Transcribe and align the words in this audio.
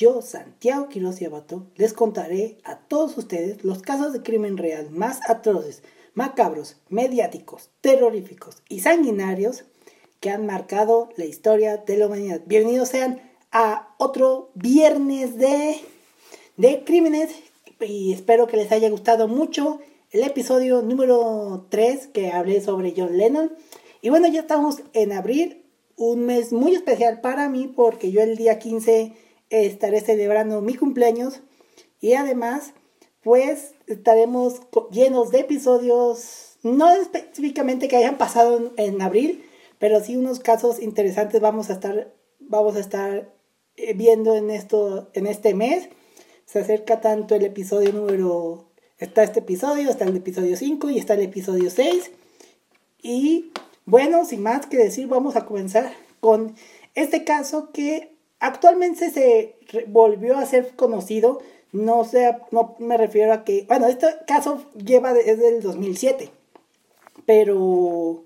yo, 0.00 0.22
Santiago 0.22 0.88
Quiroz 0.88 1.20
y 1.20 1.26
Abato, 1.26 1.66
les 1.76 1.92
contaré 1.92 2.56
a 2.64 2.78
todos 2.78 3.18
ustedes 3.18 3.62
los 3.64 3.82
casos 3.82 4.14
de 4.14 4.22
crimen 4.22 4.56
real 4.56 4.88
más 4.90 5.20
atroces, 5.28 5.82
macabros, 6.14 6.76
mediáticos, 6.88 7.68
terroríficos 7.82 8.62
y 8.70 8.80
sanguinarios 8.80 9.64
que 10.18 10.30
han 10.30 10.46
marcado 10.46 11.10
la 11.16 11.26
historia 11.26 11.76
de 11.76 11.98
la 11.98 12.06
humanidad. 12.06 12.40
Bienvenidos 12.46 12.88
sean 12.88 13.20
a 13.52 13.94
otro 13.98 14.48
viernes 14.54 15.36
de, 15.36 15.76
de 16.56 16.82
crímenes 16.82 17.34
y 17.78 18.14
espero 18.14 18.46
que 18.46 18.56
les 18.56 18.72
haya 18.72 18.88
gustado 18.88 19.28
mucho 19.28 19.80
el 20.12 20.24
episodio 20.24 20.80
número 20.80 21.66
3 21.68 22.06
que 22.06 22.30
hablé 22.30 22.62
sobre 22.62 22.94
John 22.96 23.18
Lennon. 23.18 23.52
Y 24.00 24.08
bueno, 24.08 24.28
ya 24.28 24.40
estamos 24.40 24.76
en 24.94 25.12
abril, 25.12 25.62
un 25.98 26.24
mes 26.24 26.54
muy 26.54 26.74
especial 26.74 27.20
para 27.20 27.50
mí 27.50 27.70
porque 27.76 28.10
yo 28.10 28.22
el 28.22 28.38
día 28.38 28.58
15 28.58 29.28
estaré 29.50 30.00
celebrando 30.00 30.62
mi 30.62 30.74
cumpleaños 30.74 31.40
y 32.00 32.14
además 32.14 32.72
pues 33.22 33.74
estaremos 33.86 34.62
llenos 34.90 35.30
de 35.30 35.40
episodios, 35.40 36.56
no 36.62 36.90
específicamente 36.90 37.88
que 37.88 37.96
hayan 37.96 38.16
pasado 38.16 38.72
en, 38.76 39.02
abril, 39.02 39.44
pero 39.78 40.00
sí 40.00 40.16
unos 40.16 40.40
casos 40.40 40.80
interesantes 40.80 41.40
vamos 41.40 41.70
a 41.70 41.74
estar, 41.74 42.14
vamos 42.38 42.76
a 42.76 42.80
estar 42.80 43.30
eh, 43.76 43.92
viendo 43.94 44.36
en, 44.36 44.50
esto, 44.50 45.10
en 45.12 45.26
este 45.26 45.54
mes. 45.54 45.88
Se 46.46 46.60
acerca 46.60 47.00
tanto 47.00 47.34
el 47.34 47.44
episodio 47.44 47.92
número, 47.92 48.70
está 48.98 49.22
este 49.22 49.40
episodio, 49.40 49.90
está 49.90 50.04
el 50.04 50.16
episodio 50.16 50.56
5 50.56 50.90
y 50.90 50.98
está 50.98 51.14
el 51.14 51.22
episodio 51.22 51.70
6. 51.70 52.10
Y 53.02 53.52
bueno, 53.84 54.24
sin 54.24 54.42
más 54.42 54.66
que 54.66 54.76
decir, 54.76 55.06
vamos 55.06 55.36
a 55.36 55.46
comenzar 55.46 55.92
con 56.20 56.54
este 56.94 57.24
caso 57.24 57.70
que 57.72 58.14
actualmente 58.40 59.10
se 59.10 59.56
volvió 59.86 60.36
a 60.36 60.46
ser 60.46 60.74
conocido. 60.74 61.40
No 61.72 62.04
sé, 62.04 62.36
no 62.50 62.74
me 62.80 62.96
refiero 62.96 63.32
a 63.32 63.44
que, 63.44 63.64
bueno, 63.68 63.86
este 63.86 64.08
caso 64.26 64.66
lleva 64.74 65.12
desde 65.12 65.48
el 65.48 65.62
2007, 65.62 66.30
pero 67.26 68.24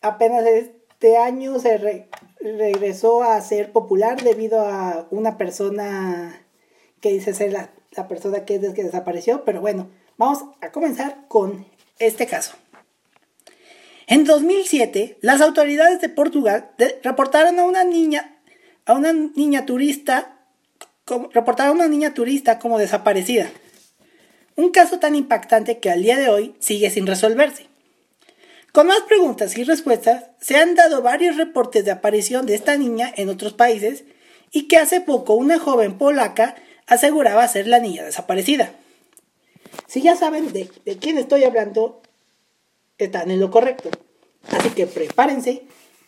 apenas 0.00 0.46
este 0.46 1.18
año 1.18 1.58
se 1.58 2.06
regresó 2.40 3.22
a 3.22 3.38
ser 3.42 3.72
popular 3.72 4.22
debido 4.22 4.60
a 4.60 5.06
una 5.10 5.36
persona 5.36 6.42
que 7.02 7.10
dice 7.10 7.34
ser 7.34 7.52
la, 7.52 7.70
la 7.92 8.08
persona 8.08 8.46
que, 8.46 8.60
que 8.72 8.84
desapareció, 8.84 9.44
pero 9.44 9.60
bueno, 9.60 9.90
vamos 10.16 10.44
a 10.62 10.70
comenzar 10.72 11.26
con 11.28 11.66
este 11.98 12.26
caso. 12.26 12.54
En 14.06 14.24
2007, 14.24 15.18
las 15.20 15.40
autoridades 15.40 16.00
de 16.00 16.08
Portugal 16.08 16.70
reportaron 17.02 17.58
a 17.58 17.64
una 17.64 17.84
niña 17.84 18.39
a 18.90 18.94
una 18.94 19.12
niña 19.12 19.66
turista, 19.66 20.36
reportaron 21.32 21.72
a 21.72 21.84
una 21.84 21.88
niña 21.88 22.12
turista 22.12 22.58
como 22.58 22.76
desaparecida. 22.76 23.48
Un 24.56 24.70
caso 24.70 24.98
tan 24.98 25.14
impactante 25.14 25.78
que 25.78 25.90
al 25.90 26.02
día 26.02 26.18
de 26.18 26.28
hoy 26.28 26.56
sigue 26.58 26.90
sin 26.90 27.06
resolverse. 27.06 27.68
Con 28.72 28.88
más 28.88 29.00
preguntas 29.02 29.56
y 29.56 29.62
respuestas, 29.62 30.24
se 30.40 30.56
han 30.56 30.74
dado 30.74 31.02
varios 31.02 31.36
reportes 31.36 31.84
de 31.84 31.92
aparición 31.92 32.46
de 32.46 32.56
esta 32.56 32.76
niña 32.76 33.12
en 33.16 33.28
otros 33.28 33.52
países 33.52 34.04
y 34.50 34.66
que 34.66 34.76
hace 34.76 35.00
poco 35.00 35.34
una 35.34 35.60
joven 35.60 35.96
polaca 35.96 36.56
aseguraba 36.88 37.46
ser 37.46 37.68
la 37.68 37.78
niña 37.78 38.02
desaparecida. 38.02 38.72
Si 39.86 40.02
ya 40.02 40.16
saben 40.16 40.52
de 40.52 40.68
quién 41.00 41.16
estoy 41.16 41.44
hablando, 41.44 42.02
están 42.98 43.30
en 43.30 43.38
lo 43.38 43.52
correcto. 43.52 43.90
Así 44.50 44.70
que 44.70 44.86
prepárense 44.86 45.62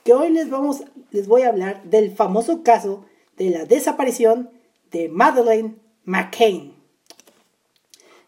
que 0.04 0.12
hoy 0.12 0.30
les, 0.30 0.50
vamos, 0.50 0.82
les 1.10 1.26
voy 1.28 1.42
a 1.42 1.48
hablar 1.48 1.82
del 1.84 2.14
famoso 2.14 2.62
caso 2.62 3.04
de 3.36 3.50
la 3.50 3.64
desaparición 3.64 4.50
de 4.90 5.08
Madeleine 5.08 5.76
McCain. 6.04 6.74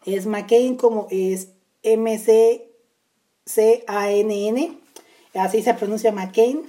Es 0.05 0.25
McCain 0.25 0.75
como 0.75 1.07
es 1.09 1.49
M-C-C-A-N-N, 1.83 2.67
así 5.33 5.61
se 5.61 5.73
pronuncia 5.73 6.11
McCain. 6.11 6.63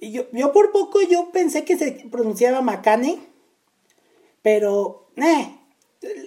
Yo, 0.00 0.30
yo 0.32 0.52
por 0.52 0.70
poco 0.72 1.02
yo 1.02 1.30
pensé 1.32 1.64
que 1.64 1.76
se 1.76 2.06
pronunciaba 2.10 2.60
McCane, 2.60 3.18
pero 4.42 5.08
eh, 5.16 5.58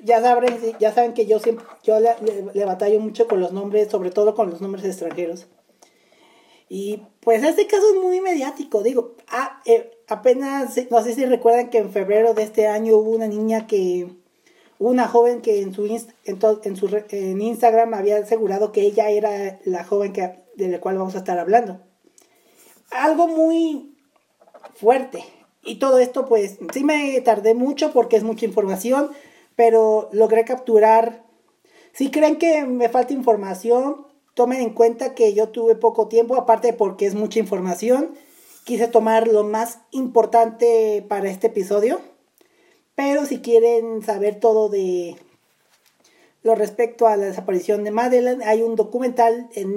ya 0.04 0.22
saben, 0.22 0.60
ya 0.80 0.94
saben 0.94 1.14
que 1.14 1.26
yo 1.26 1.40
siempre 1.40 1.66
yo 1.84 1.98
le 2.00 2.66
batallo 2.66 3.00
mucho 3.00 3.28
con 3.28 3.40
los 3.40 3.54
nombres, 3.54 3.90
sobre 3.90 4.12
todo 4.12 4.36
con 4.36 4.50
los 4.50 4.60
nombres 4.62 4.84
extranjeros. 4.86 5.48
Y 6.74 7.04
pues 7.20 7.44
este 7.44 7.68
caso 7.68 7.84
es 7.94 8.02
muy 8.02 8.22
mediático, 8.22 8.82
digo, 8.82 9.18
eh, 9.66 9.92
apenas, 10.08 10.74
no 10.90 11.04
sé 11.04 11.14
si 11.14 11.26
recuerdan 11.26 11.70
que 11.70 11.80
en 11.80 11.92
febrero 11.92 12.34
de 12.34 12.44
este 12.44 12.68
año 12.68 12.96
hubo 12.96 13.10
una 13.10 13.28
niña 13.28 13.68
que, 13.68 14.08
una 14.80 15.10
joven 15.10 15.42
que 15.42 15.64
en 15.64 15.74
su, 15.74 15.86
en, 15.86 16.40
en 16.64 16.76
su 16.78 17.04
en 17.10 17.42
Instagram 17.42 17.94
había 17.94 18.20
asegurado 18.20 18.72
que 18.72 18.84
ella 18.84 19.10
era 19.10 19.60
la 19.66 19.84
joven 19.84 20.14
que, 20.14 20.46
de 20.56 20.70
la 20.70 20.80
cual 20.80 20.98
vamos 20.98 21.14
a 21.16 21.18
estar 21.18 21.38
hablando. 21.38 21.82
Algo 22.92 23.28
muy 23.28 23.94
fuerte. 24.74 25.26
Y 25.66 25.76
todo 25.76 26.00
esto 26.00 26.26
pues 26.26 26.58
sí 26.72 26.86
me 26.86 27.20
tardé 27.20 27.54
mucho 27.54 27.92
porque 27.92 28.16
es 28.16 28.24
mucha 28.24 28.46
información, 28.46 29.12
pero 29.58 30.08
logré 30.14 30.46
capturar. 30.46 31.26
Si 31.92 32.12
creen 32.12 32.38
que 32.38 32.64
me 32.64 32.88
falta 32.88 33.12
información, 33.12 34.10
tomen 34.34 34.62
en 34.62 34.74
cuenta 34.74 35.14
que 35.14 35.34
yo 35.34 35.50
tuve 35.50 35.76
poco 35.76 36.08
tiempo, 36.08 36.36
aparte 36.36 36.74
porque 36.74 37.06
es 37.06 37.16
mucha 37.16 37.40
información. 37.40 38.16
Quise 38.64 38.88
tomar 38.88 39.28
lo 39.28 39.44
más 39.44 39.80
importante 39.92 41.04
para 41.08 41.30
este 41.30 41.48
episodio. 41.48 42.00
Pero 42.96 43.26
si 43.26 43.40
quieren 43.40 44.02
saber 44.02 44.40
todo 44.40 44.70
de 44.70 45.16
lo 46.44 46.56
respecto 46.56 47.08
a 47.08 47.18
la 47.18 47.26
desaparición 47.26 47.84
de 47.84 47.92
Madeleine, 47.92 48.44
hay 48.46 48.62
un 48.62 48.76
documental 48.76 49.50
en, 49.54 49.76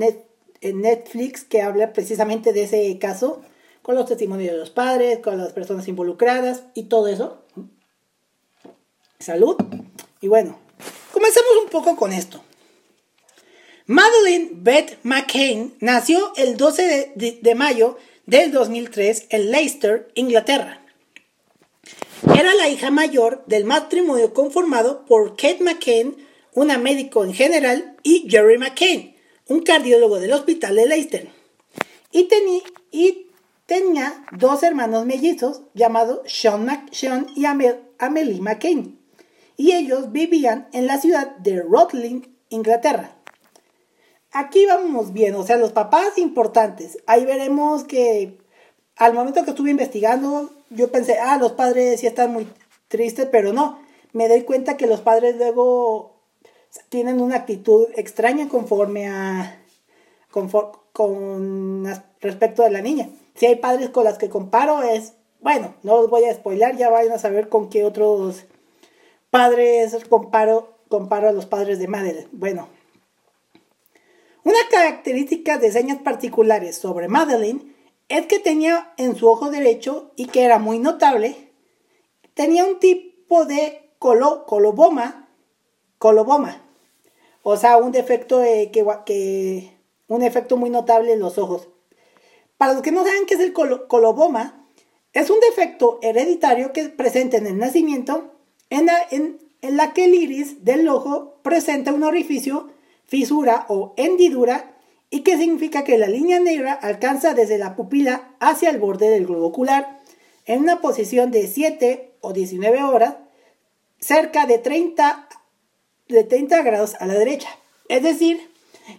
en 0.61 0.81
Netflix 0.81 1.45
que 1.45 1.63
habla 1.63 1.93
precisamente 1.93 2.53
de 2.53 2.65
ese 2.65 2.99
caso, 2.99 3.43
con 3.83 3.95
los 3.95 4.07
testimonios 4.07 4.53
de 4.53 4.59
los 4.59 4.71
padres, 4.71 5.19
con 5.19 5.37
las 5.37 5.53
personas 5.53 5.87
involucradas 5.89 6.65
y 6.73 6.85
todo 6.85 7.09
eso. 7.09 7.43
Salud. 9.19 9.57
Y 10.23 10.29
bueno, 10.29 10.59
comencemos 11.13 11.51
un 11.63 11.71
poco 11.71 11.97
con 11.97 12.13
esto. 12.13 12.43
Madeleine 13.87 14.49
Beth 14.51 14.99
McCain 15.03 15.75
nació 15.79 16.33
el 16.37 16.57
12 16.57 17.13
de, 17.17 17.55
mayo 17.55 17.99
del 18.25 18.51
2003 18.51 19.27
en 19.29 19.51
Leicester, 19.51 20.09
Inglaterra. 20.15 20.81
Era 22.35 22.55
la 22.55 22.71
hija 22.71 22.91
mayor 22.91 23.45
del 23.47 23.67
matrimonio 23.67 24.33
conformado 24.33 25.05
por 25.05 25.37
Kate 25.37 25.59
McCain, 25.61 26.17
una 26.55 26.79
médico 26.79 27.25
en 27.25 27.35
general, 27.35 27.95
y 28.03 28.27
Jerry 28.31 28.57
McCain, 28.57 29.17
un 29.49 29.61
cardiólogo 29.61 30.19
del 30.19 30.33
hospital 30.33 30.77
de 30.77 30.87
Leicester. 30.87 31.29
Y, 32.11 32.27
tenía 33.67 34.25
dos 34.33 34.63
hermanos 34.63 35.05
mellizos 35.05 35.61
llamados 35.75 36.21
Sean, 36.25 36.87
y 37.37 37.45
Amelie 37.45 38.41
McCain. 38.41 38.99
Y 39.59 39.73
ellos 39.73 40.11
vivían 40.11 40.69
en 40.73 40.87
la 40.87 40.99
ciudad 40.99 41.37
de 41.37 41.61
Rutland, 41.61 42.29
Inglaterra 42.49 43.15
aquí 44.35 44.67
vamos 44.67 45.13
bien, 45.13 45.35
o 45.37 45.45
sea, 45.45 45.57
los 45.57 45.73
papás 45.73 46.19
importantes. 46.19 46.99
Ahí 47.07 47.25
veremos 47.25 47.85
que 47.85 48.37
al 48.97 49.15
momento 49.15 49.45
que 49.45 49.51
estuve 49.51 49.71
investigando, 49.71 50.51
yo 50.69 50.93
pensé, 50.93 51.19
ah, 51.19 51.39
los 51.39 51.53
padres 51.53 52.01
sí 52.01 52.07
están 52.07 52.33
muy 52.33 52.47
tristes, 52.89 53.29
pero 53.33 53.53
no. 53.53 53.79
Me 54.13 54.29
doy 54.29 54.43
cuenta 54.43 54.77
que 54.77 54.87
los 54.87 55.01
padres 55.01 55.37
luego 55.37 56.15
tienen 56.89 57.21
una 57.21 57.37
actitud 57.37 57.89
extraña 57.97 58.49
conforme 58.49 59.09
a. 59.09 59.61
con 60.31 61.85
respecto 62.21 62.65
a 62.65 62.71
la 62.71 62.83
niña. 62.83 63.09
Si 63.35 63.47
hay 63.47 63.57
padres 63.57 63.91
con 63.91 64.05
las 64.05 64.19
que 64.19 64.29
comparo, 64.29 64.83
es. 64.83 65.15
Bueno, 65.41 65.75
no 65.83 66.01
los 66.01 66.11
voy 66.11 66.25
a 66.25 66.35
spoilar, 66.35 66.77
ya 66.77 66.91
vayan 66.91 67.13
a 67.13 67.19
saber 67.19 67.49
con 67.49 67.69
qué 67.69 67.85
otros 67.85 68.47
padres 69.31 69.97
comparo, 70.09 70.79
comparo 70.89 71.29
a 71.29 71.33
los 71.33 71.47
padres 71.47 71.79
de 71.79 71.89
madre. 71.89 72.29
Bueno, 72.33 72.69
una 74.45 74.59
característica 74.71 75.59
de 75.59 75.73
señas 75.73 75.99
particulares 75.99 76.77
sobre 76.77 77.09
Madeline 77.09 77.75
es 78.09 78.27
que 78.27 78.39
tenía 78.39 78.93
en 78.97 79.17
su 79.17 79.29
ojo 79.29 79.51
derecho, 79.51 80.13
y 80.17 80.27
que 80.27 80.45
era 80.45 80.59
muy 80.59 80.79
notable, 80.79 81.53
tenía 82.35 82.65
un 82.65 82.79
tipo 82.79 83.47
de 83.47 83.91
colo, 83.99 84.45
coloboma, 84.47 85.31
coloboma. 85.99 86.63
O 87.43 87.57
sea, 87.57 87.79
un 87.79 87.93
defecto 87.93 88.43
que, 88.43 88.71
que, 89.07 89.71
un 90.09 90.23
efecto 90.23 90.57
muy 90.57 90.71
notable 90.71 91.13
en 91.13 91.21
los 91.21 91.39
ojos. 91.39 91.69
Para 92.59 92.75
los 92.75 92.83
que 92.83 92.93
no 92.93 93.05
saben 93.05 93.27
qué 93.27 93.35
es 93.35 93.41
el 93.41 93.53
coloboma, 93.53 94.69
es 95.13 95.31
un 95.31 95.41
defecto 95.41 95.99
hereditario 96.03 96.73
que 96.73 96.89
presenta 96.91 97.37
en 97.37 97.47
el 97.47 97.59
nacimiento 97.59 98.33
en 98.71 98.87
la, 98.87 98.97
en 99.11 99.39
la 99.63 99.93
que 99.93 100.05
el 100.05 100.15
iris 100.15 100.65
del 100.65 100.89
ojo 100.89 101.39
presenta 101.43 101.93
un 101.93 102.03
orificio, 102.03 102.74
fisura 103.07 103.67
o 103.69 103.95
hendidura 103.97 104.75
y 105.11 105.21
que 105.21 105.39
significa 105.39 105.85
que 105.85 105.99
la 105.99 106.09
línea 106.09 106.41
negra 106.41 106.73
alcanza 106.73 107.35
desde 107.35 107.59
la 107.59 107.77
pupila 107.77 108.35
hacia 108.41 108.71
el 108.71 108.79
borde 108.79 109.11
del 109.11 109.27
globo 109.27 109.47
ocular 109.47 110.01
en 110.47 110.61
una 110.61 110.81
posición 110.81 111.31
de 111.31 111.47
7 111.47 112.17
o 112.21 112.33
19 112.33 112.83
horas, 112.83 113.17
cerca 114.01 114.47
de 114.47 114.59
30, 114.59 115.29
de 116.09 116.25
30 116.25 116.63
grados 116.63 116.95
a 117.01 117.07
la 117.07 117.15
derecha. 117.15 117.49
Es 117.89 118.03
decir, 118.03 118.51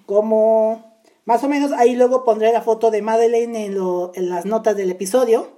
como 0.06 1.00
más 1.26 1.44
o 1.44 1.50
menos 1.50 1.72
ahí 1.72 1.96
luego 1.96 2.24
pondré 2.24 2.52
la 2.54 2.62
foto 2.62 2.92
de 2.92 3.02
Madeleine 3.02 3.66
en, 3.66 4.30
las 4.30 4.46
notas 4.46 4.78
del 4.78 4.92
episodio. 4.92 5.50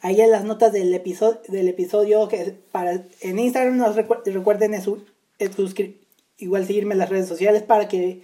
Ahí 0.00 0.20
en 0.20 0.32
las 0.32 0.44
notas 0.44 0.72
del 0.72 0.92
episodio, 0.92 1.40
del 1.48 1.68
episodio 1.68 2.28
que 2.28 2.56
para, 2.72 3.04
en 3.20 3.38
Instagram 3.38 3.76
nos 3.76 3.94
recuerden 3.96 4.74
igual 6.42 6.66
seguirme 6.66 6.94
en 6.94 6.98
las 6.98 7.08
redes 7.08 7.28
sociales 7.28 7.62
para 7.62 7.88
que 7.88 8.22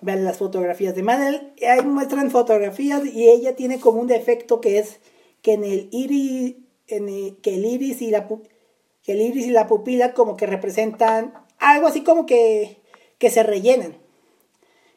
vean 0.00 0.24
las 0.24 0.38
fotografías 0.38 0.94
de 0.94 1.02
Madeleine. 1.02 1.52
Ahí 1.68 1.84
muestran 1.84 2.30
fotografías 2.30 3.04
y 3.06 3.28
ella 3.28 3.56
tiene 3.56 3.80
como 3.80 4.00
un 4.00 4.06
defecto 4.06 4.60
que 4.60 4.78
es 4.78 5.00
que 5.42 5.54
en 5.54 5.64
el 5.64 5.88
iris, 5.92 6.56
que 6.86 7.54
el 7.54 7.64
iris 7.64 8.02
y 8.02 8.10
la 8.10 8.28
que 8.28 9.12
el 9.12 9.20
iris 9.20 9.46
y 9.46 9.50
la 9.50 9.66
pupila 9.66 10.14
como 10.14 10.36
que 10.36 10.46
representan 10.46 11.34
algo 11.58 11.86
así 11.86 12.02
como 12.02 12.26
que, 12.26 12.78
que 13.18 13.30
se 13.30 13.42
rellenan. 13.42 13.96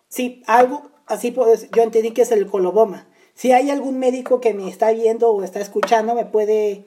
Sí, 0.10 0.42
algo 0.48 0.90
así 1.06 1.32
pues, 1.32 1.70
yo 1.72 1.84
entendí 1.84 2.12
que 2.12 2.22
es 2.22 2.32
el 2.32 2.48
coloboma. 2.48 3.08
Si 3.34 3.52
hay 3.52 3.70
algún 3.70 4.00
médico 4.00 4.40
que 4.42 4.54
me 4.54 4.68
está 4.68 4.92
viendo 4.92 5.30
o 5.30 5.44
está 5.44 5.60
escuchando, 5.60 6.16
me 6.16 6.26
puede 6.26 6.86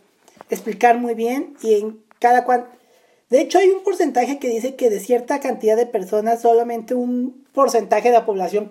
explicar 0.49 0.99
muy 0.99 1.15
bien 1.15 1.55
y 1.63 1.75
en 1.75 2.03
cada 2.19 2.45
cual. 2.45 2.69
De 3.31 3.41
hecho, 3.41 3.59
hay 3.59 3.69
un 3.69 3.85
porcentaje 3.85 4.41
que 4.41 4.49
dice 4.49 4.75
que 4.75 4.91
de 4.91 4.99
cierta 4.99 5.39
cantidad 5.39 5.77
de 5.77 5.87
personas, 5.87 6.43
solamente 6.43 6.95
un 6.95 7.47
porcentaje 7.53 8.09
de 8.09 8.15
la 8.15 8.27
población 8.27 8.69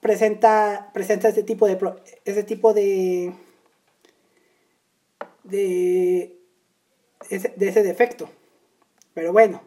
presenta, 0.00 0.90
presenta 0.92 1.28
este 1.28 1.44
tipo 1.44 1.68
de, 1.68 1.78
este 2.24 2.42
tipo 2.42 2.74
de, 2.74 3.32
de 5.44 6.36
ese, 7.30 7.52
de 7.56 7.68
ese 7.68 7.84
defecto. 7.84 8.28
Pero 9.14 9.32
bueno, 9.32 9.62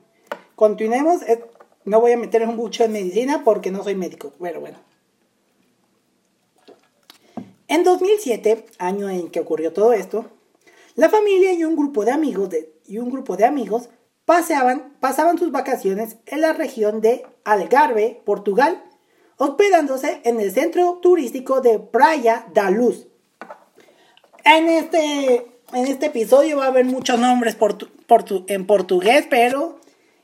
continuemos. 0.56 1.21
No 1.86 2.01
voy 2.01 2.12
a 2.12 2.18
meter 2.18 2.45
mucho 2.47 2.83
en 2.83 2.92
medicina 2.92 3.44
porque 3.45 3.71
no 3.71 3.81
soy 3.81 3.95
médico. 3.95 4.33
Pero 4.42 4.59
bueno. 4.59 4.77
En 7.69 7.86
2007, 7.86 8.65
año 8.77 9.09
en 9.09 9.30
que 9.30 9.39
ocurrió 9.39 9.71
todo 9.71 9.94
esto, 9.94 10.25
la 10.95 11.09
familia 11.09 11.53
y 11.53 11.63
un 11.63 11.75
grupo 11.75 12.03
de 12.03 12.12
amigos, 12.12 12.50
de, 12.50 12.75
y 12.87 12.97
un 12.99 13.09
grupo 13.09 13.37
de 13.37 13.45
amigos 13.45 13.89
paseaban, 14.25 14.93
pasaban 14.99 15.37
sus 15.37 15.51
vacaciones 15.51 16.17
en 16.25 16.41
la 16.41 16.53
región 16.53 17.01
de 17.01 17.25
Algarve, 17.43 18.21
Portugal, 18.25 18.83
hospedándose 19.37 20.21
en 20.23 20.39
el 20.39 20.51
centro 20.51 20.99
turístico 21.01 21.61
de 21.61 21.79
Praia 21.79 22.47
da 22.53 22.69
Luz. 22.69 23.07
En 24.43 24.67
este 24.67 25.55
en 25.73 25.87
este 25.87 26.05
episodio 26.07 26.57
va 26.57 26.65
a 26.65 26.67
haber 26.67 26.85
muchos 26.85 27.19
nombres 27.19 27.57
en 28.47 28.67
portugués, 28.67 29.27
pero... 29.29 29.79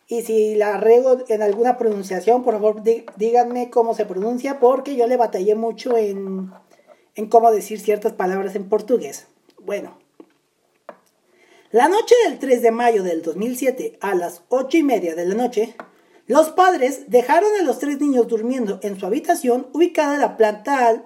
Y 0.08 0.24
si 0.24 0.56
la 0.56 0.76
arreglo 0.76 1.24
en 1.30 1.42
alguna 1.42 1.78
pronunciación, 1.78 2.44
por 2.44 2.56
favor 2.56 2.84
díganme 3.16 3.70
cómo 3.70 3.94
se 3.96 4.06
pronuncia, 4.06 4.60
porque 4.60 4.98
yo 4.98 5.08
le 5.08 5.16
batallé 5.16 5.56
mucho 5.56 5.96
en, 5.96 6.52
en 7.16 7.30
cómo 7.30 7.50
decir 7.50 7.80
ciertas 7.80 8.12
palabras 8.12 8.56
en 8.56 8.68
portugués. 8.68 9.28
Bueno, 9.60 9.98
la 11.72 11.88
noche 11.88 12.16
del 12.26 12.40
3 12.40 12.62
de 12.62 12.72
mayo 12.72 13.04
del 13.04 13.22
2007, 13.22 13.98
a 14.02 14.16
las 14.16 14.44
8 14.50 14.78
y 14.78 14.84
media 14.84 15.16
de 15.16 15.26
la 15.26 15.36
noche, 15.36 15.76
los 16.28 16.50
padres 16.50 17.10
dejaron 17.10 17.50
a 17.60 17.64
los 17.64 17.80
tres 17.80 18.00
niños 18.00 18.28
durmiendo 18.28 18.80
en 18.84 19.00
su 19.00 19.06
habitación 19.06 19.68
ubicada 19.74 20.16
en 20.16 20.22
la 20.22 20.38
planta, 20.38 21.04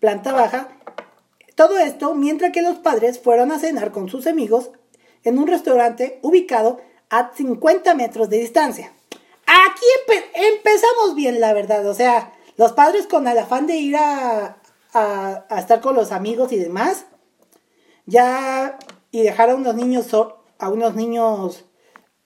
planta 0.00 0.32
baja 0.32 0.68
todo 1.54 1.78
esto 1.78 2.14
mientras 2.14 2.52
que 2.52 2.62
los 2.62 2.78
padres 2.78 3.18
fueron 3.18 3.52
a 3.52 3.58
cenar 3.58 3.92
con 3.92 4.08
sus 4.08 4.26
amigos 4.26 4.70
en 5.24 5.38
un 5.38 5.46
restaurante 5.46 6.18
ubicado 6.22 6.80
a 7.10 7.32
50 7.34 7.94
metros 7.94 8.28
de 8.30 8.38
distancia. 8.38 8.92
Aquí 9.46 10.18
empezamos 10.34 11.14
bien, 11.14 11.40
la 11.40 11.52
verdad. 11.52 11.86
O 11.86 11.94
sea, 11.94 12.32
los 12.56 12.72
padres 12.72 13.06
con 13.06 13.28
el 13.28 13.38
afán 13.38 13.66
de 13.66 13.76
ir 13.76 13.96
a, 13.96 14.56
estar 15.56 15.80
con 15.80 15.94
los 15.94 16.12
amigos 16.12 16.52
y 16.52 16.56
demás, 16.56 17.06
ya 18.06 18.78
y 19.12 19.22
dejar 19.22 19.50
a 19.50 19.54
unos 19.54 19.76
niños, 19.76 20.08
a 20.58 20.68
unos 20.68 20.96
niños, 20.96 21.64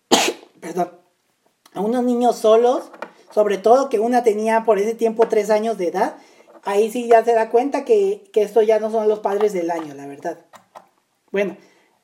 perdón, 0.61 0.93
a 1.75 1.81
unos 1.81 2.05
niños 2.05 2.37
solos, 2.37 2.91
sobre 3.31 3.59
todo 3.59 3.91
que 3.91 3.99
una 3.99 4.23
tenía 4.23 4.65
por 4.65 4.79
ese 4.79 4.95
tiempo 4.95 5.29
tres 5.29 5.51
años 5.51 5.77
de 5.77 5.89
edad, 5.89 6.17
ahí 6.63 6.91
sí 6.91 7.09
ya 7.09 7.23
se 7.25 7.35
da 7.35 7.51
cuenta 7.51 7.85
que, 7.85 8.31
que 8.33 8.43
esto 8.43 8.63
ya 8.63 8.79
no 8.79 8.91
son 8.91 9.09
los 9.09 9.19
padres 9.19 9.53
del 9.53 9.71
año, 9.71 9.93
la 9.95 10.07
verdad. 10.07 10.39
Bueno, 11.33 11.57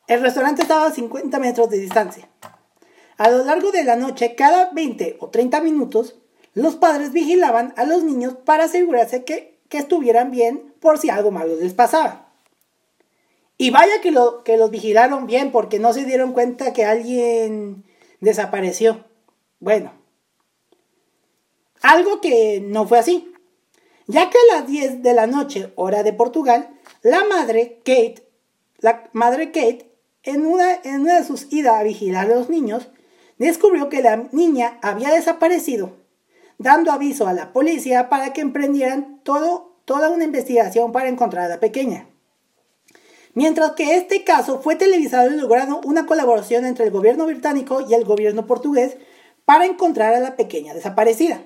el 0.09 0.21
restaurante 0.21 0.63
estaba 0.63 0.87
a 0.87 0.93
50 0.93 1.39
metros 1.39 1.71
de 1.71 1.79
distancia. 1.79 2.29
A 3.17 3.31
lo 3.31 3.45
largo 3.45 3.71
de 3.71 3.85
la 3.85 3.97
noche, 3.97 4.35
cada 4.35 4.71
20 4.73 5.17
o 5.21 5.31
30 5.31 5.61
minutos, 5.61 6.17
los 6.55 6.75
padres 6.75 7.13
vigilaban 7.13 7.73
a 7.77 7.85
los 7.85 8.03
niños 8.03 8.35
para 8.45 8.65
asegurarse 8.65 9.25
que, 9.25 9.61
que 9.69 9.79
estuvieran 9.79 10.33
bien 10.33 10.75
por 10.81 10.99
si 10.99 11.09
algo 11.09 11.31
malo 11.31 11.55
les 11.57 11.73
pasaba. 11.73 12.22
Y 13.63 13.71
vaya 13.71 14.01
que, 14.01 14.11
lo, 14.11 14.43
que 14.43 14.57
los 14.57 14.71
vigilaron 14.71 15.27
bien 15.27 15.53
porque 15.53 15.79
no 15.79 15.93
se 15.93 16.05
dieron 16.05 16.33
cuenta 16.33 16.73
que 16.73 16.85
alguien 16.85 17.85
desapareció. 18.21 19.05
Bueno, 19.61 19.93
algo 21.81 22.21
que 22.21 22.61
no 22.61 22.89
fue 22.89 22.99
así 22.99 23.33
ya 24.07 24.31
que 24.31 24.39
a 24.39 24.57
las 24.57 24.67
10 24.67 25.03
de 25.03 25.15
la 25.15 25.27
noche, 25.27 25.73
hora 25.77 26.03
de 26.03 26.13
Portugal, 26.13 26.69
la 27.03 27.25
madre 27.25 27.79
Kate, 27.85 28.27
la 28.79 29.09
madre 29.13 29.53
Kate, 29.53 29.91
en 30.23 30.47
una, 30.47 30.75
en 30.85 31.03
una 31.03 31.19
de 31.19 31.25
sus 31.25 31.53
idas 31.53 31.81
a 31.81 31.83
vigilar 31.83 32.31
a 32.31 32.35
los 32.35 32.51
niños, 32.51 32.89
descubrió 33.39 33.89
que 33.89 34.03
la 34.03 34.29
niña 34.33 34.79
había 34.83 35.11
desaparecido, 35.11 35.97
dando 36.59 36.93
aviso 36.93 37.27
a 37.27 37.33
la 37.33 37.53
policía 37.53 38.09
para 38.09 38.33
que 38.33 38.41
emprendieran 38.41 39.21
todo, 39.23 39.77
toda 39.85 40.11
una 40.11 40.25
investigación 40.25 40.93
para 40.93 41.09
encontrar 41.09 41.47
a 41.47 41.55
la 41.55 41.61
pequeña. 41.61 42.12
Mientras 43.35 43.73
que 43.73 43.97
este 43.97 44.25
caso 44.25 44.61
fue 44.61 44.77
televisado 44.77 45.31
y 45.31 45.37
lograron 45.37 45.81
una 45.85 46.07
colaboración 46.07 46.67
entre 46.67 46.85
el 46.85 46.91
gobierno 46.91 47.27
británico 47.27 47.81
y 47.89 47.95
el 47.95 48.05
gobierno 48.05 48.47
portugués 48.47 48.97
para 49.45 49.65
encontrar 49.65 50.15
a 50.15 50.21
la 50.21 50.37
pequeña 50.37 50.75
desaparecida. 50.75 51.43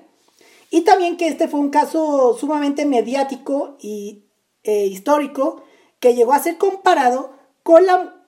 Y 0.69 0.81
también 0.81 1.17
que 1.17 1.27
este 1.27 1.47
fue 1.47 1.59
un 1.59 1.69
caso 1.69 2.35
sumamente 2.37 2.85
mediático 2.85 3.77
y 3.79 4.25
e 4.67 4.85
histórico 4.85 5.63
que 5.99 6.13
llegó 6.13 6.33
a 6.33 6.39
ser 6.39 6.57
comparado 6.57 7.31
con 7.63 7.85
la 7.85 8.25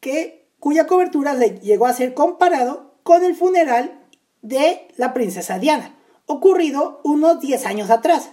que 0.00 0.50
cuya 0.58 0.86
cobertura 0.86 1.34
llegó 1.34 1.86
a 1.86 1.92
ser 1.92 2.12
comparado 2.12 2.98
con 3.04 3.24
el 3.24 3.36
funeral 3.36 4.00
de 4.42 4.88
la 4.96 5.14
princesa 5.14 5.58
Diana, 5.60 5.96
ocurrido 6.26 7.00
unos 7.04 7.40
10 7.40 7.66
años 7.66 7.90
atrás. 7.90 8.30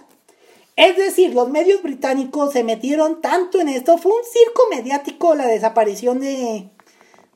Es 0.76 0.96
decir, 0.96 1.34
los 1.34 1.48
medios 1.50 1.82
británicos 1.82 2.52
se 2.52 2.64
metieron 2.64 3.20
tanto 3.20 3.60
en 3.60 3.68
esto, 3.68 3.96
fue 3.98 4.12
un 4.12 4.24
circo 4.24 4.62
mediático 4.70 5.34
la 5.34 5.46
desaparición 5.46 6.20
de, 6.20 6.68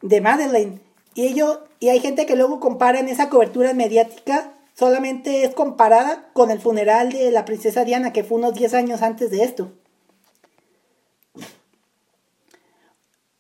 de 0.03 0.21
Madeleine. 0.21 0.81
Y, 1.15 1.27
ello, 1.27 1.65
y 1.81 1.89
hay 1.89 2.01
gente 2.01 2.27
que 2.27 2.37
luego 2.37 2.61
compara 2.61 2.99
en 2.99 3.09
esa 3.09 3.29
cobertura 3.29 3.75
mediática 3.75 4.55
solamente 4.79 5.43
es 5.43 5.55
comparada 5.55 6.31
con 6.35 6.53
el 6.53 6.61
funeral 6.61 7.11
de 7.11 7.33
la 7.33 7.45
princesa 7.45 7.85
Diana, 7.85 8.13
que 8.13 8.23
fue 8.23 8.39
unos 8.39 8.55
10 8.55 8.75
años 8.75 9.03
antes 9.03 9.31
de 9.31 9.43
esto. 9.43 9.73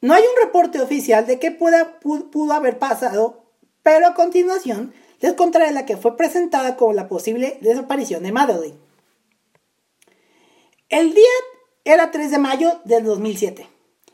No 0.00 0.14
hay 0.14 0.23
un 0.23 0.45
reporte 0.45 0.81
oficial 0.81 1.26
de 1.26 1.38
qué 1.38 1.52
pudo, 1.52 2.52
haber 2.52 2.78
pasado, 2.78 3.45
pero 3.85 4.09
a 4.09 4.14
continuación 4.14 4.93
les 5.21 5.35
contaré 5.35 5.71
la 5.73 5.87
que 5.87 5.97
fue 5.97 6.17
presentada 6.17 6.76
como 6.76 6.93
la 6.93 7.09
posible 7.09 7.59
desaparición 7.61 8.25
de 8.25 8.33
Madeline. 8.33 8.88
El 10.88 11.12
día 11.12 11.26
era 11.85 12.11
3 12.11 12.30
de 12.30 12.38
mayo 12.38 12.80
del 12.85 13.04
2007 13.04 13.68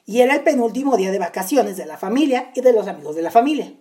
y 0.06 0.22
era 0.22 0.34
el 0.34 0.42
penúltimo 0.42 0.96
día 0.96 1.12
de 1.12 1.20
vacaciones 1.20 1.76
de 1.76 1.86
la 1.86 1.98
familia 1.98 2.50
y 2.56 2.62
de 2.62 2.72
los 2.72 2.88
amigos 2.88 3.14
de 3.14 3.22
la 3.22 3.30
familia. 3.30 3.72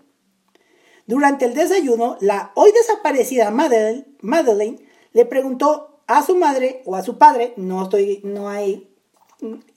Durante 1.07 1.45
el 1.45 1.55
desayuno, 1.55 2.17
la 2.21 2.51
hoy 2.53 2.71
desaparecida 2.71 3.49
Madeleine, 3.49 4.77
le 5.11 5.25
preguntó 5.25 6.03
a 6.05 6.21
su 6.21 6.35
madre 6.35 6.83
o 6.85 6.95
a 6.95 7.01
su 7.01 7.17
padre, 7.17 7.55
no 7.57 7.81
estoy, 7.81 8.21
no 8.23 8.47
hay 8.47 8.95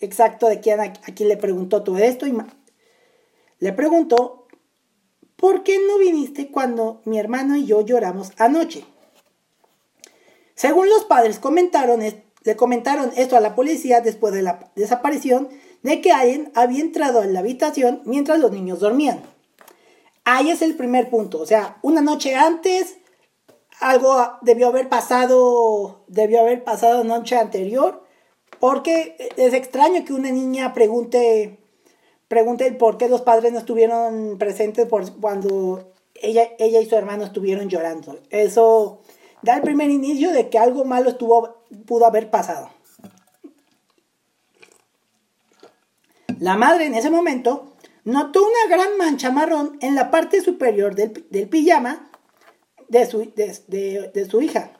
exacto 0.00 0.49
de 0.49 0.61
quién 0.61 0.80
a, 0.80 0.92
quién 0.92 1.30
le 1.30 1.38
preguntó 1.38 1.82
todo 1.82 1.96
esto, 1.96 2.26
y 2.26 2.37
le 3.61 3.73
preguntó 3.73 4.46
por 5.37 5.62
qué 5.62 5.78
no 5.87 5.96
viniste 5.96 6.50
cuando 6.50 7.00
mi 7.06 7.18
hermano 7.18 7.56
y 7.56 7.64
yo 7.64 7.80
lloramos 7.80 8.32
anoche? 8.37 8.85
Según 10.54 10.90
los 10.90 11.04
padres 11.04 11.38
comentaron, 11.38 12.02
le 12.47 12.57
comentaron 12.57 13.12
esto 13.17 13.37
a 13.37 13.41
la 13.41 13.55
policía 13.55 14.00
después 14.00 14.33
de 14.33 14.41
la 14.41 14.71
desaparición 14.76 15.49
de 15.83 16.00
que 16.00 16.12
alguien 16.12 16.50
había 16.55 16.81
entrado 16.81 17.23
en 17.23 17.35
la 17.35 17.41
habitación 17.41 18.00
mientras 18.05 18.38
los 18.38 18.53
niños 18.53 18.81
dormían. 18.81 19.21
Ahí 20.25 20.50
es 20.50 20.62
el 20.62 20.75
primer 20.75 21.11
punto, 21.11 21.41
o 21.41 21.47
sea, 21.47 21.76
una 21.83 22.00
noche 22.00 22.35
antes 22.35 22.97
algo 23.81 24.17
debió 24.43 24.69
haber 24.69 24.88
pasado, 24.88 26.05
debió 26.09 26.41
haber 26.41 26.65
pasado 26.65 27.05
noche 27.05 27.37
anterior, 27.37 28.03
porque 28.59 29.17
es 29.37 29.53
extraño 29.53 30.05
que 30.05 30.12
una 30.12 30.31
niña 30.31 30.73
pregunte, 30.73 31.59
pregunte 32.29 32.71
por 32.73 32.97
qué 32.97 33.09
los 33.09 33.23
padres 33.23 33.53
no 33.53 33.59
estuvieron 33.59 34.38
presentes 34.38 34.87
por 34.87 35.21
cuando 35.21 35.93
ella, 36.15 36.49
ella 36.59 36.81
y 36.81 36.87
su 36.87 36.97
hermano 36.97 37.25
estuvieron 37.25 37.69
llorando. 37.69 38.19
Eso 38.31 39.00
da 39.43 39.57
el 39.57 39.62
primer 39.62 39.91
inicio 39.91 40.33
de 40.33 40.49
que 40.49 40.59
algo 40.59 40.85
malo 40.85 41.11
estuvo, 41.11 41.55
pudo 41.87 42.06
haber 42.06 42.30
pasado. 42.30 42.70
La 46.38 46.56
madre 46.56 46.87
en 46.87 46.94
ese 46.94 47.11
momento 47.11 47.73
notó 48.04 48.42
una 48.42 48.76
gran 48.76 48.96
mancha 48.99 49.30
marrón 49.30 49.78
en 49.80 49.94
la 49.94 50.11
parte 50.11 50.40
superior 50.42 50.94
del, 50.94 51.26
del 51.30 51.49
pijama 51.49 52.11
de 52.88 53.06
su, 53.06 53.32
de, 53.35 54.28
su 54.30 54.42
hija. 54.42 54.70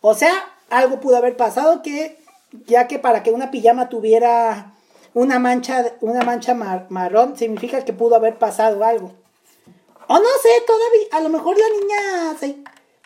O 0.00 0.14
sea, 0.14 0.32
algo 0.70 1.00
pudo 1.00 1.16
haber 1.16 1.36
pasado 1.36 1.82
que, 1.82 2.18
ya 2.66 2.86
que 2.88 2.98
para 2.98 3.22
que 3.22 3.30
una 3.30 3.50
pijama 3.50 3.88
tuviera 3.88 4.74
una 5.14 5.38
mancha, 5.38 5.96
una 6.00 6.22
mancha 6.22 6.54
marrón, 6.54 7.36
significa 7.36 7.84
que 7.84 7.92
pudo 7.92 8.16
haber 8.16 8.38
pasado 8.38 8.84
algo. 8.84 9.12
O 10.08 10.18
no 10.18 10.28
sé, 10.42 10.48
todavía, 10.66 11.06
a 11.12 11.20
lo 11.20 11.28
mejor 11.28 11.56
la 11.58 11.66
niña 11.80 12.38
se, 12.38 12.56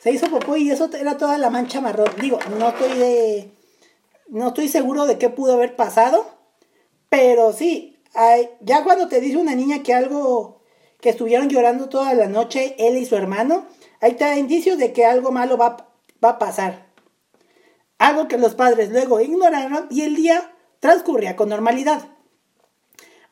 se 0.02 0.12
hizo 0.12 0.28
popó 0.28 0.56
y 0.56 0.70
eso 0.70 0.90
era 0.98 1.16
toda 1.16 1.38
la 1.38 1.50
mancha 1.50 1.80
marrón. 1.80 2.10
Digo, 2.20 2.38
no 2.58 2.68
estoy 2.68 2.98
de, 2.98 3.52
no 4.28 4.48
estoy 4.48 4.68
seguro 4.68 5.06
de 5.06 5.18
qué 5.18 5.28
pudo 5.28 5.54
haber 5.54 5.76
pasado, 5.76 6.26
pero 7.08 7.52
sí, 7.52 7.98
ya 8.60 8.84
cuando 8.84 9.08
te 9.08 9.20
dice 9.20 9.36
una 9.36 9.54
niña 9.54 9.82
que 9.82 9.94
algo, 9.94 10.62
que 11.00 11.10
estuvieron 11.10 11.48
llorando 11.48 11.88
toda 11.88 12.14
la 12.14 12.26
noche, 12.26 12.74
él 12.78 12.96
y 12.96 13.06
su 13.06 13.16
hermano, 13.16 13.66
Ahí 14.00 14.12
está 14.12 14.36
indicios 14.38 14.78
de 14.78 14.92
que 14.92 15.04
algo 15.04 15.30
malo 15.30 15.58
va, 15.58 15.88
va 16.24 16.30
a 16.30 16.38
pasar. 16.38 16.86
Algo 17.98 18.28
que 18.28 18.38
los 18.38 18.54
padres 18.54 18.90
luego 18.90 19.20
ignoraron 19.20 19.86
y 19.90 20.02
el 20.02 20.16
día 20.16 20.54
transcurría 20.80 21.36
con 21.36 21.50
normalidad. 21.50 22.08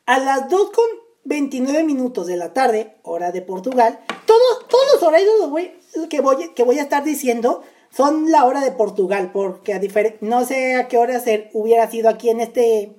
A 0.05 0.19
las 0.19 0.47
2.29 0.47 1.83
minutos 1.83 2.27
de 2.27 2.37
la 2.37 2.53
tarde, 2.53 2.97
hora 3.01 3.31
de 3.31 3.41
Portugal, 3.41 3.99
todos, 4.27 4.67
todos 4.67 4.85
los 4.93 5.03
horarios 5.03 5.78
que, 6.09 6.21
voy, 6.21 6.49
que 6.55 6.63
voy 6.63 6.79
a 6.79 6.83
estar 6.83 7.03
diciendo 7.03 7.61
son 7.91 8.31
la 8.31 8.45
hora 8.45 8.61
de 8.61 8.71
Portugal, 8.71 9.31
porque 9.33 9.73
a 9.73 9.81
no 10.21 10.45
sé 10.45 10.75
a 10.75 10.87
qué 10.87 10.97
hora 10.97 11.19
ser, 11.19 11.49
hubiera 11.53 11.89
sido 11.89 12.09
aquí 12.09 12.29
en 12.29 12.39
este 12.39 12.91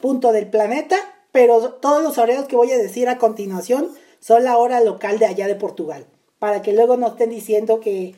punto 0.00 0.32
del 0.32 0.48
planeta, 0.48 0.96
pero 1.32 1.74
todos 1.74 2.02
los 2.02 2.16
horarios 2.16 2.46
que 2.46 2.56
voy 2.56 2.72
a 2.72 2.78
decir 2.78 3.08
a 3.08 3.18
continuación 3.18 3.90
son 4.20 4.44
la 4.44 4.56
hora 4.56 4.80
local 4.80 5.18
de 5.18 5.26
allá 5.26 5.46
de 5.46 5.54
Portugal 5.54 6.06
para 6.38 6.62
que 6.62 6.72
luego 6.72 6.96
no 6.96 7.08
estén 7.08 7.30
diciendo 7.30 7.80
que, 7.80 8.14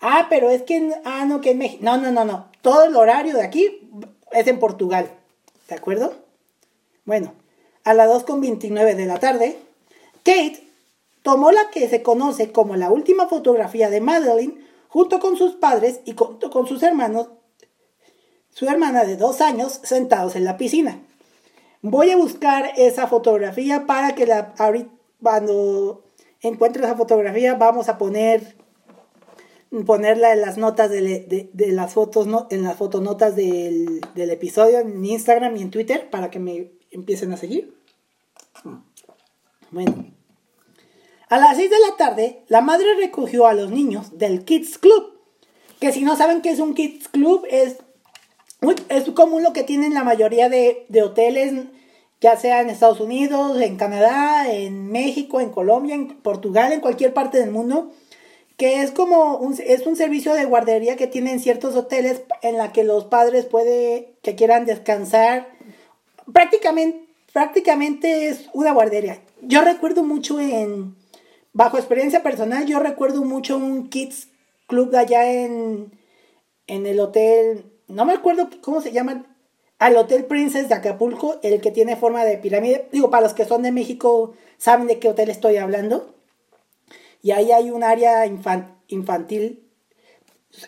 ah, 0.00 0.26
pero 0.28 0.50
es 0.50 0.62
que, 0.62 0.92
ah, 1.04 1.24
no, 1.26 1.40
que 1.40 1.52
en 1.52 1.58
México. 1.58 1.82
No, 1.84 1.96
no, 1.96 2.10
no, 2.12 2.24
no. 2.24 2.48
Todo 2.60 2.84
el 2.84 2.96
horario 2.96 3.34
de 3.34 3.42
aquí 3.42 3.88
es 4.32 4.46
en 4.46 4.58
Portugal. 4.58 5.10
¿De 5.68 5.74
acuerdo? 5.74 6.14
Bueno, 7.04 7.34
a 7.84 7.94
las 7.94 8.08
2.29 8.08 8.94
de 8.94 9.06
la 9.06 9.18
tarde, 9.18 9.56
Kate 10.22 10.65
tomó 11.26 11.50
la 11.50 11.70
que 11.70 11.88
se 11.88 12.04
conoce 12.04 12.52
como 12.52 12.76
la 12.76 12.88
última 12.88 13.26
fotografía 13.26 13.90
de 13.90 14.00
Madeline 14.00 14.64
junto 14.86 15.18
con 15.18 15.36
sus 15.36 15.56
padres 15.56 15.98
y 16.04 16.12
con, 16.12 16.38
sus 16.68 16.84
hermanos, 16.84 17.30
su 18.50 18.68
hermana 18.68 19.04
de 19.04 19.16
dos 19.16 19.40
años, 19.40 19.80
sentados 19.82 20.36
en 20.36 20.44
la 20.44 20.56
piscina. 20.56 21.04
Voy 21.82 22.12
a 22.12 22.16
buscar 22.16 22.70
esa 22.76 23.08
fotografía 23.08 23.86
para 23.86 24.14
que 24.14 24.24
la 24.24 24.54
cuando 25.20 26.04
encuentre 26.42 26.84
esa 26.84 26.94
fotografía, 26.94 27.54
vamos 27.54 27.88
a 27.88 27.98
poner 27.98 28.54
ponerla 29.84 30.32
en 30.32 30.42
las 30.42 30.58
notas 30.58 30.90
de, 30.90 31.50
las 31.72 31.92
fotos, 31.92 32.28
en 32.50 32.62
las 32.62 32.76
fotonotas 32.76 33.34
del, 33.34 34.00
episodio 34.14 34.78
en 34.78 35.04
Instagram 35.04 35.56
y 35.56 35.62
en 35.62 35.72
Twitter 35.72 36.08
para 36.08 36.30
que 36.30 36.38
me 36.38 36.70
empiecen 36.92 37.32
a 37.32 37.36
seguir. 37.36 37.76
Bueno. 39.72 40.15
A 41.28 41.38
las 41.38 41.56
6 41.56 41.70
de 41.70 41.80
la 41.80 41.96
tarde, 41.96 42.42
la 42.48 42.60
madre 42.60 42.94
recogió 42.94 43.46
a 43.46 43.54
los 43.54 43.70
niños 43.70 44.18
del 44.18 44.44
Kids 44.44 44.78
Club. 44.78 45.18
Que 45.80 45.92
si 45.92 46.02
no 46.02 46.16
saben 46.16 46.40
qué 46.40 46.50
es 46.50 46.60
un 46.60 46.74
Kids 46.74 47.08
Club, 47.08 47.46
es, 47.50 47.76
es 48.88 49.10
común 49.10 49.42
lo 49.42 49.52
que 49.52 49.64
tienen 49.64 49.94
la 49.94 50.04
mayoría 50.04 50.48
de, 50.48 50.86
de 50.88 51.02
hoteles 51.02 51.52
ya 52.20 52.36
sea 52.36 52.60
en 52.60 52.70
Estados 52.70 53.00
Unidos, 53.00 53.60
en 53.60 53.76
Canadá, 53.76 54.50
en 54.50 54.90
México, 54.90 55.40
en 55.40 55.50
Colombia, 55.50 55.94
en 55.94 56.08
Portugal, 56.08 56.72
en 56.72 56.80
cualquier 56.80 57.12
parte 57.12 57.38
del 57.38 57.50
mundo, 57.50 57.92
que 58.56 58.82
es 58.82 58.90
como 58.90 59.36
un, 59.36 59.54
es 59.64 59.86
un 59.86 59.96
servicio 59.96 60.32
de 60.32 60.46
guardería 60.46 60.96
que 60.96 61.06
tienen 61.06 61.40
ciertos 61.40 61.76
hoteles 61.76 62.22
en 62.42 62.56
la 62.56 62.72
que 62.72 62.84
los 62.84 63.04
padres 63.04 63.44
puede 63.44 64.14
que 64.22 64.34
quieran 64.34 64.64
descansar. 64.64 65.48
Prácticamente, 66.32 67.06
prácticamente 67.32 68.28
es 68.28 68.48
una 68.54 68.72
guardería. 68.72 69.20
Yo 69.42 69.60
recuerdo 69.60 70.02
mucho 70.02 70.40
en, 70.40 70.96
bajo 71.56 71.78
experiencia 71.78 72.22
personal, 72.22 72.66
yo 72.66 72.80
recuerdo 72.80 73.24
mucho 73.24 73.56
un 73.56 73.88
kids 73.88 74.28
club 74.66 74.94
allá 74.94 75.32
en, 75.32 75.90
en 76.66 76.84
el 76.84 77.00
hotel, 77.00 77.64
no 77.88 78.04
me 78.04 78.12
acuerdo 78.12 78.50
cómo 78.60 78.82
se 78.82 78.92
llama, 78.92 79.24
al 79.78 79.96
Hotel 79.96 80.26
Princess 80.26 80.68
de 80.68 80.74
Acapulco, 80.74 81.40
el 81.42 81.62
que 81.62 81.70
tiene 81.70 81.96
forma 81.96 82.24
de 82.24 82.36
pirámide. 82.36 82.88
Digo, 82.92 83.08
para 83.08 83.22
los 83.22 83.32
que 83.32 83.46
son 83.46 83.62
de 83.62 83.72
México, 83.72 84.34
saben 84.58 84.86
de 84.86 84.98
qué 84.98 85.08
hotel 85.08 85.30
estoy 85.30 85.56
hablando. 85.56 86.14
Y 87.22 87.30
ahí 87.30 87.50
hay 87.52 87.70
un 87.70 87.82
área 87.82 88.26
infantil. 88.26 89.66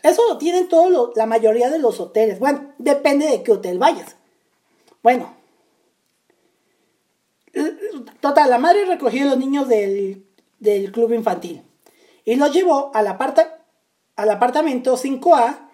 Eso 0.02 0.23
lo 0.28 0.38
tienen 0.38 0.68
todos 0.68 1.14
la 1.16 1.26
mayoría 1.26 1.71
de 1.71 1.78
los 1.78 2.00
hoteles. 2.00 2.38
Bueno, 2.38 2.75
depende 2.78 3.26
de 3.26 3.42
qué 3.42 3.52
hotel 3.52 3.78
vayas. 3.78 4.16
Bueno. 5.02 5.37
Total, 8.21 8.49
la 8.49 8.59
madre 8.59 8.85
recogió 8.85 9.25
a 9.25 9.26
los 9.26 9.38
niños 9.38 9.68
del, 9.68 10.28
club 10.93 11.12
infantil 11.12 11.62
y 12.29 12.37
los 12.37 12.53
llevó 12.53 12.91
al, 12.95 13.07
al 13.07 14.31
apartamento 14.31 14.99
5A, 14.99 15.71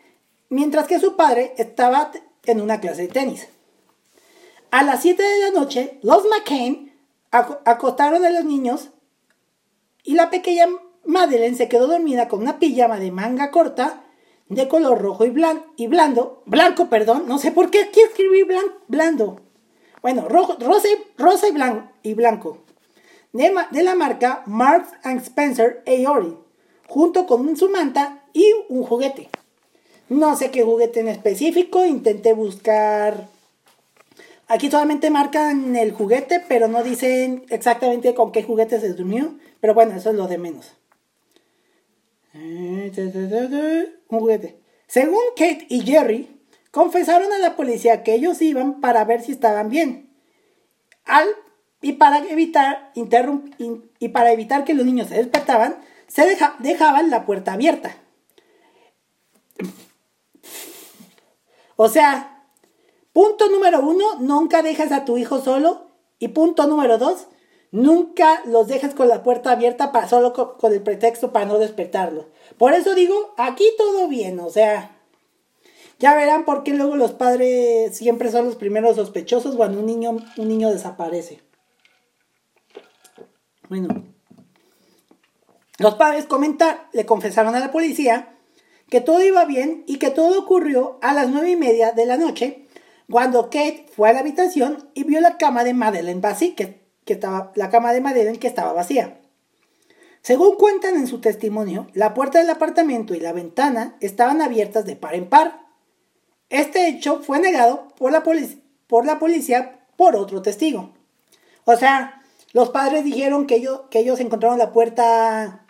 mientras 0.50 0.87
que 0.87 1.00
su 1.00 1.17
padre 1.17 1.53
estaba 1.59 2.12
en 2.45 2.61
una 2.61 2.81
clase 2.81 3.03
de 3.03 3.09
tenis. 3.09 3.49
A 4.71 4.85
las 4.85 5.03
7 5.03 5.21
de 5.21 5.41
la 5.41 5.50
noche, 5.50 5.99
los 6.03 6.25
McCain 6.26 6.93
acostaron 7.31 8.25
a 8.25 8.31
los 8.31 8.45
niños 8.45 8.91
y 10.05 10.14
la 10.14 10.31
pequeña 10.31 10.67
Madeleine 11.05 11.57
se 11.57 11.69
quedó 11.69 11.88
dormida 11.88 12.29
con 12.29 12.43
una 12.43 12.59
pijama 12.59 13.00
de 13.00 13.11
manga 13.11 13.50
corta 13.50 14.05
de 14.49 14.69
color 14.69 15.00
rojo 15.00 15.25
y, 15.25 15.35
y 15.76 15.87
blando, 15.87 16.43
blanco, 16.47 16.88
perdón, 16.88 17.25
no 17.26 17.38
sé 17.38 17.50
por 17.50 17.71
qué 17.71 17.83
aquí 17.83 18.00
escribí 18.00 18.47
blando. 18.87 19.41
Bueno, 20.03 20.29
rojo, 20.29 20.57
rosa, 20.61 20.88
rosa 21.17 21.49
y, 21.49 22.11
y 22.11 22.14
blanco. 22.14 22.63
De, 23.35 23.83
la 23.83 23.97
marca 23.97 24.45
Marks 24.47 24.91
and 25.03 25.21
Spencer 25.21 25.83
Aori, 26.07 26.37
junto 26.87 27.26
con 27.26 27.57
su 27.57 27.69
manta 27.69 28.23
y 28.33 28.49
un 28.69 28.85
juguete. 28.85 29.29
No 30.09 30.37
sé 30.37 30.53
qué 30.53 30.62
juguete 30.62 31.00
en 31.00 31.09
específico, 31.09 31.85
intenté 31.85 32.33
buscar... 32.33 33.26
Aquí 34.47 34.71
solamente 34.71 35.11
marcan 35.11 35.75
el 35.75 35.91
juguete, 35.91 36.45
pero 36.47 36.69
no 36.69 36.85
dicen 36.85 37.45
exactamente 37.49 38.14
con 38.14 38.31
qué 38.31 38.45
juguete 38.45 38.79
se 38.79 38.93
durmió. 38.93 39.35
Pero 39.61 39.75
bueno, 39.75 39.97
eso 39.97 40.11
es 40.11 40.17
lo 40.17 40.29
de 40.29 40.38
menos. 40.38 40.73
Un 44.09 44.21
juguete. 44.21 44.61
Según 44.87 45.23
Kate 45.35 45.67
y 45.69 45.81
Jerry, 45.81 46.41
confesaron 46.71 47.33
a 47.33 47.38
la 47.38 47.57
policía 47.57 48.05
que 48.05 48.14
ellos 48.14 48.41
iban 48.43 48.81
para 48.81 49.05
ver 49.05 49.23
si 49.23 49.33
estaban 49.33 49.71
bien. 49.71 50.11
Al, 51.05 51.26
y, 51.85 51.93
para 51.93 52.19
evitar 52.19 52.93
y 52.95 54.09
para 54.09 54.33
evitar 54.33 54.64
que 54.64 54.73
los 54.73 54.87
niños 54.87 55.09
se 55.09 55.17
despertaban, 55.17 55.76
se 56.09 56.25
dejaban 56.61 57.11
la 57.11 57.26
puerta 57.26 57.53
abierta. 57.53 57.95
O 61.76 61.88
sea, 61.88 62.47
punto 63.12 63.50
número 63.50 63.81
uno, 63.81 64.14
nunca 64.21 64.62
dejes 64.62 64.93
a 64.93 65.05
tu 65.05 65.19
hijo 65.19 65.41
solo. 65.41 65.91
Y 66.19 66.29
punto 66.29 66.67
número 66.67 66.97
dos, 66.97 67.26
nunca 67.71 68.41
los 68.47 68.67
dejes 68.67 68.95
con 68.95 69.09
la 69.09 69.23
puerta 69.23 69.50
abierta 69.50 69.93
para, 69.93 70.09
solo 70.09 70.33
con, 70.33 70.73
el 70.73 70.83
pretexto 70.83 71.33
para 71.33 71.45
no 71.45 71.59
despertarlo. 71.59 72.31
Por 72.57 72.73
eso 72.73 72.95
digo, 72.95 73.35
aquí 73.37 73.64
todo 73.76 74.09
bien, 74.09 74.41
o 74.41 74.49
sea, 74.49 74.97
ya 75.99 76.14
verán 76.14 76.47
por 76.47 76.62
qué 76.62 76.73
luego 76.73 76.97
los 76.97 77.12
padres 77.12 77.95
siempre 77.95 78.31
son 78.31 78.47
los 78.47 78.57
primeros 78.57 78.97
sospechosos 78.97 79.55
cuando 79.55 79.81
un 79.81 79.87
niño, 79.87 80.17
un 80.38 80.49
niño 80.49 80.71
desaparece. 80.71 81.44
Bueno, 83.68 84.04
Los 85.78 85.94
padres 85.94 86.26
comentar, 86.26 86.88
le 86.92 87.06
confesaron 87.06 87.54
a 87.54 87.61
la 87.61 87.73
policía 87.73 88.37
que 88.88 89.00
todo 89.00 89.23
iba 89.25 89.44
bien 89.44 89.85
y 89.87 89.99
que 89.99 90.11
todo 90.11 90.38
ocurrió 90.38 90.99
a 91.02 91.14
las 91.14 91.28
nueve 91.28 91.50
y 91.50 91.56
media 91.56 91.92
de 91.92 92.06
la 92.06 92.16
noche 92.16 92.66
cuando 93.11 93.44
Kate 93.44 93.87
fue 93.94 94.09
a 94.09 94.12
la 94.12 94.21
habitación 94.21 94.90
y 94.94 95.04
vio 95.04 95.21
la 95.21 95.37
cama 95.37 95.64
de 95.64 95.75
Madeleine 95.75 96.21
vacía, 96.21 96.54
que, 96.54 96.80
que 97.04 97.14
estaba, 97.14 97.52
la 97.54 97.71
cama 97.71 97.92
de 97.92 98.00
Madeleine 98.00 98.38
que 98.38 98.47
estaba 98.47 98.73
vacía. 98.73 99.21
Según 100.23 100.56
cuentan 100.56 100.97
en 100.97 101.06
su 101.06 101.21
testimonio, 101.21 101.87
la 101.92 102.14
puerta 102.14 102.38
del 102.38 102.49
apartamento 102.49 103.14
y 103.14 103.21
la 103.21 103.33
ventana 103.33 103.97
estaban 104.00 104.40
abiertas 104.40 104.87
de 104.87 104.97
par 104.97 105.14
en 105.14 105.28
par. 105.28 105.61
Este 106.49 106.88
hecho 106.88 107.21
fue 107.21 107.40
negado 107.40 107.88
por 107.99 108.11
la, 108.11 108.23
por 108.87 109.04
la 109.04 109.18
policía 109.18 109.87
por 109.97 110.16
otro 110.16 110.40
testigo. 110.40 110.94
O 111.66 111.76
sea, 111.76 112.23
los 112.55 112.71
padres 112.71 113.05
dijeron 113.05 113.47
que 113.47 113.57
ellos, 113.57 113.83
que 113.91 113.99
ellos 113.99 114.21
encontraron 114.21 114.59
la 114.59 114.73
puerta, 114.73 115.67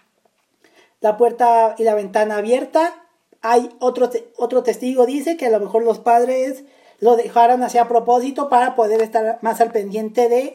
la 1.00 1.16
puerta 1.16 1.74
y 1.78 1.82
la 1.82 1.94
ventana 1.94 2.36
abierta. 2.36 3.08
Hay 3.40 3.70
otro, 3.80 4.10
otro 4.36 4.62
testigo 4.62 5.06
dice 5.06 5.38
que 5.38 5.46
a 5.46 5.50
lo 5.50 5.60
mejor 5.60 5.82
los 5.82 5.98
padres 5.98 6.64
lo 7.00 7.16
dejaron 7.16 7.62
así 7.62 7.78
a 7.78 7.88
propósito 7.88 8.50
para 8.50 8.76
poder 8.76 9.00
estar 9.00 9.38
más 9.40 9.62
al 9.62 9.72
pendiente 9.72 10.28
de 10.28 10.52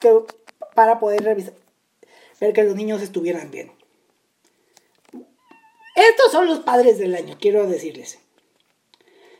que 0.00 0.12
para 0.74 0.98
poder 0.98 1.22
revisar, 1.22 1.54
ver 2.40 2.52
que 2.52 2.64
los 2.64 2.74
niños 2.74 3.00
estuvieran 3.00 3.52
bien. 3.52 3.70
Estos 5.94 6.32
son 6.32 6.48
los 6.48 6.58
padres 6.60 6.98
del 6.98 7.14
año, 7.14 7.36
quiero 7.40 7.66
decirles. 7.68 8.18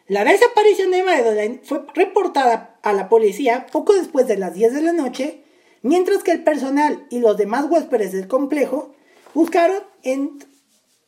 La 0.07 0.25
desaparición 0.25 0.93
de 0.93 1.03
Madeleine 1.03 1.61
fue 1.65 1.85
reportada 1.95 2.79
a 2.83 2.93
la 2.93 3.09
policía 3.09 3.67
poco 3.73 3.95
después 3.95 4.29
de 4.29 4.37
las 4.37 4.55
10 4.55 4.75
de 4.75 4.83
la 4.83 4.93
noche, 4.93 5.45
mientras 5.83 6.23
que 6.23 6.33
el 6.33 6.45
personal 6.45 7.07
y 7.11 7.21
los 7.21 7.37
demás 7.37 7.67
huéspedes 7.69 8.13
del 8.13 8.29
complejo 8.29 8.93
buscaron 9.35 9.83
en, 10.03 10.39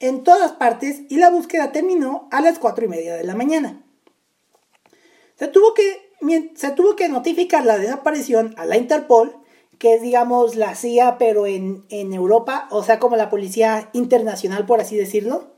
en 0.01 0.25
todas 0.25 0.53
partes 0.53 1.03
y 1.09 1.17
la 1.17 1.31
búsqueda 1.31 1.73
terminó 1.73 2.29
a 2.31 2.41
las 2.41 2.59
4 2.59 2.85
y 2.85 2.89
media 2.89 3.15
de 3.15 3.25
la 3.25 3.35
mañana. 3.35 3.85
Se 5.37 5.49
tuvo 5.49 5.75
que, 5.75 6.13
se 6.55 6.71
tuvo 6.71 6.97
que 6.97 7.09
notificar 7.09 7.65
la 7.65 7.79
desaparición 7.79 8.55
a 8.57 8.65
la 8.65 8.77
Interpol 8.77 9.43
que 9.83 9.95
es, 9.95 10.01
digamos, 10.01 10.55
la 10.55 10.77
CIA, 10.77 11.19
pero 11.19 11.45
en, 11.45 11.83
Europa, 11.91 12.69
o 12.71 12.85
sea, 12.85 13.01
como 13.01 13.17
la 13.17 13.29
policía 13.29 13.91
internacional, 13.93 14.65
por 14.65 14.81
así 14.81 14.97
decirlo, 14.97 15.57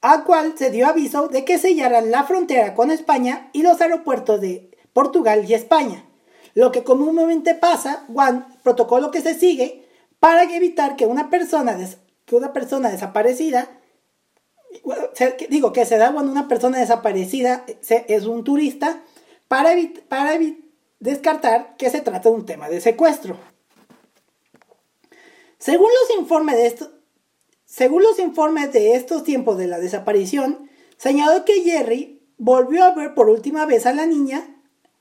al 0.00 0.22
cual 0.22 0.54
se 0.56 0.70
dio 0.70 0.86
aviso 0.86 1.26
de 1.26 1.44
que 1.44 1.58
sellaran 1.58 2.12
la 2.12 2.22
frontera 2.22 2.74
con 2.74 2.92
España 2.92 3.50
y 3.52 3.62
los 3.64 3.80
aeropuertos 3.80 4.40
de 4.40 4.70
Portugal 4.92 5.44
y 5.48 5.54
España. 5.54 6.08
Lo 6.54 6.70
que 6.70 6.84
comúnmente 6.84 7.54
pasa, 7.54 8.04
Juan, 8.12 8.46
protocolo 8.62 9.10
que 9.10 9.20
se 9.20 9.34
sigue 9.34 9.84
para 10.20 10.44
evitar 10.44 10.96
que 10.96 11.06
una 11.06 11.28
persona, 11.28 11.76
que 12.24 12.36
una 12.36 12.52
persona 12.52 12.90
desaparecida, 12.90 13.68
digo 15.50 15.72
que 15.72 15.84
se 15.84 15.98
da 15.98 16.12
cuando 16.12 16.32
una 16.32 16.48
persona 16.48 16.78
desaparecida 16.78 17.64
es 17.88 18.24
un 18.24 18.44
turista, 18.44 19.02
para, 19.48 19.74
para, 20.08 20.38
descartar 21.00 21.76
que 21.76 21.90
se 21.90 22.00
trata 22.00 22.30
de 22.30 22.34
un 22.34 22.46
tema 22.46 22.68
de 22.68 22.80
secuestro. 22.80 23.36
Según 25.58 25.88
los 25.88 26.18
informes 26.18 26.56
de 26.56 26.66
estos, 26.66 26.90
según 27.64 28.02
los 28.02 28.18
informes 28.18 28.72
de 28.72 28.94
estos 28.94 29.24
tiempos 29.24 29.58
de 29.58 29.66
la 29.66 29.78
desaparición, 29.78 30.70
señaló 30.96 31.44
que 31.44 31.62
Jerry 31.62 32.22
volvió 32.38 32.84
a 32.84 32.94
ver 32.94 33.14
por 33.14 33.28
última 33.28 33.66
vez 33.66 33.86
a 33.86 33.92
la 33.92 34.06
niña, 34.06 34.53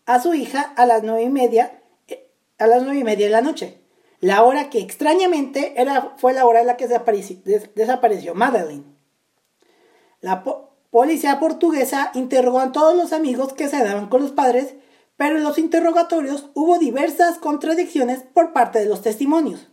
a 0.05 0.21
su 0.21 0.33
hija, 0.33 0.61
a 0.61 0.85
las 0.85 1.03
nueve 1.03 1.23
y 1.23 1.29
media, 1.29 1.81
eh, 2.07 2.29
a 2.57 2.67
las 2.67 2.83
nueve 2.83 2.99
y 2.99 3.03
media 3.03 3.25
de 3.25 3.31
la 3.31 3.41
noche. 3.41 3.81
La 4.19 4.43
hora 4.43 4.69
que 4.69 4.79
extrañamente 4.79 5.73
era, 5.81 6.13
fue 6.17 6.33
la 6.33 6.45
hora 6.45 6.61
en 6.61 6.67
la 6.67 6.77
que 6.77 6.87
desapareció, 6.87 7.37
desapareció 7.75 8.35
Madeline. 8.35 8.85
La 10.21 10.43
policía 10.91 11.39
portuguesa 11.39 12.11
interrogó 12.13 12.59
a 12.59 12.71
todos 12.71 12.95
los 12.95 13.11
amigos 13.11 13.53
que 13.53 13.67
se 13.67 13.83
daban 13.83 14.07
con 14.07 14.21
los 14.21 14.31
padres 14.31 14.75
pero 15.17 15.37
en 15.37 15.43
los 15.43 15.57
interrogatorios 15.57 16.49
hubo 16.53 16.79
diversas 16.79 17.37
contradicciones 17.37 18.23
por 18.33 18.53
parte 18.53 18.79
de 18.79 18.85
los 18.85 19.01
testimonios. 19.01 19.67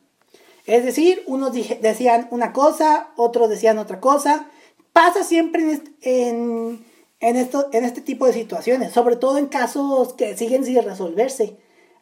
Es 0.66 0.84
decir, 0.84 1.22
unos 1.26 1.52
decían 1.52 2.28
una 2.30 2.52
cosa, 2.52 3.10
otros 3.16 3.48
decían 3.48 3.78
otra 3.78 4.00
cosa. 4.00 4.46
Pasa 4.92 5.24
siempre 5.24 5.80
en, 6.02 6.84
esto, 7.20 7.68
en 7.72 7.84
este 7.84 8.00
tipo 8.00 8.26
de 8.26 8.32
situaciones, 8.32 8.92
sobre 8.92 9.16
todo 9.16 9.38
en 9.38 9.46
casos 9.46 10.14
que 10.14 10.36
siguen 10.36 10.64
sin 10.64 10.82
resolverse. 10.82 11.56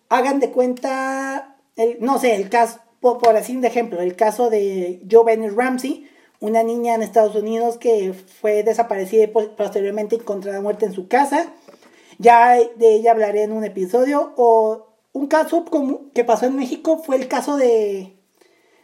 Hagan 0.08 0.40
de 0.40 0.50
cuenta, 0.50 1.56
el, 1.76 1.98
no 2.00 2.18
sé, 2.18 2.36
el 2.36 2.48
caso, 2.48 2.78
por, 3.00 3.18
por 3.18 3.36
así 3.36 3.56
de 3.56 3.68
ejemplo, 3.68 4.00
el 4.00 4.16
caso 4.16 4.50
de 4.50 5.02
Joe 5.10 5.50
Ramsey, 5.50 6.08
una 6.40 6.62
niña 6.62 6.94
en 6.94 7.02
Estados 7.02 7.34
Unidos 7.34 7.78
que 7.78 8.12
fue 8.12 8.62
desaparecida 8.62 9.24
y 9.24 9.26
posteriormente 9.26 10.16
encontrada 10.16 10.60
muerta 10.60 10.86
en 10.86 10.92
su 10.92 11.08
casa 11.08 11.52
ya 12.18 12.56
de 12.56 12.94
ella 12.94 13.12
hablaré 13.12 13.44
en 13.44 13.52
un 13.52 13.64
episodio. 13.64 14.32
O 14.36 14.88
un 15.12 15.26
caso 15.28 15.64
que 16.14 16.24
pasó 16.24 16.46
en 16.46 16.56
México 16.56 16.98
fue 16.98 17.16
el 17.16 17.28
caso 17.28 17.56
de, 17.56 18.12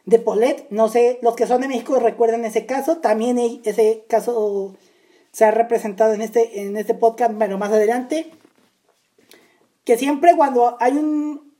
de 0.06 0.18
Paulette. 0.18 0.66
No 0.70 0.88
sé, 0.88 1.18
los 1.22 1.34
que 1.36 1.46
son 1.46 1.60
de 1.60 1.68
México 1.68 1.98
recuerdan 1.98 2.44
ese 2.44 2.66
caso. 2.66 2.98
También 2.98 3.38
ese 3.38 4.04
caso 4.08 4.76
se 5.34 5.44
ha 5.44 5.50
representado 5.50 6.14
en 6.14 6.22
este, 6.22 6.62
en 6.62 6.76
este 6.76 6.94
podcast, 6.94 7.34
pero 7.36 7.58
más 7.58 7.72
adelante. 7.72 8.30
Que 9.84 9.98
siempre 9.98 10.36
cuando 10.36 10.76
hay 10.78 10.92
un, 10.92 11.52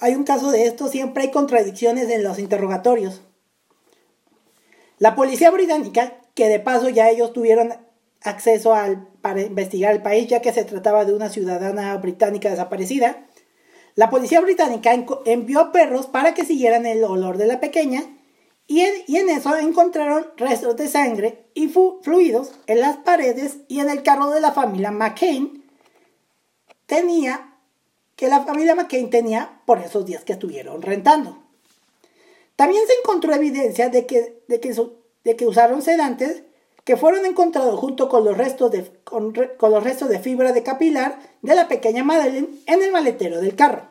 hay 0.00 0.16
un 0.16 0.24
caso 0.24 0.50
de 0.50 0.66
esto, 0.66 0.88
siempre 0.88 1.22
hay 1.22 1.30
contradicciones 1.30 2.10
en 2.10 2.24
los 2.24 2.40
interrogatorios. 2.40 3.22
La 4.98 5.14
policía 5.14 5.52
británica, 5.52 6.14
que 6.34 6.48
de 6.48 6.58
paso 6.58 6.88
ya 6.88 7.10
ellos 7.10 7.32
tuvieron 7.32 7.72
acceso 8.22 8.74
al, 8.74 9.06
para 9.20 9.40
investigar 9.40 9.92
el 9.92 10.02
país, 10.02 10.26
ya 10.26 10.42
que 10.42 10.52
se 10.52 10.64
trataba 10.64 11.04
de 11.04 11.14
una 11.14 11.28
ciudadana 11.28 11.96
británica 11.98 12.50
desaparecida. 12.50 13.28
La 13.94 14.10
policía 14.10 14.40
británica 14.40 14.92
envió 15.26 15.70
perros 15.70 16.08
para 16.08 16.34
que 16.34 16.44
siguieran 16.44 16.86
el 16.86 17.04
olor 17.04 17.38
de 17.38 17.46
la 17.46 17.60
pequeña 17.60 18.02
y 18.80 19.16
en, 19.16 19.28
eso 19.28 19.56
encontraron 19.56 20.26
restos 20.36 20.76
de 20.76 20.88
sangre 20.88 21.46
y 21.52 21.68
fluidos 21.68 22.52
en 22.66 22.80
las 22.80 22.96
paredes 22.96 23.58
y 23.68 23.80
en 23.80 23.90
el 23.90 24.02
carro 24.02 24.30
de 24.30 24.40
la 24.40 24.52
familia 24.52 24.90
McCain. 24.90 25.64
Tenía 26.86 27.54
que 28.16 28.28
la 28.28 28.44
familia 28.44 28.74
McCain 28.74 29.10
tenía 29.10 29.60
por 29.66 29.80
esos 29.80 30.06
días 30.06 30.24
que 30.24 30.32
estuvieron 30.32 30.80
rentando. 30.80 31.42
También 32.56 32.86
se 32.86 32.94
encontró 32.94 33.34
evidencia 33.34 33.88
de 33.88 34.06
que, 34.06 34.42
de 34.48 34.60
que, 34.60 34.74
de 35.24 35.36
que 35.36 35.46
usaron 35.46 35.82
sedantes 35.82 36.44
que 36.84 36.96
fueron 36.96 37.26
encontrados 37.26 37.78
junto 37.78 38.08
con 38.08 38.24
los, 38.24 38.36
restos 38.36 38.70
de, 38.70 38.90
con, 39.04 39.32
los 39.34 39.84
restos 39.84 40.08
de 40.08 40.18
fibra 40.18 40.52
de 40.52 40.62
capilar 40.62 41.18
de 41.42 41.54
la 41.54 41.68
pequeña 41.68 42.04
Madeleine 42.04 42.48
en 42.66 42.82
el 42.82 42.90
maletero 42.90 43.40
del 43.40 43.54
carro. 43.54 43.88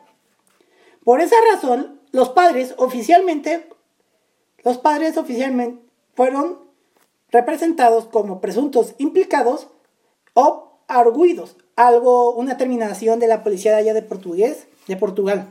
Por 1.04 1.20
esa 1.20 1.36
razón, 1.52 2.00
los 2.12 2.30
padres 2.30 2.74
oficialmente, 2.76 3.68
los 4.64 4.78
padres 4.78 5.16
oficialmente 5.16 5.82
fueron 6.14 6.58
representados 7.30 8.06
como 8.06 8.40
presuntos 8.40 8.94
implicados 8.98 9.68
o 10.34 10.80
arguidos, 10.88 11.56
algo, 11.76 12.34
una 12.34 12.56
terminación 12.56 13.18
de 13.18 13.28
la 13.28 13.42
policía 13.42 13.72
de 13.72 13.78
allá 13.78 13.94
de 13.94 14.02
portugués, 14.02 14.66
de 14.86 14.96
Portugal. 14.96 15.48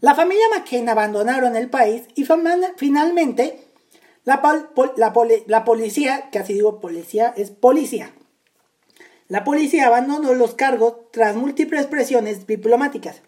La 0.00 0.14
familia 0.14 0.44
McCain 0.54 0.88
abandonaron 0.88 1.56
el 1.56 1.70
país 1.70 2.02
y 2.14 2.26
finalmente 2.76 3.64
la, 4.24 4.42
la, 4.96 5.64
policía, 5.64 6.28
casi 6.30 6.54
digo 6.54 6.80
policía, 6.80 7.32
es 7.36 7.50
policía. 7.50 8.12
La 9.28 9.44
policía 9.44 9.86
abandonó 9.86 10.34
los 10.34 10.54
cargos 10.54 11.10
tras 11.10 11.36
múltiples 11.36 11.86
presiones 11.86 12.46
diplomáticas. 12.46 13.22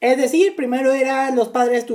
Es 0.00 0.16
decir, 0.16 0.54
primero 0.54 0.92
eran 0.92 1.34
los 1.34 1.48
padres, 1.48 1.86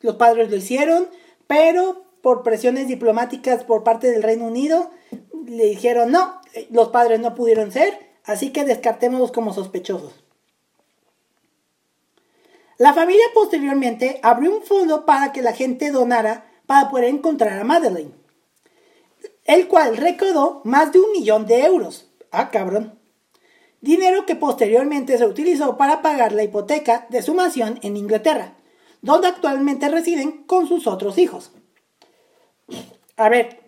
los 0.00 0.16
padres 0.16 0.50
lo 0.50 0.56
hicieron, 0.56 1.08
pero 1.46 2.04
por 2.22 2.42
presiones 2.42 2.88
diplomáticas 2.88 3.64
por 3.64 3.84
parte 3.84 4.10
del 4.10 4.22
Reino 4.22 4.46
Unido 4.46 4.90
le 5.46 5.66
dijeron 5.66 6.10
no, 6.10 6.40
los 6.70 6.88
padres 6.88 7.20
no 7.20 7.34
pudieron 7.34 7.70
ser, 7.70 7.98
así 8.24 8.50
que 8.50 8.64
descartémoslos 8.64 9.30
como 9.30 9.52
sospechosos. 9.52 10.12
La 12.78 12.92
familia 12.92 13.24
posteriormente 13.32 14.20
abrió 14.22 14.54
un 14.54 14.62
fondo 14.62 15.06
para 15.06 15.32
que 15.32 15.40
la 15.40 15.52
gente 15.52 15.90
donara 15.90 16.50
para 16.66 16.90
poder 16.90 17.04
encontrar 17.04 17.58
a 17.58 17.64
Madeleine, 17.64 18.12
el 19.44 19.68
cual 19.68 19.96
recaudó 19.96 20.60
más 20.64 20.92
de 20.92 20.98
un 20.98 21.12
millón 21.12 21.46
de 21.46 21.64
euros. 21.64 22.10
Ah, 22.32 22.50
cabrón. 22.50 22.95
Dinero 23.80 24.26
que 24.26 24.36
posteriormente 24.36 25.18
se 25.18 25.26
utilizó 25.26 25.76
para 25.76 26.02
pagar 26.02 26.32
la 26.32 26.42
hipoteca 26.42 27.06
de 27.10 27.22
su 27.22 27.34
mansión 27.34 27.78
en 27.82 27.96
Inglaterra, 27.96 28.54
donde 29.02 29.28
actualmente 29.28 29.88
residen 29.88 30.44
con 30.44 30.66
sus 30.66 30.86
otros 30.86 31.18
hijos. 31.18 31.52
A 33.16 33.28
ver, 33.28 33.60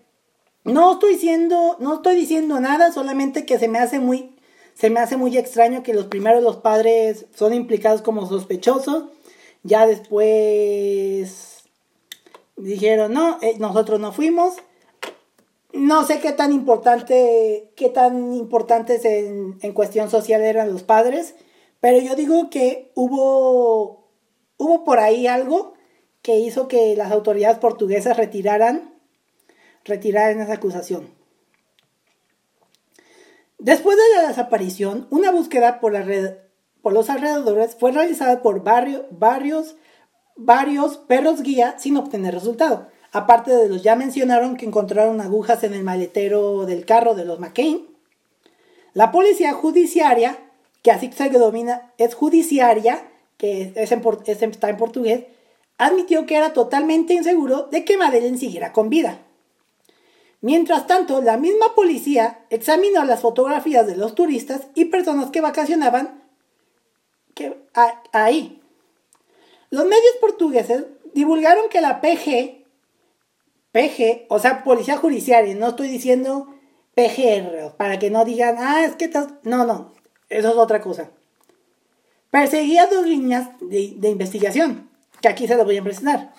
no 0.64 0.94
estoy 0.94 1.14
diciendo, 1.14 1.76
no 1.78 1.94
estoy 1.94 2.16
diciendo 2.16 2.60
nada, 2.60 2.92
solamente 2.92 3.46
que 3.46 3.58
se 3.58 3.68
me 3.68 3.78
hace 3.78 4.00
muy 4.00 4.34
se 4.78 4.90
me 4.90 5.00
hace 5.00 5.16
muy 5.16 5.36
extraño 5.36 5.82
que 5.82 5.92
los 5.92 6.06
primeros 6.06 6.40
los 6.40 6.58
padres 6.58 7.26
son 7.34 7.52
implicados 7.52 8.00
como 8.00 8.28
sospechosos, 8.28 9.06
Ya 9.64 9.86
después 9.86 11.64
dijeron, 12.56 13.12
no, 13.12 13.38
eh, 13.42 13.56
nosotros 13.58 13.98
no 13.98 14.12
fuimos. 14.12 14.54
No 15.72 16.04
sé 16.04 16.20
qué 16.20 16.32
tan 16.32 16.52
importante, 16.52 17.72
qué 17.76 17.90
tan 17.90 18.32
importantes 18.32 19.04
en, 19.04 19.58
en 19.60 19.72
cuestión 19.72 20.10
social 20.10 20.40
eran 20.40 20.72
los 20.72 20.82
padres, 20.82 21.34
pero 21.80 21.98
yo 22.00 22.14
digo 22.14 22.50
que 22.50 22.90
hubo, 22.94 24.08
hubo 24.56 24.84
por 24.84 24.98
ahí 24.98 25.26
algo 25.26 25.74
que 26.22 26.38
hizo 26.38 26.68
que 26.68 26.96
las 26.96 27.12
autoridades 27.12 27.58
portuguesas 27.58 28.16
retiraran, 28.16 28.94
retiraran 29.84 30.40
esa 30.40 30.54
acusación. 30.54 31.14
Después 33.58 33.96
de 33.96 34.16
la 34.16 34.28
desaparición, 34.28 35.06
una 35.10 35.30
búsqueda 35.30 35.80
por, 35.80 35.92
la 35.92 36.02
red, 36.02 36.36
por 36.80 36.92
los 36.92 37.10
alrededores 37.10 37.74
fue 37.74 37.92
realizada 37.92 38.40
por 38.40 38.62
varios, 38.62 39.76
varios 40.36 40.98
perros 40.98 41.42
guía 41.42 41.76
sin 41.78 41.96
obtener 41.96 42.34
resultado. 42.34 42.88
Aparte 43.12 43.52
de 43.52 43.68
los 43.68 43.82
ya 43.82 43.96
mencionaron 43.96 44.56
que 44.56 44.66
encontraron 44.66 45.20
agujas 45.20 45.64
en 45.64 45.74
el 45.74 45.82
maletero 45.82 46.66
del 46.66 46.84
carro 46.84 47.14
de 47.14 47.24
los 47.24 47.40
McCain. 47.40 47.86
La 48.92 49.10
policía 49.10 49.52
judiciaria, 49.52 50.38
que 50.82 50.90
así 50.90 51.10
se 51.12 51.30
denomina, 51.30 51.92
es 51.98 52.14
judiciaria, 52.14 53.02
que 53.36 53.72
es 53.74 53.92
está 53.92 54.68
en 54.68 54.76
portugués, 54.76 55.24
admitió 55.78 56.26
que 56.26 56.36
era 56.36 56.52
totalmente 56.52 57.14
inseguro 57.14 57.68
de 57.70 57.84
que 57.84 57.96
Madeleine 57.96 58.36
siguiera 58.36 58.72
con 58.72 58.90
vida. 58.90 59.20
Mientras 60.40 60.86
tanto, 60.86 61.20
la 61.20 61.36
misma 61.36 61.74
policía 61.74 62.44
examinó 62.50 63.04
las 63.04 63.20
fotografías 63.20 63.86
de 63.86 63.96
los 63.96 64.14
turistas 64.14 64.68
y 64.74 64.86
personas 64.86 65.30
que 65.30 65.40
vacacionaban 65.40 66.22
ahí. 68.12 68.60
Los 69.70 69.84
medios 69.84 70.16
portugueses 70.20 70.84
divulgaron 71.12 71.68
que 71.68 71.80
la 71.80 72.00
PG, 72.00 72.57
PG, 73.78 74.26
o 74.28 74.40
sea, 74.40 74.64
Policía 74.64 74.96
Judiciaria, 74.96 75.54
no 75.54 75.68
estoy 75.68 75.86
diciendo 75.86 76.52
PGR, 76.96 77.76
para 77.76 78.00
que 78.00 78.10
no 78.10 78.24
digan, 78.24 78.56
ah, 78.58 78.84
es 78.84 78.96
que 78.96 79.04
estás... 79.04 79.28
No, 79.44 79.64
no, 79.64 79.92
eso 80.28 80.48
es 80.48 80.56
otra 80.56 80.80
cosa. 80.80 81.10
Perseguía 82.32 82.88
dos 82.88 83.06
líneas 83.06 83.50
de, 83.60 83.94
de 83.96 84.08
investigación, 84.08 84.90
que 85.20 85.28
aquí 85.28 85.46
se 85.46 85.54
las 85.54 85.64
voy 85.64 85.76
a 85.76 85.84
presentar. 85.84 86.34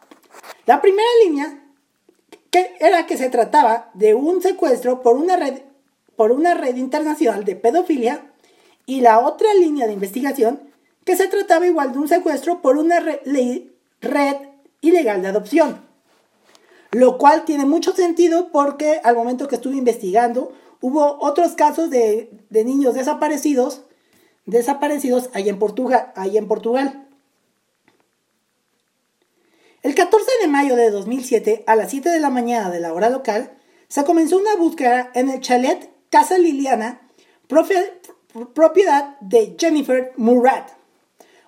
La 0.65 0.81
primera 0.81 1.07
línea 1.23 1.63
que 2.51 2.75
era 2.81 3.05
que 3.05 3.15
se 3.15 3.29
trataba 3.29 3.89
de 3.93 4.15
un 4.15 4.41
secuestro 4.41 5.01
por 5.01 5.15
una 5.15 5.37
red, 5.37 5.61
por 6.17 6.33
una 6.33 6.55
red 6.55 6.75
internacional 6.75 7.45
de 7.45 7.55
pedofilia 7.55 8.33
y 8.85 8.99
la 8.99 9.19
otra 9.19 9.53
línea 9.53 9.87
de 9.87 9.93
investigación 9.93 10.59
que 11.05 11.15
se 11.15 11.29
trataba 11.29 11.65
igual 11.65 11.93
de 11.93 11.99
un 11.99 12.09
secuestro 12.09 12.61
por 12.61 12.77
una 12.77 12.99
red, 12.99 13.19
red 14.01 14.35
ilegal 14.81 15.21
de 15.21 15.29
adopción. 15.29 15.88
Lo 16.91 17.17
cual 17.17 17.45
tiene 17.45 17.65
mucho 17.65 17.93
sentido 17.93 18.51
porque 18.51 18.99
al 19.03 19.15
momento 19.15 19.47
que 19.47 19.55
estuve 19.55 19.77
investigando 19.77 20.53
hubo 20.81 21.17
otros 21.21 21.53
casos 21.53 21.89
de, 21.89 22.31
de 22.49 22.63
niños 22.63 22.95
desaparecidos, 22.95 23.81
desaparecidos 24.45 25.29
ahí 25.33 25.49
en, 25.49 25.59
Portugal, 25.59 26.11
ahí 26.15 26.37
en 26.37 26.47
Portugal. 26.47 27.07
El 29.81 29.95
14 29.95 30.25
de 30.41 30.47
mayo 30.47 30.75
de 30.75 30.89
2007, 30.89 31.63
a 31.65 31.75
las 31.75 31.91
7 31.91 32.09
de 32.09 32.19
la 32.19 32.29
mañana 32.29 32.69
de 32.69 32.81
la 32.81 32.93
hora 32.93 33.09
local, 33.09 33.53
se 33.87 34.03
comenzó 34.03 34.37
una 34.37 34.55
búsqueda 34.55 35.09
en 35.13 35.29
el 35.29 35.39
chalet 35.39 35.89
Casa 36.09 36.37
Liliana, 36.37 37.01
propiedad 37.47 39.17
de 39.21 39.55
Jennifer 39.57 40.11
Murat, 40.17 40.71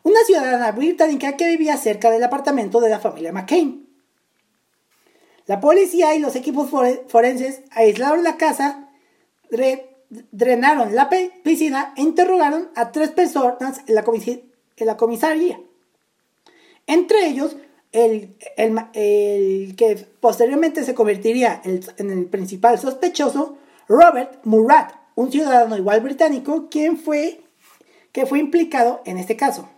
una 0.04 0.24
ciudadana 0.26 0.72
británica 0.72 1.36
que 1.36 1.48
vivía 1.48 1.78
cerca 1.78 2.10
del 2.10 2.24
apartamento 2.24 2.80
de 2.80 2.90
la 2.90 3.00
familia 3.00 3.32
McCain. 3.34 3.91
La 5.48 5.60
policía 5.60 6.16
y 6.16 6.20
los 6.20 6.36
equipos 6.36 6.70
forenses 7.08 7.62
aislaron 7.72 8.24
la 8.24 8.38
casa, 8.38 8.90
drenaron 10.32 10.96
la 10.96 11.10
piscina 11.44 11.94
e 11.98 12.02
interrogaron 12.02 12.70
a 12.76 12.92
tres 12.92 13.10
personas 13.10 13.82
en 13.88 13.96
la, 13.96 14.98
comisaría. 14.98 15.60
Entre 16.88 17.28
ellos, 17.28 17.56
el, 17.92 18.36
que 19.76 20.08
posteriormente 20.20 20.84
se 20.84 20.94
convertiría 20.94 21.62
en 21.64 22.10
el 22.10 22.26
principal 22.26 22.80
sospechoso, 22.80 23.58
Robert 23.88 24.40
Murat, 24.46 24.94
un 25.16 25.32
ciudadano 25.32 25.78
igual 25.78 26.02
británico, 26.02 26.70
quien 26.70 26.98
fue, 26.98 27.42
que 28.12 28.26
fue 28.26 28.40
implicado 28.40 29.02
en 29.06 29.18
este 29.18 29.36
caso. 29.36 29.70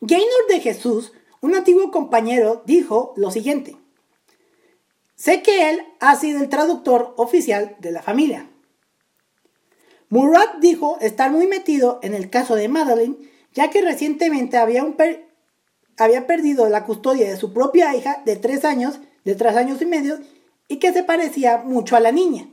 Gaynor 0.00 0.46
de 0.48 0.60
Jesús, 0.60 1.12
un 1.40 1.54
antiguo 1.54 1.90
compañero, 1.90 2.62
dijo 2.66 3.12
lo 3.16 3.30
siguiente. 3.30 3.76
Sé 5.14 5.42
que 5.42 5.70
él 5.70 5.82
ha 6.00 6.14
sido 6.16 6.40
el 6.40 6.48
traductor 6.48 7.14
oficial 7.16 7.76
de 7.80 7.90
la 7.90 8.02
familia. 8.02 8.48
Murat 10.10 10.58
dijo 10.60 10.96
estar 11.00 11.30
muy 11.30 11.46
metido 11.46 11.98
en 12.02 12.14
el 12.14 12.30
caso 12.30 12.54
de 12.54 12.68
Madeleine, 12.68 13.16
ya 13.52 13.68
que 13.68 13.82
recientemente 13.82 14.56
había 14.56 16.26
perdido 16.26 16.68
la 16.68 16.84
custodia 16.84 17.28
de 17.28 17.36
su 17.36 17.52
propia 17.52 17.94
hija 17.94 18.22
de 18.24 18.36
tres 18.36 18.64
años, 18.64 19.00
de 19.24 19.34
tres 19.34 19.56
años 19.56 19.82
y 19.82 19.86
medio, 19.86 20.18
y 20.68 20.76
que 20.76 20.92
se 20.92 21.02
parecía 21.02 21.58
mucho 21.58 21.96
a 21.96 22.00
la 22.00 22.12
niña. 22.12 22.48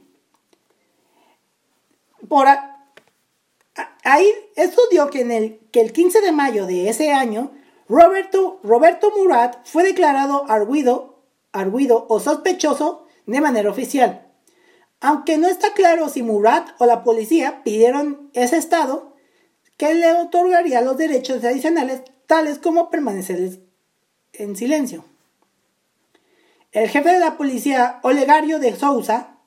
Por 2.27 2.47
ahí, 4.03 4.31
esto 4.55 4.81
dio 4.89 5.09
que, 5.09 5.21
en 5.21 5.31
el, 5.31 5.59
que 5.71 5.81
el 5.81 5.93
15 5.93 6.21
de 6.21 6.31
mayo 6.31 6.65
de 6.65 6.89
ese 6.89 7.11
año, 7.11 7.51
Roberto, 7.87 8.59
Roberto 8.63 9.11
Murat 9.15 9.57
fue 9.65 9.83
declarado 9.83 10.45
arguido, 10.49 11.23
arguido 11.51 12.05
o 12.09 12.19
sospechoso 12.19 13.05
de 13.25 13.41
manera 13.41 13.69
oficial. 13.69 14.27
Aunque 15.01 15.37
no 15.37 15.47
está 15.47 15.73
claro 15.73 16.09
si 16.09 16.23
Murat 16.23 16.69
o 16.79 16.85
la 16.85 17.03
policía 17.03 17.63
pidieron 17.63 18.29
ese 18.33 18.57
estado 18.57 19.13
que 19.77 19.93
le 19.93 20.11
otorgaría 20.13 20.81
los 20.81 20.97
derechos 20.97 21.43
adicionales 21.43 22.01
tales 22.27 22.59
como 22.59 22.89
permanecer 22.89 23.59
en 24.33 24.55
silencio. 24.55 25.05
El 26.71 26.89
jefe 26.89 27.09
de 27.09 27.19
la 27.19 27.37
policía, 27.37 27.99
Olegario 28.03 28.59
de 28.59 28.75
Sousa, 28.75 29.37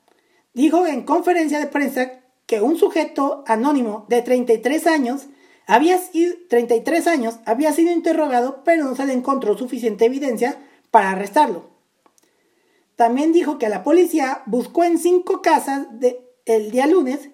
dijo 0.53 0.87
en 0.87 1.03
conferencia 1.03 1.59
de 1.59 1.67
prensa 1.67 2.21
que 2.45 2.61
un 2.61 2.77
sujeto 2.77 3.43
anónimo 3.45 4.05
de 4.07 4.21
33 4.21 4.87
años 4.87 5.27
había, 5.69 5.99
33 6.49 7.05
años 7.05 7.39
había 7.45 7.71
sido 7.73 7.91
interrogado, 7.91 8.63
pero 8.65 8.85
no 8.85 8.95
se 8.95 9.05
le 9.05 9.13
encontró 9.13 9.55
suficiente 9.55 10.05
evidencia 10.05 10.57
para 10.89 11.11
arrestarlo. 11.11 11.69
También 12.95 13.31
dijo 13.31 13.59
que 13.59 13.69
la 13.69 13.83
policía 13.83 14.41
buscó 14.47 14.83
en 14.83 14.97
cinco 14.97 15.43
casas 15.43 15.85
de, 15.99 16.27
el 16.45 16.71
día 16.71 16.87
lunes 16.87 17.29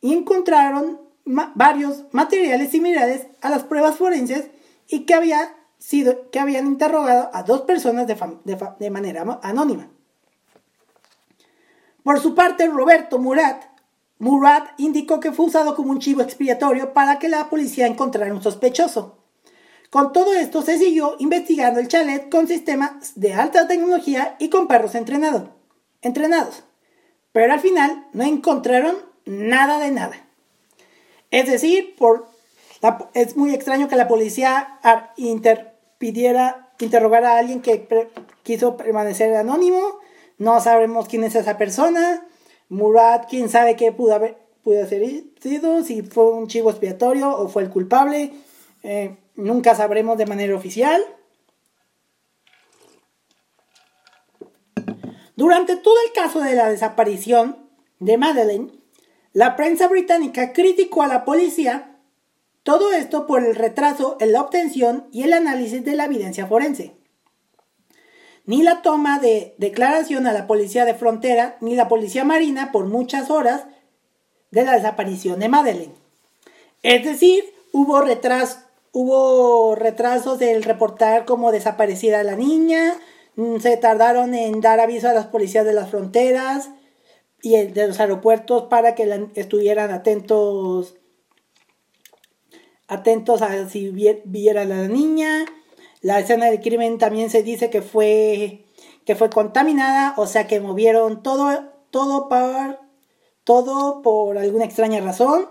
y 0.00 0.12
encontraron 0.12 1.00
varios 1.24 2.04
materiales 2.12 2.70
similares 2.70 3.26
a 3.40 3.50
las 3.50 3.64
pruebas 3.64 3.96
forenses 3.96 4.50
y 4.88 5.00
que, 5.00 5.14
había 5.14 5.56
sido, 5.78 6.30
que 6.30 6.38
habían 6.38 6.66
interrogado 6.66 7.28
a 7.32 7.42
dos 7.42 7.62
personas 7.62 8.06
de, 8.06 8.90
manera 8.90 9.40
anónima. 9.42 9.90
Por 12.04 12.20
su 12.20 12.36
parte, 12.36 12.68
Roberto 12.68 13.18
Murat, 13.18 13.64
Murat 14.18 14.68
indicó 14.78 15.20
que 15.20 15.32
fue 15.32 15.46
usado 15.46 15.74
como 15.74 15.90
un 15.90 15.98
chivo 15.98 16.22
expiatorio 16.22 16.92
para 16.92 17.18
que 17.18 17.28
la 17.28 17.50
policía 17.50 17.86
encontrara 17.86 18.32
un 18.32 18.42
sospechoso. 18.42 19.18
Con 19.90 20.12
todo 20.12 20.34
esto 20.34 20.62
se 20.62 20.78
siguió 20.78 21.16
investigando 21.18 21.78
el 21.80 21.88
chalet 21.88 22.28
con 22.28 22.48
sistemas 22.48 23.12
de 23.14 23.34
alta 23.34 23.68
tecnología 23.68 24.36
y 24.38 24.48
con 24.48 24.66
perros 24.66 24.94
entrenados. 24.94 26.64
Pero 27.32 27.52
al 27.52 27.60
final 27.60 28.06
no 28.12 28.24
encontraron 28.24 28.96
nada 29.24 29.78
de 29.78 29.90
nada. 29.90 30.16
Es 31.30 31.46
decir, 31.46 31.94
es 33.14 33.36
muy 33.36 33.54
extraño 33.54 33.88
que 33.88 33.96
la 33.96 34.08
policía 34.08 34.80
pidiera 35.98 36.72
interrogar 36.78 37.24
a 37.24 37.38
alguien 37.38 37.60
que 37.62 37.88
quiso 38.42 38.76
permanecer 38.76 39.34
anónimo. 39.34 39.98
No 40.38 40.60
sabemos 40.60 41.08
quién 41.08 41.24
es 41.24 41.34
esa 41.34 41.56
persona. 41.56 42.26
Murat, 42.68 43.28
quién 43.28 43.48
sabe 43.48 43.76
qué 43.76 43.92
pudo 43.92 44.14
haber 44.14 44.44
pudo 44.64 44.86
ser 44.86 45.04
sido, 45.40 45.84
si 45.84 46.02
fue 46.02 46.32
un 46.32 46.48
chivo 46.48 46.70
expiatorio 46.70 47.30
o 47.30 47.48
fue 47.48 47.62
el 47.62 47.70
culpable. 47.70 48.32
Eh, 48.82 49.16
nunca 49.36 49.74
sabremos 49.74 50.16
de 50.16 50.26
manera 50.26 50.56
oficial. 50.56 51.02
Durante 55.36 55.76
todo 55.76 55.96
el 56.06 56.12
caso 56.12 56.40
de 56.40 56.54
la 56.54 56.70
desaparición 56.70 57.68
de 57.98 58.16
Madeleine, 58.16 58.72
la 59.32 59.56
prensa 59.56 59.88
británica 59.88 60.52
criticó 60.52 61.02
a 61.02 61.08
la 61.08 61.24
policía 61.24 61.98
todo 62.62 62.92
esto 62.92 63.26
por 63.26 63.44
el 63.44 63.54
retraso 63.54 64.16
en 64.20 64.32
la 64.32 64.40
obtención 64.40 65.06
y 65.12 65.24
el 65.24 65.34
análisis 65.34 65.84
de 65.84 65.96
la 65.96 66.06
evidencia 66.06 66.46
forense. 66.46 66.96
Ni 68.46 68.62
la 68.62 68.82
toma 68.82 69.18
de 69.18 69.54
declaración 69.58 70.26
a 70.26 70.32
la 70.32 70.46
policía 70.46 70.84
de 70.84 70.94
frontera 70.94 71.56
ni 71.60 71.74
la 71.74 71.88
policía 71.88 72.24
marina 72.24 72.72
por 72.72 72.86
muchas 72.86 73.30
horas 73.30 73.64
de 74.50 74.64
la 74.64 74.72
desaparición 74.72 75.40
de 75.40 75.48
Madeleine. 75.48 75.94
Es 76.82 77.04
decir, 77.04 77.44
hubo 77.72 78.02
hubo 78.92 79.74
retrasos 79.74 80.38
del 80.38 80.62
reportar 80.62 81.24
como 81.24 81.50
desaparecida 81.50 82.22
la 82.22 82.36
niña, 82.36 82.94
mm, 83.36 83.58
se 83.58 83.76
tardaron 83.76 84.34
en 84.34 84.60
dar 84.60 84.78
aviso 84.78 85.08
a 85.08 85.14
las 85.14 85.26
policías 85.26 85.64
de 85.64 85.72
las 85.72 85.90
fronteras 85.90 86.70
y 87.42 87.56
de 87.56 87.88
los 87.88 87.98
aeropuertos 87.98 88.64
para 88.64 88.94
que 88.94 89.28
estuvieran 89.34 89.90
atentos 89.90 90.94
atentos 92.86 93.42
a 93.42 93.68
si 93.68 93.90
viera 93.90 94.62
a 94.62 94.66
la 94.66 94.88
niña. 94.88 95.44
La 96.04 96.20
escena 96.20 96.50
del 96.50 96.60
crimen 96.60 96.98
también 96.98 97.30
se 97.30 97.42
dice 97.42 97.70
que 97.70 97.80
fue 97.80 98.66
que 99.06 99.16
fue 99.16 99.30
contaminada, 99.30 100.12
o 100.18 100.26
sea 100.26 100.46
que 100.46 100.60
movieron 100.60 101.22
todo 101.22 101.48
todo 101.88 102.28
por 102.28 102.78
todo 103.42 104.02
por 104.02 104.36
alguna 104.36 104.66
extraña 104.66 105.00
razón, 105.00 105.48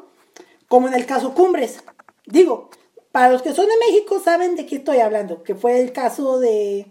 como 0.67 0.87
en 0.87 0.93
el 0.93 1.07
caso 1.07 1.33
Cumbres. 1.33 1.83
Digo, 2.27 2.69
para 3.11 3.31
los 3.31 3.41
que 3.41 3.51
son 3.51 3.65
de 3.65 3.77
México 3.77 4.19
saben 4.23 4.55
de 4.55 4.67
qué 4.67 4.75
estoy 4.75 4.99
hablando, 4.99 5.41
que 5.41 5.55
fue 5.55 5.81
el 5.81 5.91
caso 5.91 6.39
de, 6.39 6.85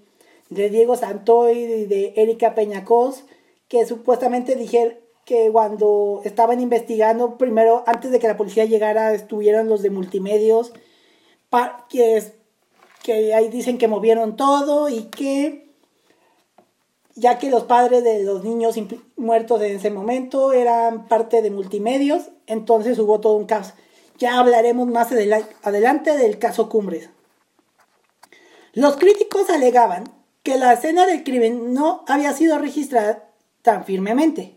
de 0.51 0.69
Diego 0.69 0.97
Santoy 0.97 1.59
y 1.59 1.87
de 1.87 2.15
Erika 2.17 2.57
Peñacos, 2.57 3.23
que 3.69 3.87
supuestamente 3.87 4.57
dijeron 4.57 4.99
que 5.25 5.51
cuando 5.53 6.21
estaban 6.25 6.61
investigando, 6.61 7.39
primero, 7.39 7.85
antes 7.87 8.11
de 8.11 8.19
que 8.19 8.27
la 8.27 8.37
policía 8.37 8.65
llegara, 8.65 9.15
estuvieron 9.15 9.69
los 9.69 9.83
de 9.83 9.91
multimedios, 9.91 10.73
que, 11.89 12.42
que 13.03 13.35
ahí 13.35 13.49
dicen 13.49 13.79
que 13.79 13.89
movieron 13.89 14.37
todo 14.37 14.89
y 14.89 15.05
que, 15.05 15.71
ya 17.15 17.39
que 17.39 17.51
los 17.51 17.65
padres 17.65 18.05
de 18.05 18.23
los 18.23 18.45
niños 18.45 18.77
muertos 19.17 19.61
en 19.63 19.77
ese 19.77 19.91
momento 19.91 20.53
eran 20.53 21.09
parte 21.09 21.43
de 21.43 21.51
multimedios, 21.51 22.31
entonces 22.47 22.99
hubo 22.99 23.21
todo 23.21 23.35
un 23.35 23.47
caos. 23.47 23.75
Ya 24.19 24.39
hablaremos 24.39 24.87
más 24.87 25.11
adelante 25.63 26.17
del 26.17 26.39
caso 26.39 26.69
Cumbres. 26.69 27.11
Los 28.73 28.97
críticos 28.97 29.51
alegaban 29.51 30.05
que 30.43 30.57
la 30.57 30.73
escena 30.73 31.07
del 31.07 31.25
crimen 31.25 31.75
no 31.75 32.05
había 32.07 32.33
sido 32.33 32.59
registrada 32.59 33.29
tan 33.63 33.85
firmemente, 33.85 34.57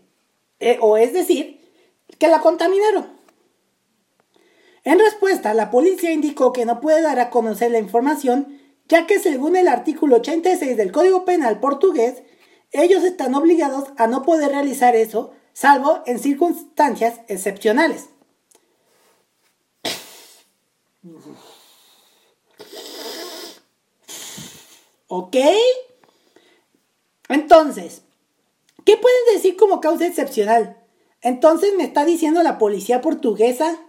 eh, 0.58 0.78
o 0.80 0.96
es 0.96 1.12
decir, 1.12 1.60
que 2.18 2.28
la 2.28 2.40
contaminaron. 2.40 3.15
En 4.86 5.00
respuesta, 5.00 5.52
la 5.52 5.72
policía 5.72 6.12
indicó 6.12 6.52
que 6.52 6.64
no 6.64 6.80
puede 6.80 7.02
dar 7.02 7.18
a 7.18 7.28
conocer 7.28 7.72
la 7.72 7.80
información, 7.80 8.60
ya 8.86 9.04
que 9.08 9.18
según 9.18 9.56
el 9.56 9.66
artículo 9.66 10.18
86 10.18 10.76
del 10.76 10.92
Código 10.92 11.24
Penal 11.24 11.58
portugués, 11.58 12.22
ellos 12.70 13.02
están 13.02 13.34
obligados 13.34 13.88
a 13.96 14.06
no 14.06 14.22
poder 14.22 14.50
realizar 14.50 14.94
eso, 14.94 15.32
salvo 15.52 16.04
en 16.06 16.20
circunstancias 16.20 17.18
excepcionales. 17.26 18.10
¿Ok? 25.08 25.36
Entonces, 27.28 28.02
¿qué 28.84 28.96
pueden 28.96 29.34
decir 29.34 29.56
como 29.56 29.80
causa 29.80 30.06
excepcional? 30.06 30.80
Entonces 31.22 31.74
me 31.76 31.82
está 31.82 32.04
diciendo 32.04 32.44
la 32.44 32.56
policía 32.56 33.00
portuguesa 33.00 33.80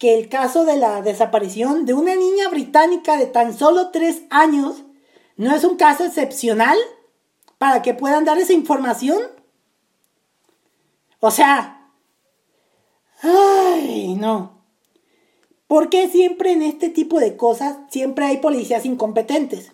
que 0.00 0.14
el 0.18 0.30
caso 0.30 0.64
de 0.64 0.78
la 0.78 1.02
desaparición 1.02 1.84
de 1.84 1.92
una 1.92 2.16
niña 2.16 2.48
británica 2.48 3.18
de 3.18 3.26
tan 3.26 3.56
solo 3.56 3.90
tres 3.90 4.22
años 4.30 4.82
no 5.36 5.54
es 5.54 5.62
un 5.62 5.76
caso 5.76 6.04
excepcional 6.04 6.78
para 7.58 7.82
que 7.82 7.92
puedan 7.92 8.24
dar 8.24 8.38
esa 8.38 8.54
información. 8.54 9.20
O 11.20 11.30
sea, 11.30 11.92
ay, 13.20 14.14
no. 14.18 14.64
Porque 15.66 16.08
siempre 16.08 16.52
en 16.52 16.62
este 16.62 16.88
tipo 16.88 17.20
de 17.20 17.36
cosas, 17.36 17.76
siempre 17.90 18.24
hay 18.24 18.38
policías 18.38 18.86
incompetentes? 18.86 19.70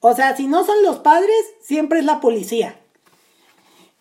O 0.00 0.14
sea, 0.14 0.36
si 0.36 0.48
no 0.48 0.66
son 0.66 0.82
los 0.82 0.98
padres, 0.98 1.54
siempre 1.60 2.00
es 2.00 2.04
la 2.04 2.20
policía. 2.20 2.76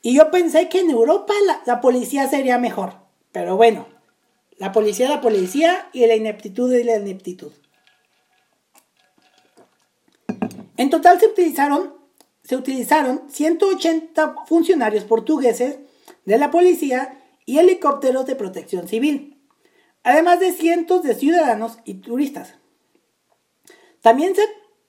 Y 0.01 0.15
yo 0.15 0.31
pensé 0.31 0.67
que 0.67 0.79
en 0.79 0.89
Europa 0.89 1.35
la, 1.67 1.79
policía 1.79 2.27
sería 2.27 2.57
mejor. 2.57 2.95
Pero 3.31 3.55
bueno, 3.55 3.85
la 4.61 4.71
policía 4.71 5.09
la 5.09 5.21
policía 5.21 5.89
y 5.91 6.05
la 6.05 6.15
ineptitud 6.15 6.71
es 6.71 6.85
la 6.85 6.95
ineptitud. 6.95 7.51
En 10.77 10.89
total 10.89 11.19
se 11.19 11.27
utilizaron, 11.27 11.95
se 12.43 12.55
utilizaron 12.55 13.23
180 13.29 14.35
funcionarios 14.47 15.03
portugueses 15.03 15.79
de 16.25 16.37
la 16.37 16.51
policía 16.51 17.21
y 17.45 17.57
helicópteros 17.57 18.25
de 18.25 18.35
protección 18.35 18.87
civil 18.87 19.41
además 20.03 20.39
de 20.39 20.51
cientos 20.51 21.03
de 21.03 21.15
ciudadanos 21.15 21.77
y 21.85 21.95
turistas. 21.95 22.55
También 24.01 24.35
se 24.35 24.43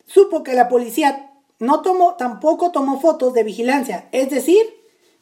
supo 0.06 0.42
que 0.42 0.54
la 0.54 0.68
policía 0.68 1.32
no 1.58 1.82
tomó, 1.82 2.16
tampoco 2.16 2.72
tomó 2.72 3.00
fotos 3.00 3.34
de 3.34 3.44
vigilancia, 3.44 4.08
es 4.12 4.30
decir, 4.30 4.62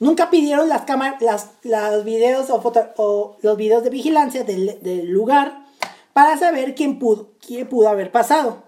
nunca 0.00 0.30
pidieron 0.30 0.68
las 0.68 0.82
cámaras, 0.82 1.50
las, 1.62 2.04
videos 2.04 2.50
o, 2.50 3.36
los 3.40 3.56
videos 3.56 3.84
de 3.84 3.90
vigilancia 3.90 4.42
del, 4.42 5.08
lugar 5.08 5.64
para 6.12 6.36
saber 6.36 6.74
quién 6.74 6.98
pudo, 6.98 7.30
quién 7.46 7.68
pudo 7.68 7.88
haber 7.88 8.10
pasado. 8.10 8.64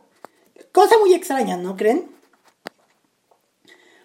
Cosa 0.70 0.96
muy 0.98 1.12
extraña, 1.12 1.56
¿no 1.56 1.76
creen? 1.76 2.08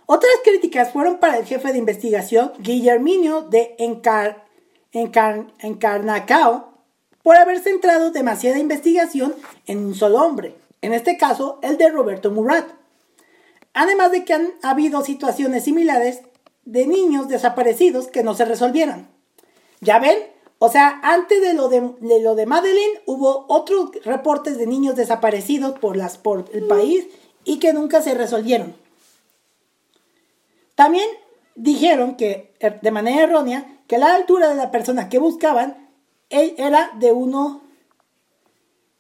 Otras 0.08 0.32
críticas 0.44 0.92
fueron 0.92 1.20
para 1.20 1.38
el 1.38 1.46
jefe 1.46 1.72
de 1.72 1.78
investigación, 1.78 2.54
Guillermino 2.60 3.42
de 3.42 3.76
Encar, 3.78 4.46
Encarnacao, 4.94 6.74
por 7.22 7.36
haber 7.36 7.60
centrado 7.60 8.12
demasiada 8.12 8.58
investigación 8.58 9.36
en 9.66 9.86
un 9.86 9.96
solo 9.96 10.22
hombre, 10.22 10.56
en 10.82 10.94
este 10.94 11.18
caso 11.18 11.60
el 11.62 11.78
de 11.78 11.90
Roberto 11.90 12.32
Murat. 12.32 12.70
Además 13.74 14.12
de 14.12 14.24
que 14.24 14.34
han 14.34 14.54
habido 14.64 15.04
situaciones 15.04 15.66
similares 15.66 16.22
de 16.68 16.86
niños 16.86 17.30
desaparecidos 17.30 18.08
que 18.08 18.24
no 18.24 18.36
se 18.36 18.44
resolvieron. 18.44 19.08
¿Ya 19.80 20.00
ven? 20.00 20.18
O 20.60 20.70
sea, 20.70 21.00
antes 21.02 21.42
de 21.42 21.54
lo 21.54 21.70
de, 21.70 21.82
lo 22.22 22.36
de 22.36 22.46
Madeleine 22.46 23.02
hubo 23.06 23.46
otros 23.48 23.92
reportes 24.04 24.58
de 24.58 24.68
niños 24.68 24.96
desaparecidos 24.96 25.80
por, 25.80 25.96
las, 25.96 26.18
por 26.18 26.46
el 26.52 26.68
país 26.68 27.08
y 27.46 27.60
que 27.60 27.72
nunca 27.72 28.02
se 28.02 28.16
resolvieron. 28.16 28.76
También 30.76 31.08
dijeron 31.56 32.16
que, 32.18 32.54
er, 32.60 32.82
de 32.82 32.92
manera 32.92 33.24
errónea, 33.24 33.80
que 33.88 33.98
la 33.98 34.14
altura 34.14 34.50
de 34.50 34.56
la 34.56 34.70
persona 34.70 35.08
que 35.08 35.20
buscaban 35.20 35.90
era 36.30 36.92
de 37.00 37.14
1 37.14 37.62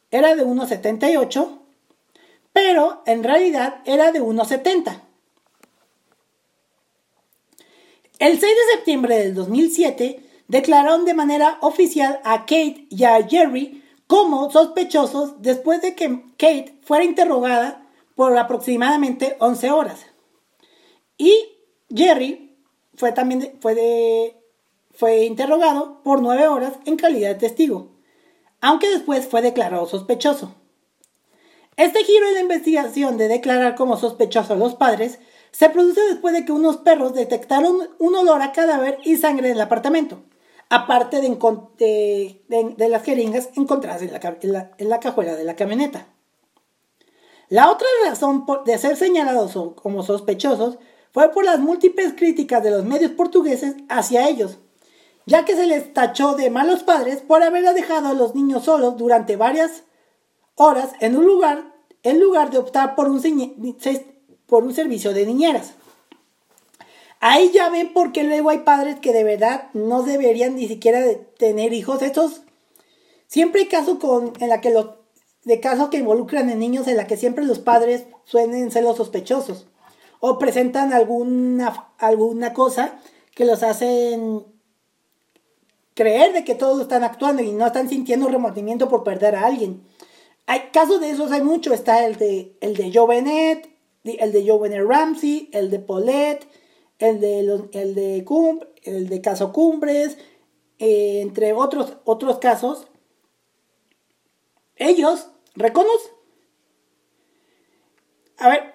era 0.10 0.36
de 0.36 0.45
1.78, 0.45 1.60
pero 2.53 3.03
en 3.06 3.25
realidad 3.25 3.82
era 3.84 4.13
de 4.13 4.21
1.70. 4.21 5.07
El 8.19 8.39
6 8.39 8.41
de 8.41 8.73
septiembre 8.73 9.19
del 9.19 9.36
2007 9.36 10.23
declararon 10.47 11.06
de 11.06 11.13
manera 11.13 11.60
oficial 11.62 12.19
a 12.23 12.41
Kate 12.41 12.88
y 12.89 13.03
a 13.03 13.27
Jerry 13.27 13.84
como 14.08 14.49
sospechosos 14.49 15.41
después 15.41 15.82
de 15.84 15.93
que 15.93 16.23
Kate 16.38 16.80
fuera 16.82 17.03
interrogada 17.03 17.88
por 18.15 18.36
aproximadamente 18.36 19.36
11 19.39 19.69
horas. 19.69 20.06
Y 21.17 21.45
Jerry 21.95 22.58
fue 22.95 23.12
también 23.12 23.58
fue 23.62 24.34
fue 24.91 25.25
interrogado 25.25 26.01
por 26.03 26.23
nueve 26.23 26.47
horas 26.47 26.73
en 26.86 26.95
calidad 26.95 27.30
de 27.30 27.36
testigo, 27.36 27.91
aunque 28.62 28.89
después 28.89 29.27
fue 29.27 29.43
declarado 29.43 29.86
sospechoso. 29.86 30.56
Este 31.75 32.03
giro 32.03 32.27
en 32.30 32.34
la 32.34 32.39
investigación 32.39 33.17
de 33.17 33.27
declarar 33.27 33.75
como 33.75 33.97
sospechoso 33.97 34.53
a 34.53 34.58
los 34.58 34.73
padres 34.73 35.19
se 35.51 35.69
produce 35.69 36.01
después 36.01 36.33
de 36.33 36.45
que 36.45 36.51
unos 36.51 36.77
perros 36.77 37.13
detectaron 37.13 37.89
un 37.99 38.15
olor 38.15 38.41
a 38.41 38.51
cadáver 38.51 38.99
y 39.03 39.17
sangre 39.17 39.47
en 39.49 39.55
el 39.55 39.62
apartamento, 39.62 40.23
aparte 40.69 41.21
de, 41.21 42.89
las 42.89 43.03
jeringas 43.03 43.49
encontradas 43.55 44.01
en 44.01 44.12
la, 44.53 44.71
en 44.77 44.89
la, 44.89 44.99
cajuela 44.99 45.36
de 45.36 45.43
la 45.43 45.55
camioneta. 45.55 46.07
La 47.49 47.71
otra 47.71 47.88
razón 48.05 48.45
de 48.65 48.77
ser 48.77 48.97
señalados 48.97 49.53
como 49.75 50.03
sospechosos 50.03 50.77
fue 51.12 51.31
por 51.31 51.45
las 51.45 51.60
múltiples 51.60 52.13
críticas 52.13 52.62
de 52.62 52.71
los 52.71 52.83
medios 52.83 53.12
portugueses 53.12 53.75
hacia 53.89 54.27
ellos, 54.27 54.57
ya 55.25 55.45
que 55.45 55.55
se 55.55 55.65
les 55.65 55.93
tachó 55.93 56.36
de 56.36 56.49
malos 56.49 56.83
padres 56.83 57.21
por 57.21 57.41
haber 57.41 57.73
dejado 57.73 58.10
a 58.10 58.13
los 58.13 58.36
niños 58.36 58.65
solos 58.65 58.97
durante 58.97 59.38
varias 59.38 59.83
horas 60.55 60.91
en 60.99 61.15
un 61.15 61.25
lugar, 61.25 61.73
en 62.03 62.19
lugar 62.19 62.49
de 62.49 62.57
optar 62.57 62.95
por 62.95 63.10
un, 63.10 63.21
por 64.47 64.63
un 64.63 64.73
servicio 64.73 65.13
de 65.13 65.25
niñeras. 65.25 65.73
Ahí 67.19 67.51
ya 67.53 67.69
ven 67.69 67.93
por 67.93 68.12
qué 68.12 68.23
luego 68.23 68.49
hay 68.49 68.60
padres 68.60 68.99
que 68.99 69.13
de 69.13 69.23
verdad 69.23 69.69
no 69.73 70.03
deberían 70.03 70.55
ni 70.55 70.67
siquiera 70.67 71.03
tener 71.38 71.73
hijos. 71.73 72.01
Estos 72.01 72.41
siempre 73.27 73.62
hay 73.62 73.67
casos 73.67 73.99
con 73.99 74.33
en 74.39 74.49
la 74.49 74.62
que 74.62 74.71
los 74.71 74.89
de 75.43 75.60
casos 75.60 75.89
que 75.89 75.97
involucran 75.97 76.49
en 76.49 76.60
niños 76.60 76.88
en 76.88 76.97
la 76.97 77.07
que 77.07 77.17
siempre 77.17 77.45
los 77.45 77.60
padres 77.60 78.05
suelen 78.25 78.69
ser 78.69 78.83
los 78.83 78.97
sospechosos 78.97 79.67
o 80.19 80.38
presentan 80.38 80.93
alguna 80.93 81.91
alguna 81.97 82.53
cosa 82.53 82.99
que 83.33 83.45
los 83.45 83.63
hacen 83.63 84.43
creer 85.97 86.31
de 86.33 86.43
que 86.43 86.55
todos 86.55 86.81
están 86.81 87.03
actuando 87.03 87.41
y 87.41 87.51
no 87.51 87.65
están 87.65 87.89
sintiendo 87.89 88.29
remordimiento 88.29 88.88
por 88.88 89.03
perder 89.03 89.36
a 89.36 89.45
alguien. 89.45 89.83
hay 90.45 90.69
casos 90.71 91.01
de 91.01 91.10
esos, 91.10 91.31
hay 91.31 91.41
mucho. 91.41 91.73
Está 91.73 92.05
el 92.05 92.17
de, 92.17 92.55
el 92.62 92.75
de 92.75 92.91
Jovenet, 92.93 93.67
el 94.20 94.32
de 94.32 94.48
Jovenet 94.48 94.86
Ramsey, 94.86 95.50
el 95.52 95.70
de 95.70 95.80
Paulette, 95.80 96.48
el 97.00 97.20
de, 97.20 97.39
el 97.74 97.96
de, 97.96 98.26
el 98.84 99.10
de 99.10 99.22
Caso 99.22 99.52
Cumbres, 99.52 100.17
eh, 100.80 101.22
entre 101.22 101.54
otros, 101.54 101.98
otros 102.06 102.39
casos. 102.39 102.88
Ellos 104.76 105.30
reconocen. 105.56 106.12
A 108.38 108.50
ver, 108.50 108.74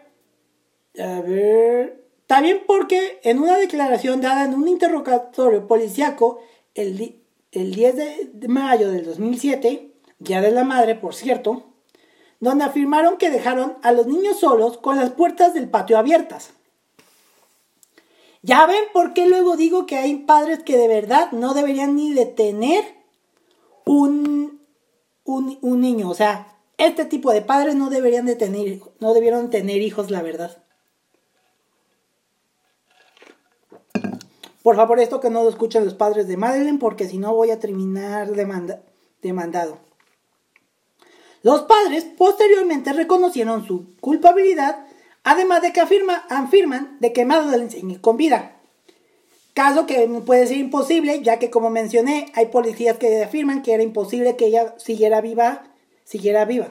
a 0.98 1.20
ver. 1.20 2.04
También 2.26 2.62
porque 2.66 3.20
en 3.22 3.38
una 3.38 3.58
declaración 3.58 4.20
dada 4.20 4.44
en 4.44 4.54
un 4.54 4.66
interrogatorio 4.66 5.66
policiaco 5.66 6.40
el, 6.74 7.20
el 7.52 7.74
10 7.74 7.96
de 8.32 8.48
mayo 8.48 8.90
del 8.90 9.04
2007, 9.04 9.92
Día 10.18 10.40
de 10.40 10.50
la 10.50 10.64
Madre, 10.64 10.94
por 10.94 11.14
cierto, 11.14 11.71
donde 12.42 12.64
afirmaron 12.64 13.18
que 13.18 13.30
dejaron 13.30 13.78
a 13.82 13.92
los 13.92 14.08
niños 14.08 14.40
solos 14.40 14.76
con 14.76 14.96
las 14.96 15.10
puertas 15.10 15.54
del 15.54 15.70
patio 15.70 15.96
abiertas. 15.96 16.50
Ya 18.42 18.66
ven 18.66 18.82
por 18.92 19.14
qué 19.14 19.28
luego 19.28 19.56
digo 19.56 19.86
que 19.86 19.96
hay 19.96 20.16
padres 20.16 20.64
que 20.64 20.76
de 20.76 20.88
verdad 20.88 21.30
no 21.30 21.54
deberían 21.54 21.94
ni 21.94 22.12
de 22.12 22.26
tener 22.26 22.84
un, 23.86 24.60
un, 25.24 25.80
niño. 25.80 26.10
O 26.10 26.14
sea, 26.14 26.58
este 26.78 27.04
tipo 27.04 27.30
de 27.30 27.42
padres 27.42 27.76
no 27.76 27.90
deberían 27.90 28.26
de 28.26 28.34
tener, 28.34 28.80
no 28.98 29.14
debieron 29.14 29.48
tener 29.48 29.80
hijos, 29.80 30.10
la 30.10 30.22
verdad. 30.22 30.64
Por 34.64 34.74
favor, 34.74 34.98
esto 34.98 35.20
que 35.20 35.30
no 35.30 35.44
lo 35.44 35.48
escuchen 35.48 35.84
los 35.84 35.94
padres 35.94 36.26
de 36.26 36.36
Madeleine, 36.36 36.80
porque 36.80 37.06
si 37.06 37.18
no 37.18 37.36
voy 37.36 37.52
a 37.52 37.60
terminar 37.60 38.30
demandado. 38.32 39.78
Los 41.42 41.62
padres 41.62 42.04
posteriormente 42.04 42.92
reconocieron 42.92 43.66
su 43.66 43.96
culpabilidad, 44.00 44.86
además 45.24 45.62
de 45.62 45.72
que 45.72 45.80
afirman 45.80 46.98
de 47.00 47.12
que 47.12 47.24
Madeleine 47.24 47.70
sigue 47.70 48.00
con 48.00 48.16
vida. 48.16 48.56
Caso 49.54 49.86
que 49.86 50.08
puede 50.24 50.46
ser 50.46 50.56
imposible, 50.56 51.22
ya 51.22 51.38
que 51.38 51.50
como 51.50 51.68
mencioné, 51.68 52.32
hay 52.34 52.46
policías 52.46 52.96
que 52.96 53.22
afirman 53.22 53.62
que 53.62 53.74
era 53.74 53.82
imposible 53.82 54.36
que 54.36 54.46
ella 54.46 54.74
siguiera 54.78 55.20
viva, 55.20 55.64
siguiera 56.04 56.44
viva. 56.44 56.68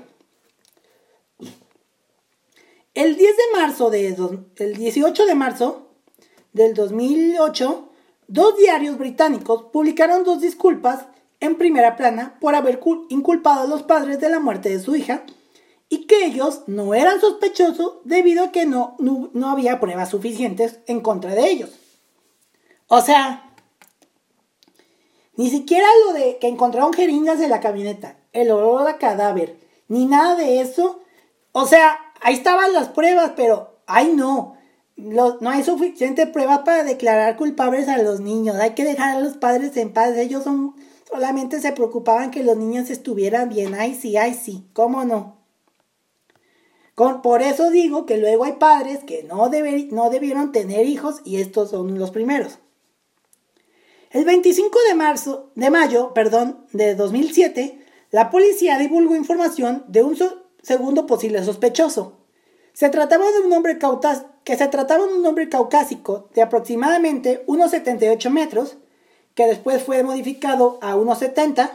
El 2.93 3.15
10 3.15 3.37
de 3.37 3.59
marzo 3.59 3.89
de 3.89 4.15
el 4.57 4.75
18 4.75 5.25
de 5.25 5.35
marzo 5.35 5.91
del 6.53 6.73
2008, 6.73 7.89
dos 8.27 8.57
diarios 8.57 8.97
británicos 8.97 9.63
publicaron 9.71 10.23
dos 10.23 10.41
disculpas 10.41 11.05
en 11.41 11.57
primera 11.57 11.97
plana 11.97 12.37
por 12.39 12.55
haber 12.55 12.79
inculpado 13.09 13.63
a 13.63 13.67
los 13.67 13.83
padres 13.83 14.21
de 14.21 14.29
la 14.29 14.39
muerte 14.39 14.69
de 14.69 14.79
su 14.79 14.95
hija 14.95 15.23
y 15.89 16.05
que 16.05 16.25
ellos 16.25 16.61
no 16.67 16.93
eran 16.93 17.19
sospechosos 17.19 17.95
debido 18.05 18.45
a 18.45 18.51
que 18.53 18.65
no, 18.65 18.95
no, 18.99 19.49
había 19.49 19.81
pruebas 19.81 20.09
suficientes 20.09 20.79
en 20.87 21.01
contra 21.01 21.35
de 21.35 21.49
ellos. 21.49 21.71
O 22.87 23.01
sea, 23.01 23.51
ni 25.35 25.49
siquiera 25.49 25.85
lo 26.05 26.13
de 26.13 26.37
que 26.39 26.47
encontraron 26.47 26.93
jeringas 26.93 27.41
en 27.41 27.49
la 27.49 27.59
camioneta, 27.59 28.15
el 28.31 28.51
olor 28.51 28.87
a 28.87 28.99
cadáver, 28.99 29.57
ni 29.89 30.05
nada 30.05 30.35
de 30.35 30.61
eso. 30.61 31.01
O 31.51 31.65
sea, 31.65 31.99
ahí 32.21 32.35
estaban 32.35 32.71
las 32.71 32.87
pruebas, 32.87 33.33
pero 33.35 33.81
ay 33.85 34.13
no, 34.15 34.55
no 34.95 35.49
hay 35.49 35.63
suficiente 35.63 36.27
pruebas 36.27 36.59
para 36.59 36.83
declarar 36.83 37.35
culpables 37.35 37.89
a 37.89 37.97
los 37.97 38.21
niños. 38.21 38.55
Hay 38.57 38.75
que 38.75 38.85
dejar 38.85 39.17
a 39.17 39.19
los 39.19 39.35
padres 39.37 39.75
en 39.75 39.91
paz. 39.91 40.15
Ellos 40.15 40.45
son 40.45 40.75
Solamente 41.11 41.59
se 41.59 41.73
preocupaban 41.73 42.31
que 42.31 42.43
los 42.43 42.55
niños 42.55 42.89
estuvieran 42.89 43.49
bien. 43.49 43.75
Ay, 43.75 43.95
sí, 43.95 44.15
ay, 44.15 44.33
sí, 44.33 44.65
¿cómo 44.73 45.03
no? 45.03 45.41
Por 47.23 47.41
eso 47.41 47.69
digo 47.71 48.05
que 48.05 48.17
luego 48.17 48.43
hay 48.43 48.53
padres 48.53 49.03
que 49.03 49.23
no, 49.23 49.49
no 49.91 50.09
debieron 50.09 50.51
tener 50.51 50.85
hijos 50.85 51.21
y 51.25 51.37
estos 51.37 51.71
son 51.71 51.97
los 51.97 52.11
primeros. 52.11 52.59
El 54.11 54.23
25 54.25 54.77
de, 54.87 54.95
marzo, 54.95 55.51
de 55.55 55.69
mayo 55.69 56.13
perdón, 56.13 56.65
de 56.73 56.95
2007, 56.95 57.79
la 58.11 58.29
policía 58.29 58.77
divulgó 58.77 59.15
información 59.15 59.83
de 59.87 60.03
un 60.03 60.17
segundo 60.61 61.07
posible 61.07 61.43
sospechoso. 61.43 62.19
Se 62.73 62.89
trataba 62.89 63.31
de 63.31 63.39
un 63.39 63.53
hombre 63.53 63.79
se 63.79 64.67
trataba 64.67 65.07
de 65.07 65.13
un 65.13 65.25
hombre 65.25 65.49
caucásico 65.49 66.29
de 66.35 66.41
aproximadamente 66.41 67.43
unos 67.47 67.71
78 67.71 68.29
metros, 68.29 68.77
que 69.35 69.45
después 69.45 69.83
fue 69.83 70.03
modificado 70.03 70.79
a 70.81 70.95
1,70. 70.95 71.71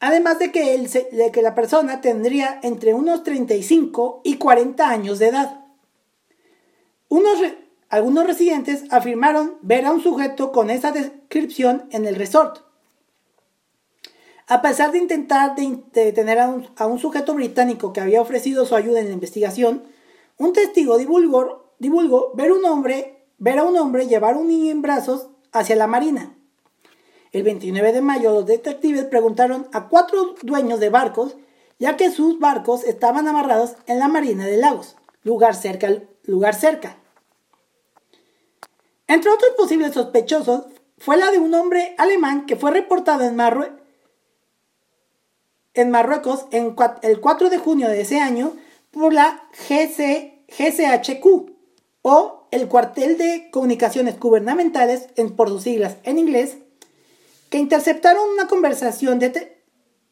Además 0.00 0.38
de 0.38 0.50
que, 0.50 0.76
de 1.12 1.30
que 1.30 1.42
la 1.42 1.54
persona 1.54 2.00
tendría 2.00 2.58
entre 2.62 2.94
unos 2.94 3.22
35 3.22 4.22
y 4.24 4.36
40 4.36 4.88
años 4.88 5.18
de 5.18 5.28
edad. 5.28 5.64
Unos, 7.08 7.38
algunos 7.88 8.26
residentes 8.26 8.84
afirmaron 8.90 9.58
ver 9.60 9.84
a 9.84 9.92
un 9.92 10.00
sujeto 10.00 10.50
con 10.50 10.70
esa 10.70 10.92
descripción 10.92 11.86
en 11.90 12.06
el 12.06 12.16
resort. 12.16 12.58
A 14.48 14.60
pesar 14.60 14.90
de 14.90 14.98
intentar 14.98 15.54
detener 15.54 16.40
a 16.40 16.48
un, 16.48 16.68
a 16.76 16.86
un, 16.86 16.98
sujeto 16.98 17.34
británico 17.34 17.92
que 17.92 18.00
había 18.00 18.20
ofrecido 18.20 18.66
su 18.66 18.74
ayuda 18.74 18.98
en 19.00 19.06
la 19.06 19.12
investigación, 19.12 19.84
un 20.36 20.52
testigo 20.52 20.98
divulgó, 20.98 21.74
divulgó 21.78 22.32
ver, 22.34 22.50
un 22.50 22.64
hombre, 22.64 23.26
ver 23.38 23.58
a 23.58 23.64
un 23.64 23.76
hombre 23.76 24.08
llevar 24.08 24.36
un 24.36 24.48
niño 24.48 24.72
en 24.72 24.82
brazos 24.82 25.28
hacia 25.52 25.76
la 25.76 25.86
marina. 25.86 26.34
El 27.32 27.44
29 27.44 27.92
de 27.92 28.02
mayo 28.02 28.32
los 28.32 28.46
detectives 28.46 29.04
preguntaron 29.04 29.68
a 29.72 29.88
cuatro 29.88 30.34
dueños 30.42 30.80
de 30.80 30.90
barcos, 30.90 31.36
ya 31.78 31.96
que 31.96 32.10
sus 32.10 32.38
barcos 32.38 32.84
estaban 32.84 33.26
amarrados 33.26 33.76
en 33.86 33.98
la 33.98 34.08
marina 34.08 34.46
de 34.46 34.56
Lagos, 34.56 34.96
lugar 35.22 35.54
cerca. 35.54 35.88
Lugar 36.24 36.54
cerca. 36.54 36.96
Entre 39.08 39.30
otros 39.30 39.50
posibles 39.56 39.92
sospechosos 39.92 40.66
fue 40.98 41.16
la 41.16 41.30
de 41.30 41.38
un 41.38 41.52
hombre 41.54 41.94
alemán 41.98 42.46
que 42.46 42.54
fue 42.54 42.70
reportado 42.70 43.24
en, 43.24 43.36
en 45.74 45.90
Marruecos 45.90 46.46
en 46.52 46.76
el 47.02 47.20
4 47.20 47.50
de 47.50 47.58
junio 47.58 47.88
de 47.88 48.02
ese 48.02 48.20
año 48.20 48.52
por 48.92 49.12
la 49.12 49.48
GC 49.68 50.32
GCHQ 50.56 51.50
o 52.02 52.41
el 52.52 52.68
cuartel 52.68 53.18
de 53.18 53.48
comunicaciones 53.50 54.20
gubernamentales, 54.20 55.08
por 55.36 55.48
sus 55.48 55.64
siglas 55.64 55.96
en 56.04 56.18
inglés, 56.18 56.58
que 57.48 57.58
interceptaron 57.58 58.22
una 58.30 58.46
conversación 58.46 59.18
de, 59.18 59.58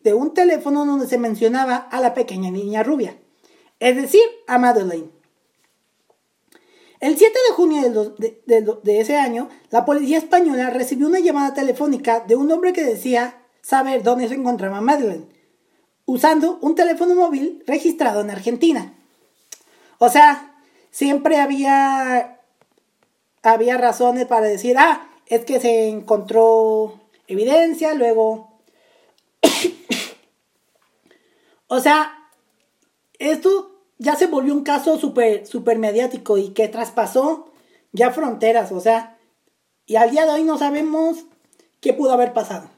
de 0.03 0.15
un 0.15 0.35
teléfono 0.35 0.85
donde 0.85 1.07
se 1.07 1.19
mencionaba 1.19 1.77
a 1.77 2.01
la 2.01 2.15
pequeña 2.15 2.51
niña 2.51 2.83
rubia, 2.83 3.17
es 3.79 3.95
decir, 3.95 4.23
a 4.49 4.59
Madeleine. 4.59 5.11
El 6.99 7.17
7 7.17 7.33
de 7.49 7.55
junio 7.55 8.15
de, 8.19 9.01
ese 9.01 9.17
año, 9.17 9.49
la 9.71 9.85
policía 9.85 10.19
española 10.19 10.71
recibió 10.71 11.07
una 11.07 11.19
llamada 11.19 11.55
telefónica 11.55 12.21
de 12.21 12.37
un 12.37 12.51
hombre 12.53 12.73
que 12.73 12.85
decía 12.85 13.43
saber 13.63 14.03
dónde 14.03 14.29
se 14.29 14.35
encontraba 14.35 14.81
Madeleine, 14.81 15.27
usando 16.07 16.59
un 16.63 16.75
teléfono 16.75 17.15
móvil 17.15 17.63
registrado 17.67 18.23
en 18.23 18.31
Argentina. 18.31 18.95
O 19.99 20.09
sea, 20.09 20.51
siempre 20.91 21.39
había, 21.39 22.41
había 23.43 23.79
razones 23.79 24.27
para 24.27 24.47
decir, 24.47 24.77
ah, 24.79 25.09
es 25.27 25.45
que 25.45 25.61
se 25.61 25.89
encontró 25.89 27.01
evidencia, 27.27 27.95
luego... 27.95 28.51
o 31.69 31.81
sea, 31.81 32.31
esto 33.19 33.83
ya 33.99 34.17
se 34.17 34.27
volvió 34.27 34.55
un 34.55 34.65
caso 34.65 34.99
súper 34.99 35.47
super 35.47 35.79
mediático 35.79 36.39
y 36.39 36.51
que 36.51 36.69
traspasó 36.69 37.53
ya 37.93 38.11
fronteras, 38.11 38.73
o 38.73 38.81
sea, 38.81 39.19
y 39.87 39.97
al 39.97 40.11
día 40.11 40.25
de 40.25 40.33
hoy 40.33 40.45
no 40.45 40.59
sabemos 40.59 41.25
qué 41.81 41.93
pudo 41.93 42.13
haber 42.13 42.33
pasado. 42.33 42.69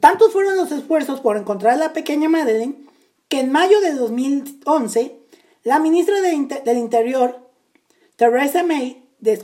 Tantos 0.00 0.32
fueron 0.32 0.56
los 0.56 0.72
esfuerzos 0.72 1.20
por 1.20 1.36
encontrar 1.36 1.74
a 1.74 1.76
la 1.76 1.92
pequeña 1.92 2.28
Madeleine 2.28 2.91
que 3.32 3.40
en 3.40 3.50
mayo 3.50 3.80
de 3.80 3.94
2011, 3.94 5.16
la 5.64 5.78
ministra 5.78 6.20
del 6.20 6.76
Interior, 6.76 7.40
Theresa 8.16 8.62
May, 8.62 9.08
de, 9.20 9.38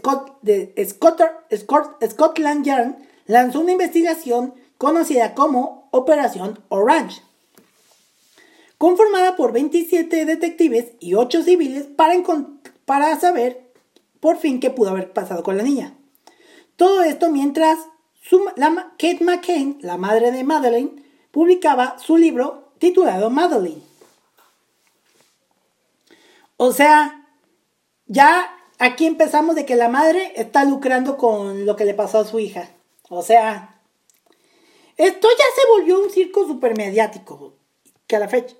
Scotland 0.86 2.64
Yard, 2.66 2.96
lanzó 3.24 3.60
una 3.60 3.72
investigación 3.72 4.52
conocida 4.76 5.34
como 5.34 5.88
Operación 5.90 6.62
Orange, 6.68 7.22
conformada 8.76 9.36
por 9.36 9.52
27 9.52 10.26
detectives 10.26 10.92
y 11.00 11.14
8 11.14 11.42
civiles 11.44 11.84
para, 11.84 12.12
para 12.84 13.18
saber 13.18 13.72
por 14.20 14.36
fin 14.36 14.60
qué 14.60 14.68
pudo 14.68 14.90
haber 14.90 15.14
pasado 15.14 15.42
con 15.42 15.56
la 15.56 15.62
niña. 15.62 15.94
Todo 16.76 17.04
esto 17.04 17.30
mientras 17.30 17.78
Kate 18.98 19.24
McCain, 19.24 19.78
la 19.80 19.96
madre 19.96 20.30
de 20.30 20.44
Madeleine, 20.44 21.02
publicaba 21.30 21.98
su 21.98 22.18
libro 22.18 22.67
titulado 22.78 23.30
Madeline. 23.30 23.82
O 26.56 26.72
sea, 26.72 27.26
ya 28.06 28.50
aquí 28.78 29.06
empezamos 29.06 29.54
de 29.54 29.64
que 29.64 29.76
la 29.76 29.88
madre 29.88 30.32
está 30.36 30.64
lucrando 30.64 31.16
con 31.16 31.66
lo 31.66 31.76
que 31.76 31.84
le 31.84 31.94
pasó 31.94 32.18
a 32.18 32.24
su 32.24 32.38
hija. 32.38 32.70
O 33.08 33.22
sea, 33.22 33.80
Esto 34.96 35.28
ya 35.30 35.44
se 35.54 35.68
volvió 35.70 36.02
un 36.02 36.10
circo 36.10 36.46
super 36.46 36.76
mediático. 36.76 37.54
Que 38.08 38.16
a 38.16 38.18
la 38.18 38.28
fecha. 38.28 38.56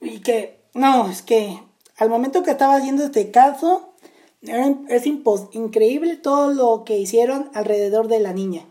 Y 0.00 0.20
que, 0.20 0.60
no, 0.74 1.08
es 1.08 1.22
que 1.22 1.62
al 1.96 2.10
momento 2.10 2.42
que 2.42 2.50
estaba 2.50 2.76
haciendo 2.76 3.04
este 3.04 3.30
caso, 3.30 3.94
es 4.42 5.06
increíble 5.06 6.16
todo 6.16 6.52
lo 6.52 6.84
que 6.84 6.98
hicieron 6.98 7.50
alrededor 7.54 8.08
de 8.08 8.20
la 8.20 8.32
niña. 8.32 8.66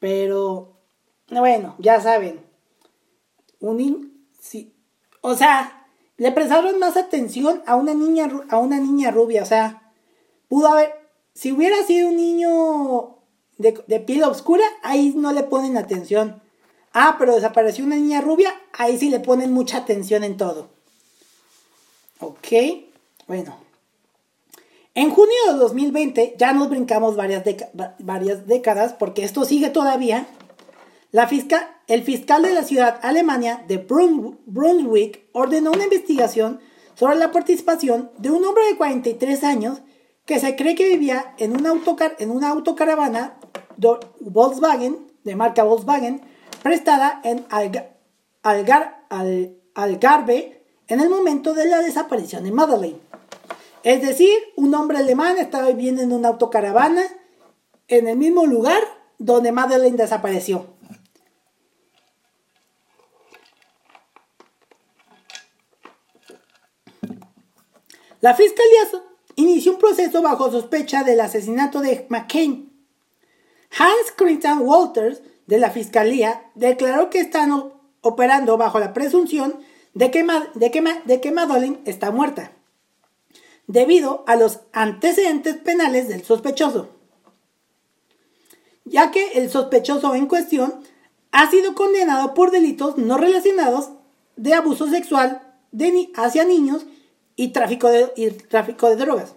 Pero, 0.00 0.72
bueno, 1.28 1.76
ya 1.78 2.00
saben. 2.00 2.43
Un 3.64 4.26
sí, 4.38 4.74
o 5.22 5.34
sea, 5.34 5.86
le 6.18 6.32
prestaron 6.32 6.78
más 6.78 6.98
atención 6.98 7.62
a 7.66 7.76
una 7.76 7.94
niña 7.94 8.28
a 8.50 8.58
una 8.58 8.78
niña 8.78 9.10
rubia, 9.10 9.42
o 9.42 9.46
sea, 9.46 9.90
pudo 10.48 10.68
haber 10.68 10.92
si 11.34 11.50
hubiera 11.50 11.82
sido 11.84 12.08
un 12.08 12.16
niño 12.16 13.18
de, 13.56 13.82
de 13.86 14.00
piel 14.00 14.22
oscura, 14.24 14.64
ahí 14.82 15.14
no 15.16 15.32
le 15.32 15.44
ponen 15.44 15.78
atención. 15.78 16.42
Ah, 16.92 17.16
pero 17.18 17.34
desapareció 17.34 17.86
una 17.86 17.96
niña 17.96 18.20
rubia, 18.20 18.54
ahí 18.74 18.98
sí 18.98 19.08
le 19.08 19.18
ponen 19.18 19.52
mucha 19.52 19.78
atención 19.78 20.24
en 20.24 20.36
todo. 20.36 20.68
Ok, 22.20 22.48
bueno. 23.26 23.56
En 24.94 25.10
junio 25.10 25.34
de 25.48 25.54
2020, 25.54 26.36
ya 26.38 26.52
nos 26.52 26.68
brincamos 26.68 27.16
varias, 27.16 27.42
varias 27.98 28.46
décadas, 28.46 28.92
porque 28.92 29.24
esto 29.24 29.44
sigue 29.44 29.70
todavía. 29.70 30.28
La 31.14 31.28
fiscal, 31.28 31.64
el 31.86 32.02
fiscal 32.02 32.42
de 32.42 32.52
la 32.52 32.64
ciudad 32.64 32.98
Alemania 33.02 33.64
de 33.68 33.76
Brunswick 33.76 35.28
ordenó 35.30 35.70
una 35.70 35.84
investigación 35.84 36.58
sobre 36.96 37.14
la 37.14 37.30
participación 37.30 38.10
de 38.18 38.32
un 38.32 38.44
hombre 38.44 38.64
de 38.66 38.76
43 38.76 39.44
años 39.44 39.78
que 40.26 40.40
se 40.40 40.56
cree 40.56 40.74
que 40.74 40.88
vivía 40.88 41.32
en 41.38 41.56
una, 41.56 41.70
autocar 41.70 42.16
en 42.18 42.32
una 42.32 42.48
autocaravana 42.48 43.38
Volkswagen, 44.18 45.06
de 45.22 45.36
marca 45.36 45.62
Volkswagen, 45.62 46.20
prestada 46.64 47.20
en 47.22 47.46
Algar 48.42 49.06
Algarve 49.76 50.64
en 50.88 50.98
el 50.98 51.10
momento 51.10 51.54
de 51.54 51.66
la 51.68 51.80
desaparición 51.80 52.42
de 52.42 52.50
Madeleine. 52.50 52.98
Es 53.84 54.02
decir, 54.02 54.32
un 54.56 54.74
hombre 54.74 54.98
alemán 54.98 55.38
estaba 55.38 55.68
viviendo 55.68 56.02
en 56.02 56.12
una 56.12 56.30
autocaravana 56.30 57.04
en 57.86 58.08
el 58.08 58.16
mismo 58.16 58.46
lugar 58.46 58.82
donde 59.18 59.52
Madeleine 59.52 59.96
desapareció. 59.96 60.73
La 68.24 68.32
fiscalía 68.32 68.88
inició 69.36 69.72
un 69.72 69.78
proceso 69.78 70.22
bajo 70.22 70.50
sospecha 70.50 71.04
del 71.04 71.20
asesinato 71.20 71.82
de 71.82 72.06
McCain. 72.08 72.72
Hans 73.78 74.12
Christian 74.16 74.60
Walters, 74.62 75.20
de 75.46 75.58
la 75.58 75.68
fiscalía, 75.68 76.50
declaró 76.54 77.10
que 77.10 77.20
están 77.20 77.52
operando 78.00 78.56
bajo 78.56 78.78
la 78.78 78.94
presunción 78.94 79.60
de 79.92 80.10
que, 80.10 80.26
de 80.54 81.02
de 81.04 81.20
que 81.20 81.32
Madeleine 81.32 81.80
está 81.84 82.12
muerta 82.12 82.52
debido 83.66 84.24
a 84.26 84.36
los 84.36 84.60
antecedentes 84.72 85.56
penales 85.58 86.08
del 86.08 86.24
sospechoso, 86.24 86.88
ya 88.86 89.10
que 89.10 89.32
el 89.32 89.50
sospechoso 89.50 90.14
en 90.14 90.28
cuestión 90.28 90.82
ha 91.30 91.50
sido 91.50 91.74
condenado 91.74 92.32
por 92.32 92.52
delitos 92.52 92.96
no 92.96 93.18
relacionados 93.18 93.90
de 94.36 94.54
abuso 94.54 94.88
sexual 94.88 95.42
hacia 96.16 96.44
niños 96.44 96.86
y 97.36 97.48
tráfico 97.48 97.88
de, 97.88 98.30
tráfico 98.48 98.88
de 98.88 98.96
drogas. 98.96 99.34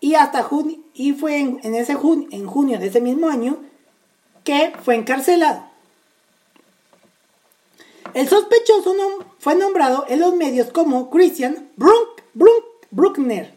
Y 0.00 0.14
hasta 0.14 0.42
junio, 0.42 0.78
y 0.92 1.12
fue 1.12 1.38
en, 1.38 1.74
ese 1.74 1.92
en 1.92 2.46
junio 2.46 2.78
de 2.78 2.86
ese 2.86 3.00
mismo 3.00 3.28
año 3.28 3.58
que 4.42 4.72
fue 4.82 4.96
encarcelado. 4.96 5.64
El 8.12 8.28
sospechoso 8.28 8.94
fue 9.38 9.54
nombrado 9.56 10.04
en 10.08 10.20
los 10.20 10.34
medios 10.36 10.70
como 10.70 11.10
Christian 11.10 11.70
Brunk, 11.76 12.22
Brunk, 12.34 12.64
Bruckner, 12.90 13.54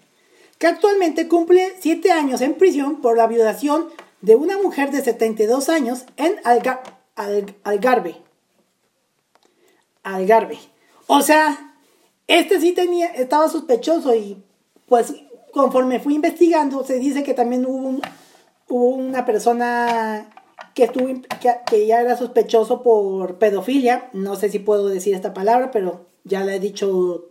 que 0.57 0.67
actualmente 0.67 1.27
cumple 1.27 1.75
7 1.79 2.11
años 2.11 2.41
en 2.41 2.55
prisión 2.55 3.01
por 3.01 3.17
la 3.17 3.27
violación 3.27 3.89
de 4.21 4.35
una 4.35 4.57
mujer 4.57 4.91
de 4.91 5.03
72 5.03 5.69
años 5.69 6.05
en 6.15 6.35
Algarve. 7.63 8.15
Algarve. 10.03 10.59
O 11.05 11.21
sea, 11.21 11.75
este 12.27 12.59
sí 12.59 12.73
tenía, 12.73 13.07
estaba 13.07 13.47
sospechoso 13.47 14.13
y 14.13 14.43
pues 14.85 15.13
conforme 15.53 15.99
fui 15.99 16.15
investigando 16.15 16.83
se 16.83 16.99
dice 16.99 17.23
que 17.23 17.33
también 17.33 17.65
hubo, 17.65 17.99
una 18.69 19.25
persona 19.25 20.29
que, 20.73 20.83
estuvo, 20.83 21.07
que, 21.65 21.87
ya 21.87 22.01
era 22.01 22.17
sospechoso 22.17 22.83
por 22.83 23.37
pedofilia. 23.37 24.09
No 24.11 24.35
sé 24.35 24.49
si 24.49 24.59
puedo 24.59 24.89
decir 24.89 25.15
esta 25.15 25.33
palabra, 25.33 25.71
pero 25.71 26.07
ya 26.25 26.43
la 26.43 26.55
he 26.55 26.59
dicho 26.59 27.29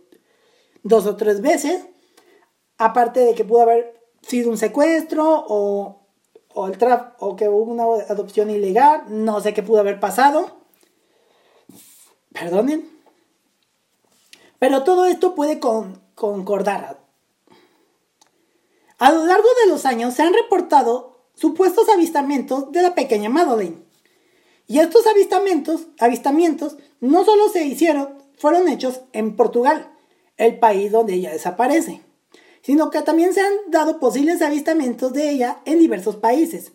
dos 0.81 1.05
o 1.05 1.15
tres 1.15 1.41
veces. 1.41 1.85
Aparte 2.79 3.19
de 3.19 3.35
que 3.35 3.45
pudo 3.45 3.61
haber 3.61 4.01
sido 4.23 4.49
un 4.49 4.57
secuestro 4.57 5.45
o, 5.47 6.07
o, 6.55 6.67
el 6.67 6.77
o 7.19 7.35
que 7.35 7.47
hubo 7.47 7.71
una 7.71 7.83
adopción 8.09 8.49
ilegal, 8.49 9.03
no 9.09 9.39
sé 9.41 9.53
qué 9.53 9.61
pudo 9.61 9.81
haber 9.81 9.99
pasado. 9.99 10.57
Perdonen. 12.33 12.96
Pero 14.59 14.83
todo 14.83 15.05
esto 15.05 15.35
puede 15.35 15.59
concordar. 15.59 16.99
A 18.97 19.11
lo 19.11 19.25
largo 19.25 19.47
de 19.63 19.69
los 19.69 19.85
años 19.85 20.13
se 20.13 20.23
han 20.23 20.33
reportado 20.33 21.25
supuestos 21.35 21.87
avistamientos 21.89 22.71
de 22.71 22.81
la 22.81 22.95
pequeña 22.95 23.29
Madeleine. 23.29 23.85
Y 24.65 24.79
estos 24.79 25.05
avistamientos, 25.07 25.87
avistamientos 25.99 26.77
no 26.99 27.23
solo 27.23 27.49
se 27.49 27.65
hicieron, 27.65 28.17
fueron 28.37 28.67
hechos 28.67 29.01
en 29.13 29.35
Portugal, 29.35 29.91
el 30.37 30.59
país 30.59 30.91
donde 30.91 31.13
ella 31.13 31.31
desaparece 31.31 32.01
sino 32.67 32.89
que 32.89 33.01
también 33.01 33.33
se 33.33 33.39
han 33.39 33.53
dado 33.69 33.97
posibles 33.97 34.41
avistamientos 34.41 35.13
de 35.13 35.29
ella 35.29 35.61
en 35.63 35.79
diversos 35.79 36.17
países, 36.17 36.73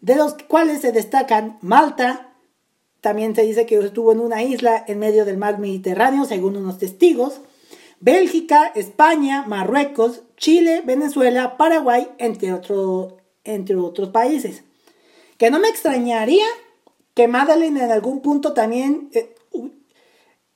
de 0.00 0.16
los 0.16 0.34
cuales 0.34 0.80
se 0.80 0.90
destacan 0.90 1.60
Malta, 1.62 2.27
también 3.00 3.34
se 3.34 3.42
dice 3.42 3.66
que 3.66 3.76
estuvo 3.78 4.12
en 4.12 4.20
una 4.20 4.42
isla 4.42 4.84
en 4.86 4.98
medio 4.98 5.24
del 5.24 5.38
mar 5.38 5.58
Mediterráneo, 5.58 6.24
según 6.24 6.56
unos 6.56 6.78
testigos, 6.78 7.40
Bélgica, 8.00 8.72
España, 8.74 9.44
Marruecos, 9.46 10.22
Chile, 10.36 10.82
Venezuela, 10.84 11.56
Paraguay, 11.56 12.08
entre, 12.18 12.60
entre 13.44 13.76
otros 13.76 14.08
países. 14.10 14.64
Que 15.36 15.50
no 15.50 15.58
me 15.58 15.68
extrañaría 15.68 16.46
que 17.14 17.28
Madeleine 17.28 17.84
en 17.84 17.90
algún 17.90 18.20
punto 18.20 18.52
también 18.52 19.10
eh, 19.12 19.34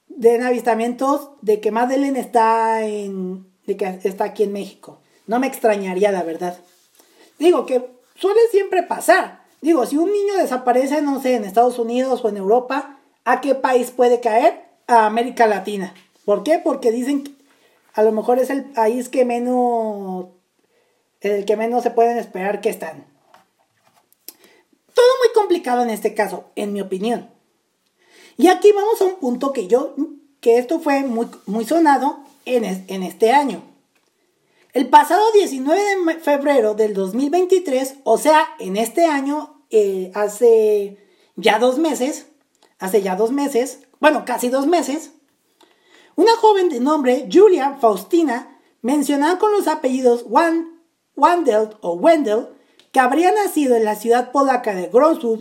den 0.06 0.42
avistamientos 0.42 1.30
de 1.40 1.60
que 1.60 1.70
Madeleine 1.70 2.20
está 2.20 2.84
en, 2.84 3.46
de 3.66 3.76
que 3.76 3.98
está 4.04 4.24
aquí 4.24 4.44
en 4.44 4.52
México. 4.52 5.00
No 5.26 5.40
me 5.40 5.46
extrañaría, 5.46 6.12
la 6.12 6.22
verdad. 6.22 6.58
Digo 7.38 7.66
que 7.66 7.84
suele 8.14 8.40
siempre 8.50 8.82
pasar. 8.82 9.41
Digo, 9.62 9.86
si 9.86 9.96
un 9.96 10.12
niño 10.12 10.34
desaparece, 10.34 11.00
no 11.00 11.22
sé, 11.22 11.36
en 11.36 11.44
Estados 11.44 11.78
Unidos 11.78 12.22
o 12.22 12.28
en 12.28 12.36
Europa, 12.36 12.98
¿a 13.24 13.40
qué 13.40 13.54
país 13.54 13.90
puede 13.90 14.20
caer? 14.20 14.64
A 14.86 15.06
América 15.06 15.46
Latina. 15.46 15.94
¿Por 16.26 16.42
qué? 16.42 16.60
Porque 16.62 16.92
dicen 16.92 17.24
que 17.24 17.32
a 17.94 18.02
lo 18.02 18.12
mejor 18.12 18.38
es 18.38 18.50
el 18.50 18.64
país 18.64 19.08
que 19.08 19.24
menos, 19.24 20.26
el 21.20 21.44
que 21.44 21.56
menos 21.56 21.82
se 21.82 21.90
pueden 21.90 22.18
esperar 22.18 22.60
que 22.60 22.68
están. 22.68 23.06
Todo 24.94 25.06
muy 25.24 25.32
complicado 25.34 25.82
en 25.82 25.90
este 25.90 26.14
caso, 26.14 26.44
en 26.56 26.72
mi 26.72 26.80
opinión. 26.80 27.30
Y 28.36 28.48
aquí 28.48 28.72
vamos 28.72 29.00
a 29.00 29.04
un 29.04 29.16
punto 29.16 29.52
que 29.52 29.68
yo, 29.68 29.94
que 30.40 30.58
esto 30.58 30.80
fue 30.80 31.02
muy, 31.02 31.28
muy 31.46 31.64
sonado 31.64 32.18
en, 32.44 32.64
este 32.64 33.30
año. 33.30 33.62
El 34.72 34.88
pasado 34.88 35.22
19 35.32 35.80
de 36.06 36.14
febrero 36.20 36.74
del 36.74 36.94
2023, 36.94 37.96
o 38.04 38.18
sea, 38.18 38.48
en 38.58 38.76
este 38.76 39.04
año, 39.04 39.51
eh, 39.72 40.12
hace 40.14 40.98
ya 41.34 41.58
dos 41.58 41.78
meses, 41.78 42.26
hace 42.78 43.02
ya 43.02 43.16
dos 43.16 43.32
meses, 43.32 43.80
bueno, 44.00 44.24
casi 44.24 44.48
dos 44.48 44.66
meses, 44.66 45.10
una 46.14 46.36
joven 46.36 46.68
de 46.68 46.78
nombre 46.78 47.28
Julia 47.32 47.78
Faustina, 47.80 48.60
mencionada 48.82 49.38
con 49.38 49.50
los 49.52 49.66
apellidos 49.66 50.24
Wandel 51.16 51.70
o 51.80 51.94
Wendell, 51.94 52.48
que 52.92 53.00
habría 53.00 53.32
nacido 53.32 53.74
en 53.74 53.84
la 53.84 53.96
ciudad 53.96 54.30
polaca 54.30 54.74
de 54.74 54.88
Grosu 54.88 55.34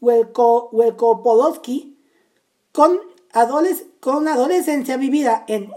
Wielkopolski, 0.00 1.98
con 2.72 3.00
con 4.00 4.28
adolescencia 4.28 4.96
vivida 4.96 5.44
en 5.48 5.72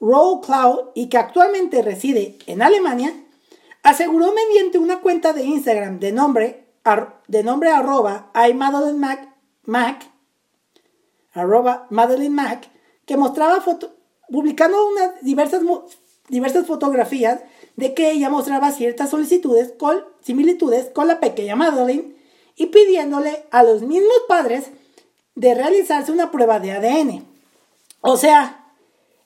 Cloud 0.00 0.78
y 0.94 1.08
que 1.08 1.18
actualmente 1.18 1.82
reside 1.82 2.38
en 2.46 2.60
Alemania, 2.62 3.12
aseguró 3.82 4.32
mediante 4.32 4.78
una 4.78 5.00
cuenta 5.00 5.32
de 5.32 5.44
Instagram 5.44 5.98
de 5.98 6.12
nombre, 6.12 6.66
de 7.28 7.42
nombre 7.42 7.70
arroba 7.70 8.30
Mac, 9.64 10.10
Madeline 11.90 12.34
Mac, 12.34 12.70
que 13.06 13.16
mostraba 13.16 13.60
foto, 13.60 13.94
publicando 14.30 14.76
diversas, 15.22 15.62
diversas 16.28 16.66
fotografías 16.66 17.40
de 17.76 17.94
que 17.94 18.10
ella 18.10 18.30
mostraba 18.30 18.70
ciertas 18.70 19.10
solicitudes 19.10 19.72
con 19.78 20.04
similitudes 20.20 20.90
con 20.90 21.08
la 21.08 21.20
pequeña 21.20 21.56
Madeline 21.56 22.16
y 22.56 22.66
pidiéndole 22.66 23.44
a 23.50 23.62
los 23.62 23.82
mismos 23.82 24.22
padres 24.28 24.70
de 25.34 25.54
realizarse 25.54 26.12
una 26.12 26.30
prueba 26.30 26.60
de 26.60 26.72
ADN. 26.72 27.24
O 28.02 28.16
sea, 28.16 28.72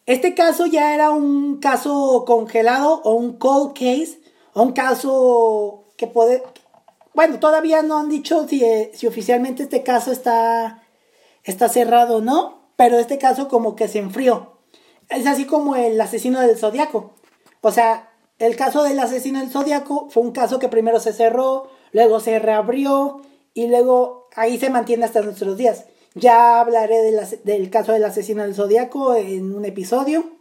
este 0.06 0.34
caso 0.34 0.66
ya 0.66 0.94
era 0.94 1.10
un 1.10 1.58
caso 1.58 2.24
congelado 2.26 3.00
o 3.02 3.14
un 3.14 3.36
cold 3.38 3.72
case 3.72 4.20
un 4.62 4.72
caso 4.72 5.84
que 5.96 6.06
puede... 6.06 6.42
Bueno, 7.14 7.38
todavía 7.38 7.82
no 7.82 7.98
han 7.98 8.08
dicho 8.08 8.46
si, 8.48 8.64
eh, 8.64 8.90
si 8.94 9.06
oficialmente 9.06 9.64
este 9.64 9.82
caso 9.82 10.12
está, 10.12 10.82
está 11.44 11.68
cerrado 11.68 12.16
o 12.16 12.20
no, 12.20 12.70
pero 12.76 12.98
este 12.98 13.18
caso 13.18 13.48
como 13.48 13.74
que 13.74 13.88
se 13.88 13.98
enfrió. 13.98 14.58
Es 15.08 15.26
así 15.26 15.46
como 15.46 15.76
el 15.76 16.00
asesino 16.00 16.40
del 16.40 16.58
zodiaco. 16.58 17.14
O 17.60 17.70
sea, 17.70 18.10
el 18.38 18.56
caso 18.56 18.82
del 18.82 18.98
asesino 18.98 19.40
del 19.40 19.50
zodiaco 19.50 20.08
fue 20.10 20.22
un 20.22 20.32
caso 20.32 20.58
que 20.58 20.68
primero 20.68 21.00
se 21.00 21.12
cerró, 21.12 21.70
luego 21.92 22.20
se 22.20 22.38
reabrió 22.38 23.22
y 23.54 23.68
luego 23.68 24.28
ahí 24.36 24.58
se 24.58 24.68
mantiene 24.68 25.06
hasta 25.06 25.22
nuestros 25.22 25.56
días. 25.56 25.84
Ya 26.14 26.60
hablaré 26.60 27.02
del 27.44 27.70
caso 27.70 27.92
del 27.92 28.04
asesino 28.04 28.42
del 28.42 28.54
zodiaco 28.54 29.14
en 29.14 29.54
un 29.54 29.64
episodio. 29.64 30.35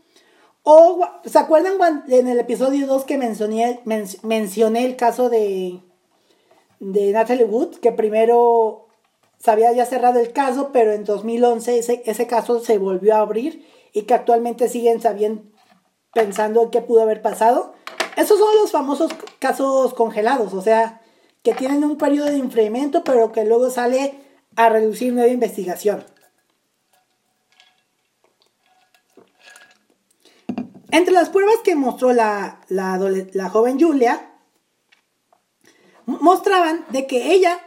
O, 0.68 1.08
¿se 1.24 1.38
acuerdan 1.38 2.04
en 2.08 2.28
el 2.28 2.40
episodio 2.40 2.88
2 2.88 3.04
que 3.06 3.20
mencioné, 3.20 3.82
mencioné 4.24 4.86
el 4.86 4.96
caso 4.96 5.30
de, 5.30 5.80
de 6.80 7.12
Natalie 7.12 7.46
Wood? 7.46 7.76
Que 7.76 7.92
primero 7.92 8.88
se 9.38 9.52
había 9.52 9.72
ya 9.74 9.86
cerrado 9.86 10.20
el 10.20 10.34
caso, 10.34 10.72
pero 10.74 10.92
en 10.92 11.04
2011 11.04 11.78
ese, 11.78 12.02
ese 12.08 12.26
caso 12.26 12.62
se 12.62 12.80
volvió 12.80 13.14
a 13.14 13.20
abrir 13.20 13.64
y 13.94 14.04
que 14.04 14.16
actualmente 14.16 14.68
siguen 14.68 15.02
sabiendo, 15.02 15.44
pensando 16.16 16.64
en 16.64 16.72
qué 16.72 16.82
pudo 16.82 17.04
haber 17.04 17.22
pasado. 17.22 17.76
Esos 18.18 18.40
son 18.40 18.56
los 18.60 18.72
famosos 18.72 19.12
casos 19.38 19.94
congelados, 19.94 20.56
o 20.56 20.64
sea, 20.64 21.00
que 21.44 21.54
tienen 21.54 21.84
un 21.84 22.00
periodo 22.00 22.26
de 22.26 22.38
enfriamiento, 22.38 23.04
pero 23.04 23.32
que 23.32 23.46
luego 23.46 23.70
sale 23.70 24.16
a 24.56 24.70
reducir 24.70 25.14
nueva 25.14 25.30
investigación. 25.30 26.04
Entre 30.96 31.14
las 31.14 31.28
pruebas 31.28 31.58
que 31.62 31.76
mostró 31.76 32.14
la, 32.14 32.62
la, 32.70 33.50
joven 33.50 33.78
Julia, 33.78 34.32
mostraban 36.06 36.86
de 36.88 37.06
que 37.06 37.34
ella, 37.34 37.60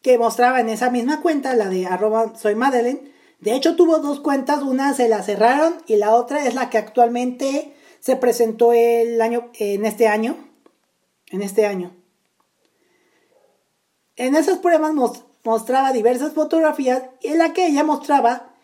que 0.00 0.16
mostraba 0.16 0.60
en 0.60 0.70
esa 0.70 0.88
misma 0.88 1.20
cuenta, 1.20 1.54
la 1.56 1.68
de 1.68 1.84
arroba 1.84 2.34
soy 2.36 2.54
Madeleine, 2.54 3.12
de 3.40 3.54
hecho 3.54 3.76
tuvo 3.76 3.98
dos 3.98 4.20
cuentas, 4.20 4.62
una 4.62 4.94
se 4.94 5.10
la 5.10 5.22
cerraron 5.22 5.74
y 5.86 5.96
la 5.96 6.14
otra 6.14 6.46
es 6.46 6.54
la 6.54 6.70
que 6.70 6.78
actualmente 6.78 7.74
se 8.00 8.16
presentó 8.16 8.72
el 8.72 9.20
año, 9.20 9.50
en 9.58 9.84
este 9.84 10.08
año. 10.08 10.38
En 11.30 11.42
este 11.42 11.66
año. 11.66 11.94
En 14.16 14.36
esas 14.36 14.56
pruebas 14.56 14.94
mostraba 15.44 15.92
diversas 15.92 16.32
fotografías 16.32 17.02
y 17.20 17.28
en 17.28 17.36
la 17.36 17.52
que 17.52 17.66
ella 17.66 17.84
mostraba, 17.84 18.54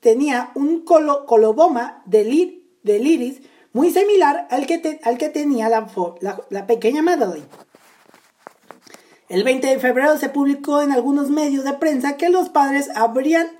tenía 0.00 0.50
un 0.54 0.84
coloboma 0.84 2.02
del, 2.06 2.32
iris 2.84 3.42
muy 3.72 3.90
similar 3.90 4.46
al 4.50 4.66
que, 4.66 5.00
al 5.02 5.18
que 5.18 5.28
tenía 5.28 5.68
la, 5.68 5.86
la 6.50 6.66
pequeña 6.66 7.02
Madeline. 7.02 7.46
El 9.28 9.44
20 9.44 9.66
de 9.66 9.78
febrero 9.78 10.16
se 10.16 10.30
publicó 10.30 10.80
en 10.80 10.90
algunos 10.90 11.28
medios 11.28 11.64
de 11.64 11.74
prensa 11.74 12.16
que 12.16 12.30
los 12.30 12.48
padres 12.48 12.88
habrían 12.94 13.58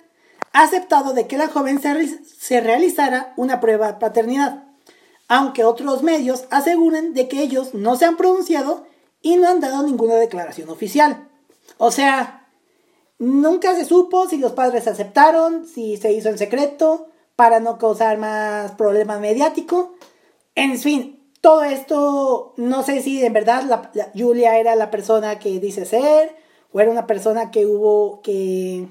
aceptado 0.53 1.13
de 1.13 1.27
que 1.27 1.37
la 1.37 1.49
joven 1.49 1.81
se, 1.81 2.61
realizara 2.61 3.33
una 3.37 3.61
prueba 3.61 3.93
de 3.93 3.99
paternidad, 3.99 4.65
aunque 5.29 5.65
otros 5.65 6.03
medios 6.03 6.45
aseguren 6.51 7.13
de 7.13 7.29
que 7.29 7.43
ellos 7.43 7.75
no 7.75 7.97
se 7.97 8.07
han 8.07 8.17
pronunciado 8.17 8.87
y 9.21 9.37
no 9.37 9.49
han 9.49 9.61
dado 9.61 9.83
ninguna 9.83 10.15
declaración 10.15 10.71
oficial. 10.71 11.29
O 11.77 11.91
sea, 11.91 12.38
nunca 13.19 13.75
se 13.75 13.85
supo 13.85 14.29
si 14.29 14.39
los 14.39 14.53
padres 14.53 14.87
aceptaron, 14.87 15.67
si 15.67 15.97
se 15.97 16.13
hizo 16.13 16.29
en 16.29 16.39
secreto, 16.39 17.09
para 17.37 17.61
no 17.61 17.79
causar 17.79 18.19
más 18.19 18.73
problemas 18.73 19.21
mediáticos. 19.21 19.89
En 20.55 20.79
fin, 20.79 21.23
todo 21.41 21.63
esto, 21.63 22.55
no 22.57 22.83
sé 22.83 23.03
si 23.03 23.25
en 23.25 23.33
verdad 23.33 23.91
Julia 24.15 24.59
era 24.59 24.75
la 24.75 24.91
persona 24.91 25.39
que 25.39 25.61
dice 25.61 25.85
ser, 25.85 26.37
o 26.73 26.81
era 26.81 26.91
una 26.91 27.07
persona 27.07 27.51
que 27.51 27.67
hubo 27.67 28.21
que 28.23 28.89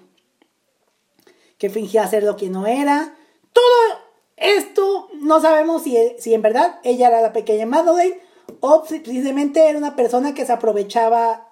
que 1.57 1.69
fingía 1.69 2.07
ser 2.07 2.23
lo 2.23 2.35
que 2.37 2.49
no 2.49 2.67
era. 2.67 3.15
Todo 3.53 3.63
esto 4.37 5.09
no 5.21 5.41
sabemos 5.41 5.83
si, 5.83 5.97
si 6.19 6.33
en 6.33 6.41
verdad 6.41 6.79
ella 6.83 7.07
era 7.07 7.21
la 7.21 7.33
pequeña 7.33 7.65
Madeleine 7.65 8.19
o 8.59 8.85
simplemente 8.85 9.67
era 9.67 9.77
una 9.77 9.95
persona 9.95 10.33
que 10.33 10.45
se 10.45 10.53
aprovechaba, 10.53 11.46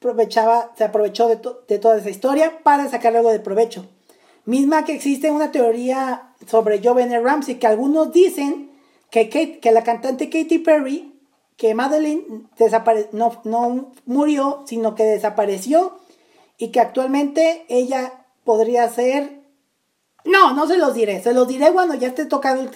aprovechaba 0.00 0.72
se 0.78 0.84
aprovechó 0.84 1.28
de, 1.28 1.38
de 1.68 1.78
toda 1.78 1.98
esa 1.98 2.08
historia 2.08 2.60
para 2.62 2.88
sacar 2.88 3.14
algo 3.14 3.30
de 3.30 3.38
provecho. 3.38 3.86
Misma 4.46 4.86
que 4.86 4.94
existe 4.94 5.30
una 5.30 5.52
teoría 5.52 6.32
sobre 6.46 6.82
Joven 6.82 7.12
Ramsey 7.22 7.56
que 7.56 7.66
algunos 7.66 8.10
dicen 8.10 8.70
que, 9.10 9.28
que 9.28 9.72
la 9.72 9.84
cantante 9.84 10.30
Katy 10.30 10.60
Perry, 10.60 11.12
que 11.58 11.74
Madeleine 11.74 12.46
no, 13.12 13.42
no 13.44 13.92
murió, 14.06 14.64
sino 14.66 14.94
que 14.94 15.04
desapareció 15.04 15.98
y 16.56 16.68
que 16.68 16.80
actualmente 16.80 17.66
ella 17.68 18.24
podría 18.44 18.88
ser. 18.88 19.42
No, 20.24 20.54
no 20.54 20.66
se 20.66 20.78
los 20.78 20.94
diré. 20.94 21.22
Se 21.22 21.34
los 21.34 21.46
diré 21.46 21.72
cuando 21.72 21.94
ya 21.94 22.08
esté 22.08 22.24
tocando. 22.24 22.70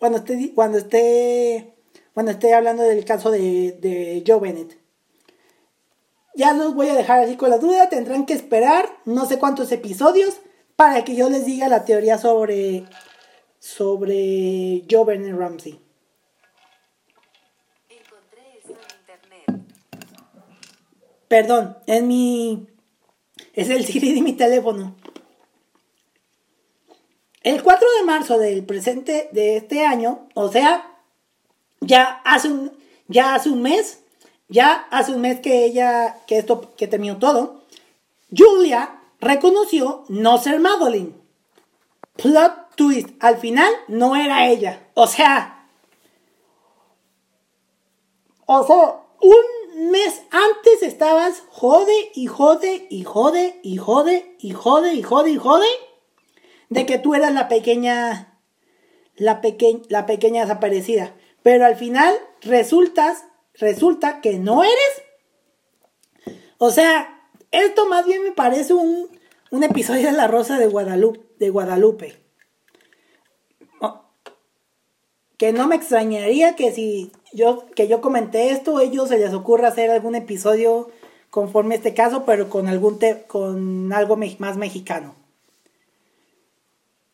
Cuando 0.00 0.18
esté. 0.18 0.52
Cuando 0.52 0.78
esté. 0.78 1.74
Cuando 2.12 2.32
esté 2.32 2.54
hablando 2.54 2.82
del 2.82 3.04
caso 3.04 3.30
de, 3.30 3.78
de 3.80 4.24
Joe 4.26 4.40
Bennett. 4.40 4.85
Ya 6.36 6.52
los 6.52 6.74
voy 6.74 6.88
a 6.90 6.94
dejar 6.94 7.20
así 7.20 7.36
con 7.36 7.48
la 7.48 7.56
duda. 7.56 7.88
Tendrán 7.88 8.26
que 8.26 8.34
esperar 8.34 8.90
no 9.06 9.24
sé 9.24 9.38
cuántos 9.38 9.72
episodios 9.72 10.36
para 10.76 11.02
que 11.02 11.16
yo 11.16 11.30
les 11.30 11.46
diga 11.46 11.68
la 11.68 11.86
teoría 11.86 12.18
sobre. 12.18 12.84
sobre 13.58 14.84
Joe 14.88 15.04
Bennett 15.06 15.34
Ramsey. 15.34 15.80
Encontré 17.88 18.60
en 18.64 18.76
internet. 19.00 19.66
Perdón, 21.26 21.78
es 21.86 22.02
mi. 22.02 22.68
Es 23.54 23.70
el 23.70 23.86
Siri 23.86 24.12
de 24.12 24.20
mi 24.20 24.34
teléfono. 24.34 24.94
El 27.42 27.62
4 27.62 27.88
de 28.00 28.04
marzo 28.04 28.38
del 28.38 28.66
presente 28.66 29.30
de 29.32 29.56
este 29.56 29.86
año, 29.86 30.28
o 30.34 30.50
sea, 30.50 30.98
ya 31.80 32.20
hace 32.24 32.48
un, 32.48 32.76
ya 33.06 33.36
hace 33.36 33.50
un 33.50 33.62
mes, 33.62 34.02
ya 34.48 34.86
hace 34.90 35.12
un 35.12 35.20
mes 35.20 35.40
que 35.40 35.64
ella, 35.64 36.18
que 36.26 36.38
esto, 36.38 36.74
que 36.76 36.86
terminó 36.86 37.18
todo, 37.18 37.62
Julia 38.36 39.00
reconoció 39.20 40.04
no 40.08 40.38
ser 40.38 40.60
Madeline. 40.60 41.14
Plot 42.16 42.76
twist, 42.76 43.08
al 43.20 43.38
final 43.38 43.72
no 43.88 44.16
era 44.16 44.48
ella. 44.48 44.88
O 44.94 45.06
sea, 45.06 45.68
o 48.46 48.64
sea, 48.64 49.02
un 49.20 49.90
mes 49.90 50.22
antes 50.30 50.82
estabas 50.82 51.42
jode 51.50 52.10
y 52.14 52.26
jode 52.26 52.86
y 52.90 53.04
jode 53.04 53.60
y 53.62 53.76
jode 53.76 54.36
y 54.38 54.52
jode 54.52 54.94
y 54.94 55.02
jode 55.02 55.30
y 55.30 55.36
jode 55.36 55.68
de 56.68 56.86
que 56.86 56.98
tú 56.98 57.14
eras 57.14 57.32
la 57.32 57.48
pequeña, 57.48 58.38
la, 59.16 59.40
la 59.88 60.06
pequeña 60.06 60.42
desaparecida. 60.42 61.14
Pero 61.42 61.64
al 61.64 61.76
final 61.76 62.14
resultas, 62.42 63.24
resulta 63.58 64.20
que 64.20 64.38
no 64.38 64.62
eres. 64.64 66.38
O 66.58 66.70
sea, 66.70 67.28
esto 67.50 67.86
más 67.88 68.06
bien 68.06 68.22
me 68.22 68.32
parece 68.32 68.74
un, 68.74 69.08
un 69.50 69.64
episodio 69.64 70.06
de 70.06 70.12
La 70.12 70.26
Rosa 70.26 70.58
de 70.58 70.66
Guadalupe. 70.66 71.20
De 71.38 71.50
Guadalupe. 71.50 72.26
que 75.36 75.52
no 75.52 75.66
me 75.66 75.76
extrañaría 75.76 76.56
que 76.56 76.72
si 76.72 77.12
yo, 77.32 77.66
que 77.74 77.88
yo 77.88 78.00
comenté 78.00 78.50
esto, 78.50 78.80
ellos 78.80 79.08
se 79.08 79.18
les 79.18 79.34
ocurra 79.34 79.68
hacer 79.68 79.90
algún 79.90 80.14
episodio 80.14 80.90
conforme 81.30 81.74
a 81.74 81.78
este 81.78 81.94
caso, 81.94 82.24
pero 82.24 82.48
con 82.48 82.68
algún 82.68 82.98
con 83.26 83.92
algo 83.92 84.16
más 84.38 84.56
mexicano. 84.56 85.14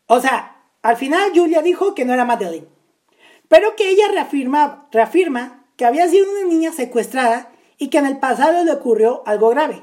O 0.06 0.20
sea, 0.20 0.62
al 0.82 0.96
final 0.96 1.32
Julia 1.34 1.62
dijo 1.62 1.94
que 1.94 2.04
no 2.04 2.14
era 2.14 2.24
Madeline, 2.24 2.68
pero 3.48 3.74
que 3.74 3.90
ella 3.90 4.06
reafirma, 4.12 4.88
reafirma 4.92 5.61
había 5.84 6.08
sido 6.08 6.30
una 6.30 6.44
niña 6.44 6.72
secuestrada 6.72 7.52
y 7.78 7.88
que 7.88 7.98
en 7.98 8.06
el 8.06 8.18
pasado 8.18 8.64
le 8.64 8.72
ocurrió 8.72 9.22
algo 9.26 9.50
grave. 9.50 9.82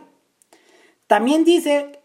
También 1.07 1.43
dice 1.43 2.01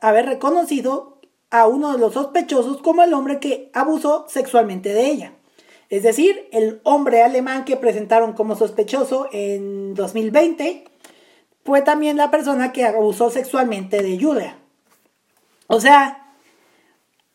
haber 0.00 0.26
reconocido 0.26 1.20
a 1.50 1.66
uno 1.66 1.92
de 1.92 1.98
los 1.98 2.14
sospechosos 2.14 2.82
como 2.82 3.02
el 3.02 3.14
hombre 3.14 3.38
que 3.38 3.70
abusó 3.72 4.26
sexualmente 4.28 4.92
de 4.92 5.06
ella. 5.06 5.32
Es 5.88 6.02
decir, 6.02 6.48
el 6.50 6.80
hombre 6.82 7.22
alemán 7.22 7.64
que 7.64 7.76
presentaron 7.76 8.32
como 8.32 8.56
sospechoso 8.56 9.28
en 9.32 9.94
2020 9.94 10.84
fue 11.64 11.82
también 11.82 12.16
la 12.16 12.30
persona 12.30 12.72
que 12.72 12.84
abusó 12.84 13.30
sexualmente 13.30 14.02
de 14.02 14.18
Julia. 14.20 14.58
O 15.68 15.80
sea, 15.80 16.34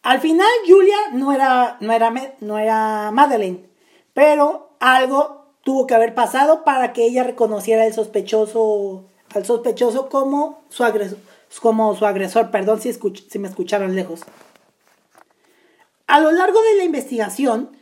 al 0.03 0.19
final 0.19 0.47
Julia 0.67 0.97
no 1.13 1.31
era, 1.31 1.77
no 1.79 1.93
era, 1.93 2.13
no 2.41 2.59
era 2.59 3.11
Madeleine, 3.11 3.69
pero 4.13 4.71
algo 4.79 5.38
tuvo 5.63 5.87
que 5.87 5.95
haber 5.95 6.15
pasado 6.15 6.63
para 6.63 6.93
que 6.93 7.05
ella 7.05 7.23
reconociera 7.23 7.83
al 7.83 7.93
sospechoso, 7.93 9.05
al 9.33 9.45
sospechoso 9.45 10.09
como 10.09 10.63
su 10.69 10.83
agresor, 10.83 11.17
como 11.61 11.95
su 11.95 12.05
agresor, 12.05 12.51
perdón 12.51 12.81
si, 12.81 12.93
si 12.93 13.39
me 13.39 13.47
escucharon 13.47 13.95
lejos. 13.95 14.21
A 16.07 16.19
lo 16.19 16.31
largo 16.31 16.61
de 16.61 16.77
la 16.77 16.83
investigación 16.83 17.77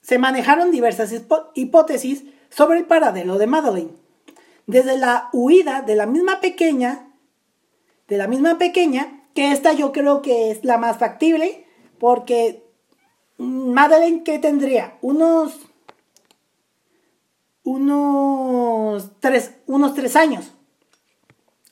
se 0.00 0.18
manejaron 0.18 0.70
diversas 0.70 1.12
hipótesis 1.54 2.24
sobre 2.50 2.78
el 2.78 2.84
paradero 2.84 3.38
de 3.38 3.46
Madeleine. 3.46 3.92
Desde 4.66 4.96
la 4.96 5.28
huida 5.32 5.82
de 5.82 5.96
la 5.96 6.06
misma 6.06 6.40
pequeña, 6.40 7.08
de 8.06 8.16
la 8.16 8.28
misma 8.28 8.58
pequeña, 8.58 9.28
que 9.34 9.50
esta 9.50 9.72
yo 9.72 9.92
creo 9.92 10.22
que 10.22 10.50
es 10.50 10.64
la 10.64 10.78
más 10.78 10.98
factible, 10.98 11.66
porque 11.98 12.64
Madeleine, 13.38 14.22
¿qué 14.22 14.38
tendría? 14.38 14.98
Unos. 15.00 15.63
Unos 17.64 19.18
tres, 19.20 19.54
unos 19.66 19.94
tres 19.94 20.14
años. 20.14 20.52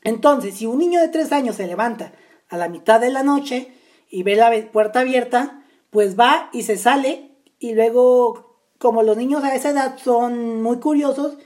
Entonces, 0.03 0.57
si 0.57 0.66
un 0.66 0.78
niño 0.78 1.01
de 1.01 1.09
tres 1.09 1.30
años 1.30 1.57
se 1.57 1.66
levanta 1.66 2.12
a 2.49 2.57
la 2.57 2.68
mitad 2.68 3.01
de 3.01 3.11
la 3.11 3.22
noche 3.22 3.72
y 4.11 4.24
ve 4.24 4.34
la 4.34 4.51
puerta 4.72 5.01
abierta, 5.01 5.62
pues 5.90 6.18
va 6.18 6.51
y 6.53 6.64
se 6.64 6.76
sale 6.76 7.30
y 7.59 7.74
luego, 7.74 8.57
como 8.78 9.03
los 9.05 9.16
niños 9.16 9.45
a 9.45 9.55
esa 9.55 9.70
edad 9.70 9.97
son 10.03 10.62
muy 10.62 10.78
curiosos, 10.80 11.38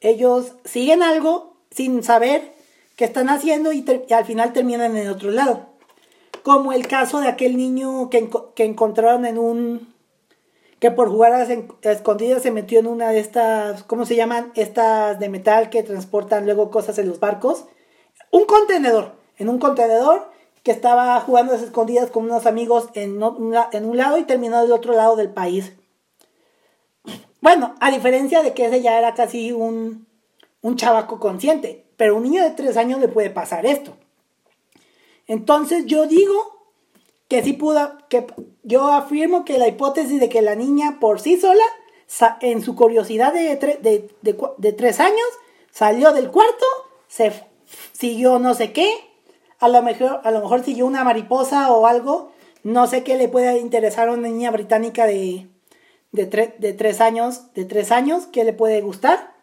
ellos 0.00 0.52
siguen 0.64 1.02
algo 1.02 1.56
sin 1.70 2.04
saber 2.04 2.54
qué 2.94 3.04
están 3.04 3.28
haciendo 3.28 3.72
y, 3.72 3.84
al 4.10 4.24
final 4.24 4.52
terminan 4.52 4.96
en 4.96 5.08
otro 5.08 5.30
lado. 5.30 5.70
Como 6.44 6.72
el 6.72 6.86
caso 6.86 7.20
de 7.20 7.28
aquel 7.28 7.56
niño 7.56 8.10
que, 8.10 8.28
encontraron 8.58 9.26
en 9.26 9.38
un... 9.38 9.93
que 10.84 10.90
por 10.90 11.08
jugar 11.08 11.32
a, 11.32 11.90
escondidas 11.90 12.42
se 12.42 12.50
metió 12.50 12.78
en 12.78 12.86
una 12.86 13.08
de 13.08 13.18
estas, 13.18 13.84
¿cómo 13.84 14.04
se 14.04 14.16
llaman? 14.16 14.52
Estas 14.54 15.18
de 15.18 15.30
metal 15.30 15.70
que 15.70 15.82
transportan 15.82 16.44
luego 16.44 16.70
cosas 16.70 16.98
en 16.98 17.08
los 17.08 17.20
barcos. 17.20 17.64
Un 18.30 18.44
contenedor, 18.44 19.14
en 19.38 19.48
un 19.48 19.58
contenedor 19.58 20.30
que 20.62 20.72
estaba 20.72 21.18
jugando 21.22 21.52
a 21.52 21.56
las 21.56 21.64
escondidas 21.64 22.10
con 22.10 22.24
unos 22.24 22.44
amigos 22.44 22.90
en, 22.92 23.22
un 23.22 23.96
lado 23.96 24.18
y 24.18 24.24
terminó 24.24 24.60
del 24.60 24.72
otro 24.72 24.92
lado 24.92 25.16
del 25.16 25.30
país. 25.30 25.72
Bueno, 27.40 27.74
a 27.80 27.90
diferencia 27.90 28.42
de 28.42 28.52
que 28.52 28.66
ese 28.66 28.82
ya 28.82 28.98
era 28.98 29.14
casi 29.14 29.52
un, 29.52 30.06
un 30.60 30.76
chavaco 30.76 31.18
consciente, 31.18 31.86
pero 31.96 32.14
un 32.14 32.24
niño 32.24 32.42
de 32.42 32.50
tres 32.50 32.76
años 32.76 33.00
le 33.00 33.08
puede 33.08 33.30
pasar 33.30 33.64
esto. 33.64 33.96
Entonces 35.26 35.86
yo 35.86 36.06
digo 36.06 36.53
que 37.28 37.42
sí 37.42 37.52
pudo, 37.54 37.98
que 38.08 38.26
yo 38.62 38.88
afirmo 38.88 39.44
que 39.44 39.58
la 39.58 39.68
hipótesis 39.68 40.20
de 40.20 40.28
que 40.28 40.42
la 40.42 40.54
niña 40.54 40.98
por 41.00 41.20
sí 41.20 41.40
sola, 41.40 41.64
en 42.40 42.62
su 42.62 42.76
curiosidad 42.76 43.32
de, 43.32 43.56
de, 43.56 44.10
de 44.58 44.72
tres 44.72 45.00
años, 45.00 45.26
salió 45.70 46.12
del 46.12 46.30
cuarto, 46.30 46.66
se 47.08 47.32
siguió 47.92 48.38
no 48.38 48.54
sé 48.54 48.72
qué, 48.72 48.88
a 49.58 49.68
lo 49.68 49.82
mejor, 49.82 50.20
a 50.22 50.30
lo 50.30 50.40
mejor 50.40 50.62
siguió 50.64 50.86
una 50.86 51.04
mariposa 51.04 51.72
o 51.72 51.86
algo, 51.86 52.30
no 52.62 52.86
sé 52.86 53.02
qué 53.02 53.16
le 53.16 53.28
puede 53.28 53.58
interesar 53.58 54.08
a 54.08 54.12
una 54.12 54.28
niña 54.28 54.50
británica 54.50 55.06
de, 55.06 55.48
de, 56.12 56.54
de 56.58 56.72
tres 56.72 57.00
años, 57.00 57.52
de 57.54 57.64
tres 57.64 57.90
años, 57.90 58.26
que 58.26 58.44
le 58.44 58.52
puede 58.52 58.80
gustar. 58.82 59.34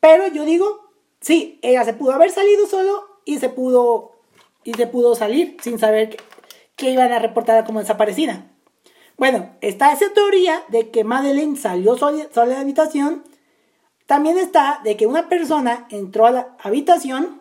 Pero 0.00 0.28
yo 0.28 0.44
digo, 0.44 0.90
sí, 1.20 1.58
ella 1.62 1.84
se 1.84 1.94
pudo 1.94 2.12
haber 2.12 2.30
salido 2.30 2.66
solo 2.66 3.04
y 3.24 3.38
se 3.38 3.48
pudo, 3.48 4.12
y 4.64 4.74
se 4.74 4.86
pudo 4.86 5.14
salir 5.14 5.56
sin 5.62 5.78
saber 5.78 6.10
que, 6.10 6.18
iban 6.78 7.12
a 7.12 7.18
reportar 7.18 7.64
como 7.64 7.80
desaparecida. 7.80 8.46
Bueno, 9.16 9.50
está 9.62 9.92
esa 9.92 10.12
teoría 10.12 10.62
de 10.68 10.90
que 10.90 11.04
Madeleine 11.04 11.56
salió 11.56 11.96
sola, 11.96 12.26
de 12.26 12.46
la 12.46 12.60
habitación. 12.60 13.24
También 14.06 14.38
está 14.38 14.80
de 14.84 14.96
que 14.96 15.06
una 15.06 15.28
persona 15.28 15.86
entró 15.90 16.26
a 16.26 16.30
la 16.30 16.56
habitación, 16.60 17.40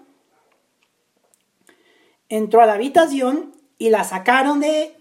entró 2.29 2.61
a 2.61 2.65
la 2.65 2.73
habitación 2.73 3.53
y 3.77 3.89
la 3.89 4.03
sacaron 4.05 4.61
de, 4.61 4.95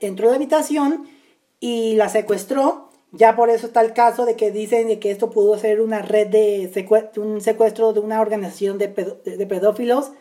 entró 0.00 0.28
a 0.28 0.30
la 0.30 0.36
habitación 0.36 1.08
y 1.60 1.94
la 1.94 2.08
secuestró. 2.08 2.90
Ya 3.12 3.36
por 3.36 3.50
eso 3.50 3.66
está 3.66 3.82
el 3.82 3.92
caso 3.92 4.24
de 4.24 4.36
que 4.36 4.50
dicen 4.50 4.88
de 4.88 4.98
que 4.98 5.10
esto 5.10 5.28
pudo 5.28 5.58
ser 5.58 5.82
una 5.82 6.00
red 6.00 6.28
de 6.28 6.70
secuestro, 6.72 7.22
un 7.22 7.42
secuestro 7.42 7.92
de 7.92 8.00
una 8.00 8.22
organización 8.22 8.78
de, 8.78 8.88
pedófilos, 8.88 10.12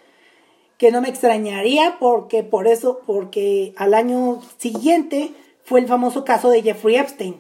que 0.82 0.92
no 0.92 1.00
me 1.00 1.10
extrañaría 1.10 1.98
porque 2.00 2.42
por 2.42 2.68
eso, 2.68 3.02
porque 3.06 3.72
al 3.78 3.94
año 3.94 4.42
siguiente 4.58 5.32
fue 5.64 5.80
el 5.80 5.88
famoso 5.88 6.26
caso 6.26 6.50
de 6.50 6.64
Jeffrey 6.64 6.96
Epstein. 6.96 7.40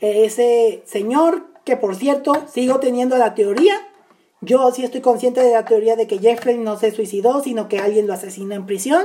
Ese 0.00 0.82
señor 0.86 1.44
que 1.64 1.76
por 1.76 1.94
cierto 1.94 2.32
sigo 2.50 2.80
teniendo 2.80 3.18
la 3.18 3.34
teoría 3.34 3.74
yo 4.40 4.72
sí 4.72 4.82
estoy 4.82 5.02
consciente 5.02 5.42
de 5.42 5.52
la 5.52 5.66
teoría 5.66 5.94
de 5.94 6.06
que 6.06 6.20
Jeffrey 6.20 6.56
no 6.56 6.78
se 6.78 6.90
suicidó, 6.92 7.42
sino 7.42 7.68
que 7.68 7.80
alguien 7.80 8.06
lo 8.06 8.14
asesinó 8.14 8.54
en 8.54 8.64
prisión. 8.64 9.04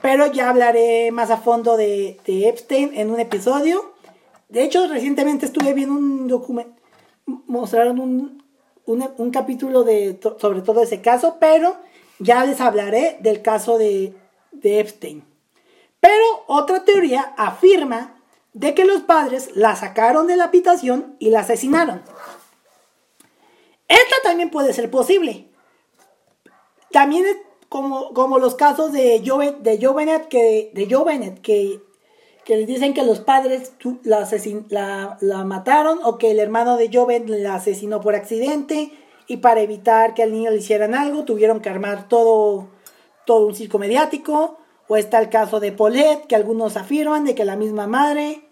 Pero 0.00 0.26
ya 0.26 0.50
hablaré 0.50 1.12
más 1.12 1.30
a 1.30 1.36
fondo 1.36 1.76
de, 1.76 2.18
Epstein 2.26 2.90
en 2.94 3.12
un 3.12 3.20
episodio. 3.20 3.92
De 4.48 4.64
hecho, 4.64 4.88
recientemente 4.88 5.46
estuve 5.46 5.74
viendo 5.74 5.94
un 5.94 6.26
documento, 6.26 6.74
mostraron 7.46 8.00
un, 8.00 8.42
un, 8.84 9.30
capítulo 9.30 9.84
de 9.84 10.18
sobre 10.38 10.62
todo 10.62 10.82
ese 10.82 11.00
caso, 11.00 11.36
pero 11.38 11.76
ya 12.22 12.44
les 12.44 12.60
hablaré 12.60 13.18
del 13.20 13.42
caso 13.42 13.78
de, 13.78 14.14
Epstein. 14.62 15.24
Pero 16.00 16.44
otra 16.46 16.84
teoría 16.84 17.34
afirma 17.36 18.20
de 18.52 18.74
que 18.74 18.84
los 18.84 19.02
padres 19.02 19.50
la 19.54 19.76
sacaron 19.76 20.26
de 20.26 20.36
la 20.36 20.44
habitación 20.44 21.16
y 21.18 21.30
la 21.30 21.40
asesinaron. 21.40 22.02
Esta 23.88 24.16
también 24.22 24.50
puede 24.50 24.72
ser 24.72 24.90
posible. 24.90 25.48
También 26.90 27.24
como, 27.68 28.12
como 28.12 28.38
los 28.38 28.54
casos 28.54 28.92
de 28.92 29.22
Joe, 29.24 29.56
de 29.60 29.78
Bennett, 29.78 30.28
que, 30.28 30.70
de 30.74 30.88
Joe 30.90 31.40
que, 31.42 31.80
que 32.44 32.56
les 32.56 32.66
dicen 32.66 32.94
que 32.94 33.04
los 33.04 33.20
padres 33.20 33.72
la, 34.04 34.28
la, 34.68 35.16
la, 35.20 35.44
mataron 35.44 35.98
o 36.04 36.18
que 36.18 36.32
el 36.32 36.38
hermano 36.38 36.76
de 36.76 36.90
Joe 36.92 37.20
la 37.26 37.54
asesinó 37.54 38.00
por 38.00 38.14
accidente 38.14 38.92
y 39.32 39.38
para 39.38 39.62
evitar 39.62 40.12
que 40.12 40.22
al 40.22 40.30
niño 40.30 40.50
le 40.50 40.58
hicieran 40.58 40.94
algo 40.94 41.24
tuvieron 41.24 41.62
que 41.62 41.70
armar 41.70 42.06
todo, 42.06 42.68
todo 43.24 43.46
un 43.46 43.54
circo 43.54 43.78
mediático. 43.78 44.58
O 44.88 44.98
está 44.98 45.20
el 45.20 45.30
caso 45.30 45.58
de 45.58 45.72
Paulette, 45.72 46.26
que 46.26 46.36
algunos 46.36 46.76
afirman 46.76 47.24
de 47.24 47.34
que 47.34 47.46
la 47.46 47.56
misma 47.56 47.86
madre, 47.86 48.42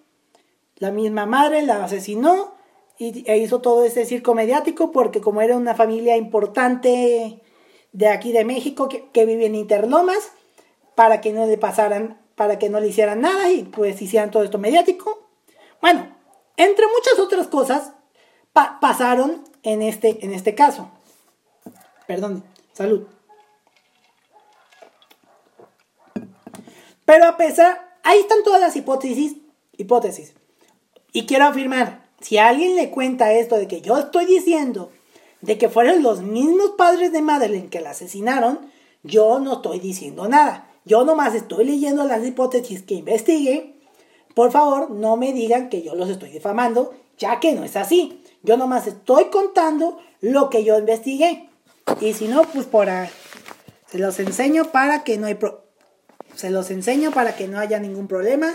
la 0.77 0.91
misma 0.91 1.27
madre 1.27 1.61
la 1.61 1.85
asesinó 1.85 2.55
y, 2.97 3.31
e 3.31 3.37
hizo 3.37 3.61
todo 3.61 3.85
ese 3.85 4.07
circo 4.07 4.35
mediático 4.35 4.91
porque 4.91 5.21
como 5.21 5.43
era 5.43 5.55
una 5.55 5.75
familia 5.75 6.17
importante 6.17 7.43
de 7.93 8.09
aquí 8.09 8.33
de 8.33 8.47
México 8.47 8.89
que, 8.89 9.11
que 9.11 9.27
vive 9.27 9.45
en 9.45 9.57
Interlomas, 9.57 10.33
para 10.95 11.21
que 11.21 11.35
no 11.35 11.45
le 11.45 11.59
pasaran, 11.59 12.23
para 12.37 12.59
que 12.59 12.71
no 12.71 12.81
le 12.81 12.89
hicieran 12.89 13.21
nada 13.21 13.51
y 13.53 13.65
pues 13.65 14.01
hicieran 14.01 14.31
todo 14.31 14.45
esto 14.45 14.57
mediático. 14.57 15.29
Bueno, 15.83 16.17
entre 16.57 16.87
muchas 16.87 17.19
otras 17.19 17.49
cosas 17.49 17.93
pasaron 18.81 19.50
en 19.63 19.83
este, 19.83 20.25
en 20.25 20.33
este 20.33 20.55
caso. 20.55 20.91
Perdón, 22.07 22.45
salud. 22.73 23.07
Pero 27.05 27.27
a 27.27 27.37
pesar, 27.37 27.97
ahí 28.03 28.21
están 28.21 28.43
todas 28.45 28.61
las 28.61 28.77
hipótesis, 28.77 29.37
hipótesis. 29.77 30.35
Y 31.13 31.27
quiero 31.27 31.47
afirmar, 31.47 32.09
si 32.21 32.39
alguien 32.39 32.77
le 32.77 32.91
cuenta 32.91 33.33
esto 33.33 33.57
de 33.57 33.67
que 33.67 33.81
yo 33.81 33.99
estoy 33.99 34.27
diciendo 34.27 34.93
de 35.41 35.59
que 35.59 35.69
fueron 35.69 36.03
los 36.03 36.21
mismos 36.23 36.73
padres 36.77 37.13
de 37.13 37.23
Madeleine 37.23 37.69
que 37.69 37.81
la 37.81 37.91
asesinaron, 37.91 38.71
yo 39.03 39.41
no 39.41 39.55
estoy 39.55 39.81
diciendo 39.81 40.29
nada. 40.29 40.71
Yo 40.85 41.05
nomás 41.05 41.35
estoy 41.35 41.65
leyendo 41.65 42.05
las 42.05 42.25
hipótesis 42.25 42.83
que 42.83 42.95
investigué. 42.95 43.75
Por 44.35 44.51
favor, 44.51 44.91
no 44.91 45.17
me 45.17 45.33
digan 45.33 45.69
que 45.69 45.83
yo 45.83 45.95
los 45.95 46.09
estoy 46.09 46.31
difamando, 46.31 46.95
ya 47.19 47.41
que 47.41 47.53
no 47.53 47.65
es 47.65 47.77
así. 47.77 48.20
Yo 48.43 48.57
nomás 48.57 48.87
estoy 48.87 49.27
contando 49.27 49.99
lo 50.21 50.51
que 50.51 50.65
yo 50.65 50.79
investigué. 50.79 51.49
Y 52.01 52.15
si 52.15 52.29
no, 52.29 52.43
pues 52.43 52.67
por 52.67 52.89
ahí. 52.89 53.09
Se 53.91 53.99
los 53.99 54.19
enseño 54.21 54.67
para 54.71 55.03
que 55.05 55.19
no 55.19 55.27
hay 55.27 55.37
se 56.35 56.51
los 56.51 56.71
enseño 56.71 57.11
para 57.11 57.35
que 57.37 57.49
no 57.49 57.59
haya 57.59 57.79
ningún 57.79 58.07
problema. 58.07 58.53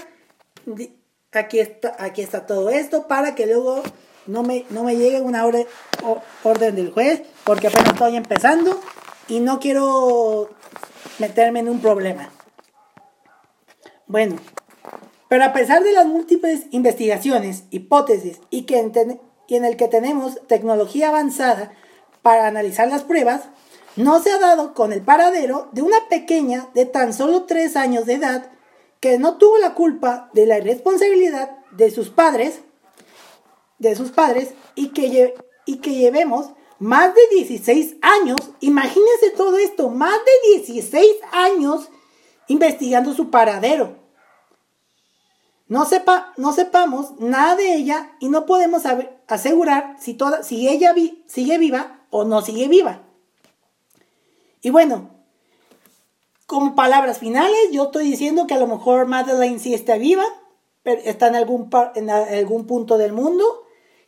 Aquí 1.31 1.59
está, 1.59 1.95
aquí 1.99 2.21
está 2.21 2.45
todo 2.45 2.69
esto 2.69 3.07
para 3.07 3.35
que 3.35 3.45
luego 3.45 3.83
no 4.25 4.43
me, 4.43 4.65
no 4.69 4.83
me 4.83 4.95
llegue 4.95 5.21
una 5.21 5.45
orden, 5.45 5.67
orden 6.43 6.75
del 6.75 6.91
juez, 6.91 7.21
porque 7.43 7.67
apenas 7.67 7.89
estoy 7.89 8.15
empezando 8.15 8.79
y 9.27 9.39
no 9.39 9.59
quiero 9.59 10.49
meterme 11.19 11.59
en 11.59 11.69
un 11.69 11.81
problema. 11.81 12.31
Bueno, 14.07 14.37
pero 15.27 15.43
a 15.43 15.53
pesar 15.53 15.83
de 15.83 15.91
las 15.91 16.05
múltiples 16.05 16.65
investigaciones, 16.71 17.65
hipótesis 17.71 18.39
y, 18.49 18.63
que 18.63 18.79
y 19.47 19.55
en 19.55 19.65
el 19.65 19.77
que 19.77 19.87
tenemos 19.87 20.39
tecnología 20.47 21.09
avanzada 21.09 21.73
para 22.21 22.47
analizar 22.47 22.87
las 22.87 23.03
pruebas, 23.03 23.43
no 23.95 24.21
se 24.21 24.31
ha 24.31 24.39
dado 24.39 24.73
con 24.73 24.91
el 24.91 25.01
paradero 25.01 25.69
de 25.71 25.81
una 25.81 26.07
pequeña 26.09 26.67
de 26.73 26.85
tan 26.85 27.13
solo 27.13 27.43
3 27.43 27.75
años 27.75 28.05
de 28.05 28.15
edad 28.15 28.51
que 28.99 29.17
no 29.17 29.37
tuvo 29.37 29.57
la 29.57 29.73
culpa 29.73 30.29
de 30.33 30.45
la 30.45 30.57
irresponsabilidad 30.57 31.57
de 31.71 31.91
sus 31.91 32.09
padres 32.09 32.61
de 33.77 33.95
sus 33.95 34.11
padres 34.11 34.53
y 34.75 34.89
que, 34.89 35.35
y 35.65 35.77
que 35.77 35.95
llevemos 35.95 36.47
más 36.79 37.13
de 37.15 37.21
16 37.31 37.97
años, 38.01 38.39
imagínense 38.59 39.31
todo 39.35 39.57
esto, 39.57 39.89
más 39.89 40.17
de 40.25 40.63
16 40.63 41.07
años 41.31 41.89
investigando 42.47 43.13
su 43.13 43.29
paradero. 43.29 43.95
No, 45.67 45.85
sepa, 45.85 46.33
no 46.37 46.53
sepamos 46.53 47.19
nada 47.19 47.55
de 47.55 47.75
ella 47.75 48.11
y 48.19 48.29
no 48.29 48.45
podemos 48.45 48.83
asegurar 49.27 49.97
si, 49.99 50.67
ella 50.67 50.93
sigue 51.25 51.57
viva 51.57 52.05
o 52.11 52.23
no 52.23 52.41
sigue 52.41 52.67
viva. 52.67 53.01
Y 54.61 54.69
bueno, 54.69 55.09
como 56.45 56.75
palabras 56.75 57.17
finales, 57.17 57.71
yo 57.71 57.85
estoy 57.85 58.05
diciendo 58.05 58.45
que 58.45 58.53
a 58.53 58.59
lo 58.59 58.67
mejor 58.67 59.07
Madeleine 59.07 59.59
sí 59.59 59.73
está 59.73 59.97
viva, 59.97 60.25
pero 60.83 61.01
está 61.03 61.27
en 61.27 61.35
algún 62.09 62.67
punto 62.67 62.97
del 62.99 63.13
mundo, 63.13 63.63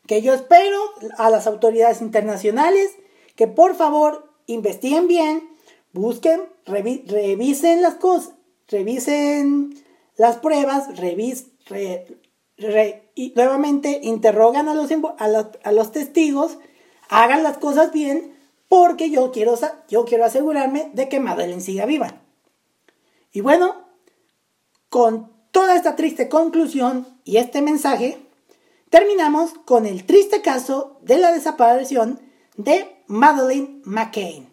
que 0.05 0.21
yo 0.21 0.33
espero 0.33 0.79
a 1.17 1.29
las 1.31 1.47
autoridades 1.47 2.01
internacionales 2.01 2.91
que 3.35 3.47
por 3.47 3.75
favor 3.75 4.31
investiguen 4.45 5.07
bien, 5.07 5.49
busquen, 5.93 6.43
revisen 6.65 7.81
las 7.81 7.95
cosas, 7.95 8.33
revisen 8.67 9.75
las 10.17 10.37
pruebas, 10.37 10.97
revis, 10.97 11.47
y 13.15 13.33
nuevamente 13.35 13.99
interrogan 14.03 14.67
a 14.67 14.73
los, 14.73 14.89
a 15.63 15.71
los 15.71 15.91
testigos, 15.91 16.57
hagan 17.09 17.43
las 17.43 17.57
cosas 17.57 17.91
bien, 17.91 18.35
porque 18.67 19.09
yo 19.09 19.31
quiero, 19.31 19.55
yo 19.87 20.05
quiero 20.05 20.25
asegurarme 20.25 20.89
de 20.93 21.07
que 21.07 21.19
Madeleine 21.19 21.61
siga 21.61 21.85
viva. 21.85 22.21
Y 23.31 23.41
bueno, 23.41 23.75
con 24.89 25.31
toda 25.51 25.75
esta 25.75 25.95
triste 25.95 26.29
conclusión 26.29 27.07
y 27.23 27.37
este 27.37 27.61
mensaje, 27.61 28.17
terminamos 28.89 29.53
con 29.65 29.85
el 29.85 30.05
triste 30.05 30.41
caso 30.41 30.97
de 31.01 31.17
la 31.17 31.31
desaparición 31.31 32.19
de 32.55 32.97
Madeleine 33.07 33.81
McCain. 33.83 34.49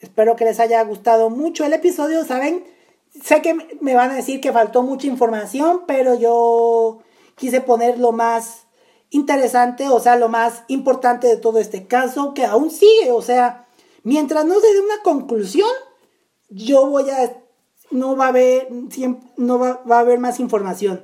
Espero 0.00 0.34
que 0.34 0.44
les 0.44 0.58
haya 0.58 0.82
gustado 0.82 1.30
mucho 1.30 1.64
el 1.64 1.72
episodio, 1.72 2.24
¿saben? 2.24 2.64
Sé 3.20 3.42
que 3.42 3.54
me 3.80 3.94
van 3.94 4.10
a 4.10 4.14
decir 4.14 4.40
que 4.40 4.52
faltó 4.52 4.82
mucha 4.82 5.06
información, 5.06 5.82
pero 5.86 6.14
yo 6.14 7.00
quise 7.36 7.60
poner 7.60 7.98
lo 7.98 8.12
más 8.12 8.66
interesante, 9.10 9.88
o 9.88 10.00
sea, 10.00 10.16
lo 10.16 10.28
más 10.28 10.64
importante 10.68 11.26
de 11.26 11.36
todo 11.36 11.58
este 11.58 11.86
caso, 11.86 12.32
que 12.32 12.46
aún 12.46 12.70
sigue, 12.70 13.12
o 13.12 13.20
sea, 13.20 13.66
mientras 14.02 14.46
no 14.46 14.58
se 14.58 14.72
dé 14.72 14.80
una 14.80 15.02
conclusión, 15.02 15.68
yo 16.48 16.86
voy 16.86 17.10
a, 17.10 17.36
no 17.90 18.16
va 18.16 18.26
a 18.26 18.28
haber, 18.28 18.68
no 19.36 19.58
va, 19.58 19.82
a 19.88 19.98
haber 19.98 20.18
más 20.18 20.40
información. 20.40 21.02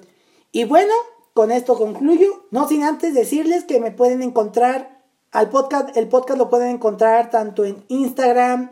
Y 0.53 0.65
bueno, 0.65 0.93
con 1.35 1.53
esto 1.53 1.77
concluyo, 1.77 2.47
no 2.51 2.67
sin 2.67 2.83
antes 2.83 3.15
decirles 3.15 3.65
que 3.65 3.81
me 3.81 3.91
pueden 3.91 4.23
encontrar 4.23 5.03
al 5.31 5.51
podcast, 5.51 5.95
el 5.97 6.09
podcast 6.09 6.39
lo 6.39 6.49
pueden 6.49 6.71
encontrar 6.71 7.31
tanto 7.31 7.67
en 7.67 7.85
Instagram 7.89 8.71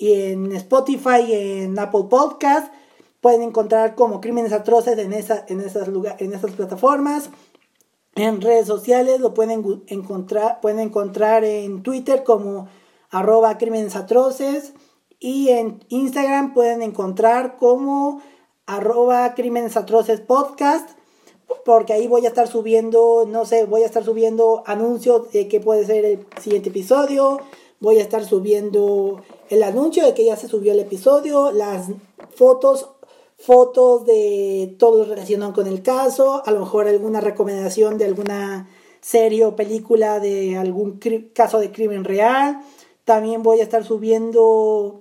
y 0.00 0.14
en 0.14 0.50
Spotify 0.52 1.20
y 1.28 1.32
en 1.34 1.78
Apple 1.78 2.06
Podcast. 2.08 2.72
Pueden 3.20 3.42
encontrar 3.42 3.94
como 3.94 4.22
Crímenes 4.22 4.52
Atroces 4.52 4.98
en, 4.98 5.12
esa, 5.12 5.44
en, 5.46 5.60
esas, 5.60 5.88
en 6.18 6.32
esas 6.32 6.50
plataformas. 6.52 7.28
En 8.14 8.40
redes 8.40 8.66
sociales 8.66 9.20
lo 9.20 9.34
pueden 9.34 9.84
encontrar, 9.88 10.60
pueden 10.62 10.80
encontrar 10.80 11.44
en 11.44 11.82
Twitter 11.82 12.24
como 12.24 12.68
arroba 13.10 13.58
crímenes 13.58 13.94
atroces 13.94 14.72
y 15.18 15.50
en 15.50 15.84
Instagram 15.88 16.54
pueden 16.54 16.82
encontrar 16.82 17.58
como 17.58 18.22
arroba 18.66 19.34
crímenes 19.34 19.76
atroces 19.76 20.20
podcast 20.20 20.90
porque 21.64 21.92
ahí 21.92 22.06
voy 22.06 22.24
a 22.24 22.28
estar 22.28 22.48
subiendo, 22.48 23.26
no 23.28 23.44
sé, 23.44 23.64
voy 23.64 23.82
a 23.82 23.86
estar 23.86 24.04
subiendo 24.04 24.62
anuncios 24.66 25.30
de 25.32 25.48
que 25.48 25.60
puede 25.60 25.84
ser 25.84 26.04
el 26.04 26.26
siguiente 26.40 26.70
episodio, 26.70 27.40
voy 27.80 27.98
a 27.98 28.02
estar 28.02 28.24
subiendo 28.24 29.22
el 29.48 29.62
anuncio 29.62 30.06
de 30.06 30.14
que 30.14 30.24
ya 30.24 30.36
se 30.36 30.48
subió 30.48 30.72
el 30.72 30.80
episodio, 30.80 31.50
las 31.50 31.88
fotos 32.36 32.88
fotos 33.40 34.04
de 34.04 34.76
todo 34.78 34.98
lo 34.98 35.04
relacionado 35.06 35.54
con 35.54 35.66
el 35.66 35.82
caso, 35.82 36.42
a 36.44 36.50
lo 36.50 36.60
mejor 36.60 36.86
alguna 36.86 37.22
recomendación 37.22 37.96
de 37.96 38.04
alguna 38.04 38.68
serie 39.00 39.46
o 39.46 39.56
película 39.56 40.20
de 40.20 40.58
algún 40.58 41.00
caso 41.32 41.58
de 41.58 41.72
crimen 41.72 42.04
real. 42.04 42.60
También 43.06 43.42
voy 43.42 43.60
a 43.60 43.62
estar 43.62 43.82
subiendo, 43.82 45.00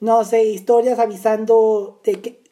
no 0.00 0.24
sé, 0.24 0.44
historias 0.44 0.98
avisando 0.98 2.00
de 2.02 2.20
que 2.20 2.42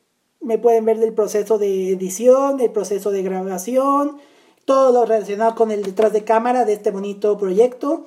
me 0.40 0.56
pueden 0.56 0.84
ver 0.84 0.98
del 0.98 1.12
proceso 1.12 1.58
de 1.58 1.90
edición, 1.90 2.56
del 2.56 2.70
proceso 2.70 3.10
de 3.10 3.22
grabación, 3.24 4.18
todo 4.64 4.92
lo 4.92 5.04
relacionado 5.04 5.56
con 5.56 5.72
el 5.72 5.82
detrás 5.82 6.12
de 6.12 6.22
cámara 6.22 6.64
de 6.64 6.74
este 6.74 6.92
bonito 6.92 7.36
proyecto. 7.36 8.06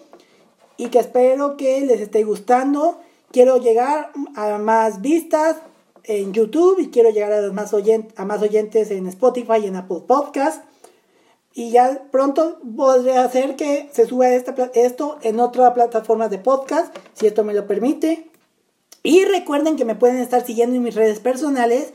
Y 0.82 0.88
que 0.88 0.99
espero 0.99 1.57
que 1.57 1.82
les 1.82 2.01
esté 2.01 2.23
gustando. 2.23 2.99
Quiero 3.32 3.57
llegar 3.57 4.11
a 4.36 4.57
más 4.57 5.01
vistas, 5.01 5.57
en 6.03 6.34
YouTube 6.34 6.79
y 6.79 6.89
quiero 6.89 7.09
llegar 7.09 7.32
a 7.32 7.51
más, 7.51 7.73
a 8.15 8.25
más 8.25 8.41
oyentes 8.41 8.91
en 8.91 9.07
Spotify 9.07 9.59
y 9.63 9.67
en 9.67 9.75
Apple 9.75 10.01
Podcast. 10.07 10.63
Y 11.53 11.71
ya 11.71 12.07
pronto 12.11 12.59
podré 12.75 13.17
hacer 13.17 13.55
que 13.55 13.89
se 13.91 14.05
suba 14.05 14.29
esto 14.29 15.17
en 15.21 15.39
otra 15.39 15.73
plataforma 15.73 16.29
de 16.29 16.38
podcast, 16.38 16.95
si 17.13 17.27
esto 17.27 17.43
me 17.43 17.53
lo 17.53 17.67
permite. 17.67 18.29
Y 19.03 19.25
recuerden 19.25 19.75
que 19.75 19.84
me 19.84 19.95
pueden 19.95 20.17
estar 20.17 20.45
siguiendo 20.45 20.77
en 20.77 20.84
mis 20.84 20.95
redes 20.95 21.19
personales. 21.19 21.91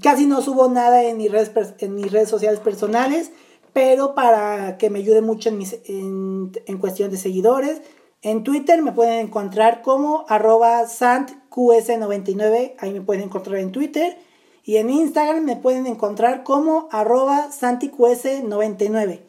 Casi 0.00 0.26
no 0.26 0.40
subo 0.42 0.68
nada 0.68 1.02
en 1.02 1.16
mis 1.16 1.32
redes, 1.32 1.50
en 1.80 1.96
mis 1.96 2.12
redes 2.12 2.28
sociales 2.28 2.60
personales, 2.60 3.32
pero 3.72 4.14
para 4.14 4.78
que 4.78 4.90
me 4.90 5.00
ayude 5.00 5.22
mucho 5.22 5.48
en, 5.48 5.58
mis, 5.58 5.76
en, 5.86 6.52
en 6.66 6.78
cuestión 6.78 7.10
de 7.10 7.16
seguidores, 7.16 7.82
en 8.22 8.44
Twitter 8.44 8.82
me 8.82 8.92
pueden 8.92 9.26
encontrar 9.26 9.82
como 9.82 10.24
arroba 10.28 10.82
santqs99, 10.82 12.74
ahí 12.78 12.92
me 12.92 13.00
pueden 13.00 13.24
encontrar 13.24 13.58
en 13.58 13.72
Twitter. 13.72 14.16
Y 14.62 14.76
en 14.76 14.90
Instagram 14.90 15.42
me 15.42 15.56
pueden 15.56 15.86
encontrar 15.86 16.44
como 16.44 16.90
arroba 16.92 17.48
santiqs99. 17.50 19.20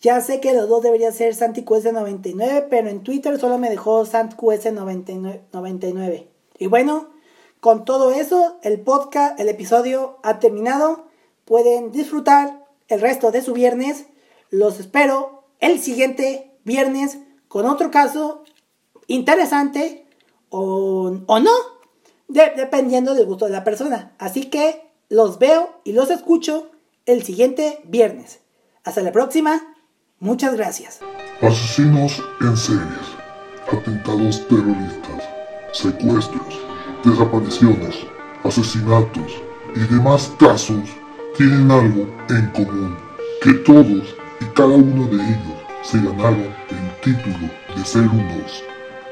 Ya 0.00 0.20
sé 0.20 0.40
que 0.40 0.52
los 0.52 0.68
dos 0.68 0.82
debería 0.82 1.12
ser 1.12 1.36
santiqs99, 1.36 2.66
pero 2.68 2.88
en 2.88 3.04
Twitter 3.04 3.38
solo 3.38 3.58
me 3.58 3.70
dejó 3.70 4.04
santqs99. 4.04 6.26
Y 6.58 6.66
bueno, 6.66 7.10
con 7.60 7.84
todo 7.84 8.10
eso, 8.10 8.58
el 8.62 8.80
podcast, 8.80 9.38
el 9.38 9.48
episodio 9.48 10.18
ha 10.24 10.40
terminado. 10.40 11.04
Pueden 11.44 11.92
disfrutar 11.92 12.66
el 12.88 13.00
resto 13.00 13.30
de 13.30 13.40
su 13.40 13.52
viernes. 13.52 14.06
Los 14.50 14.80
espero 14.80 15.44
el 15.60 15.78
siguiente 15.78 16.50
viernes 16.64 17.18
con 17.52 17.66
otro 17.66 17.90
caso 17.90 18.44
interesante 19.08 20.06
o, 20.48 21.10
no, 21.28 21.50
dependiendo 22.26 23.12
del 23.12 23.26
gusto 23.26 23.44
de 23.44 23.50
la 23.50 23.62
persona. 23.62 24.12
Así 24.18 24.46
que 24.46 24.90
los 25.10 25.38
veo 25.38 25.82
y 25.84 25.92
los 25.92 26.08
escucho 26.08 26.70
el 27.04 27.22
siguiente 27.24 27.82
viernes. 27.84 28.40
Hasta 28.84 29.02
la 29.02 29.12
próxima. 29.12 29.74
Muchas 30.18 30.54
gracias. 30.54 31.00
Asesinos 31.42 32.22
en 32.40 32.56
series, 32.56 33.06
atentados 33.70 34.48
terroristas, 34.48 35.22
secuestros, 35.72 36.58
desapariciones, 37.04 37.96
asesinatos 38.44 39.42
y 39.76 39.80
demás 39.92 40.32
casos 40.38 40.88
tienen 41.36 41.70
algo 41.70 42.06
en 42.30 42.50
común, 42.52 42.96
que 43.42 43.52
todos 43.66 44.16
y 44.40 44.44
cada 44.54 44.74
uno 44.74 45.06
de 45.08 45.16
ellos 45.16 45.62
se 45.82 45.98
ganaron 45.98 46.54
el 46.70 46.81
título 47.02 47.50
de 47.76 47.84
ser 47.84 48.02
unos 48.02 48.64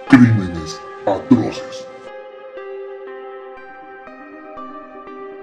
crímenes 0.08 0.80
atroces. 1.06 1.89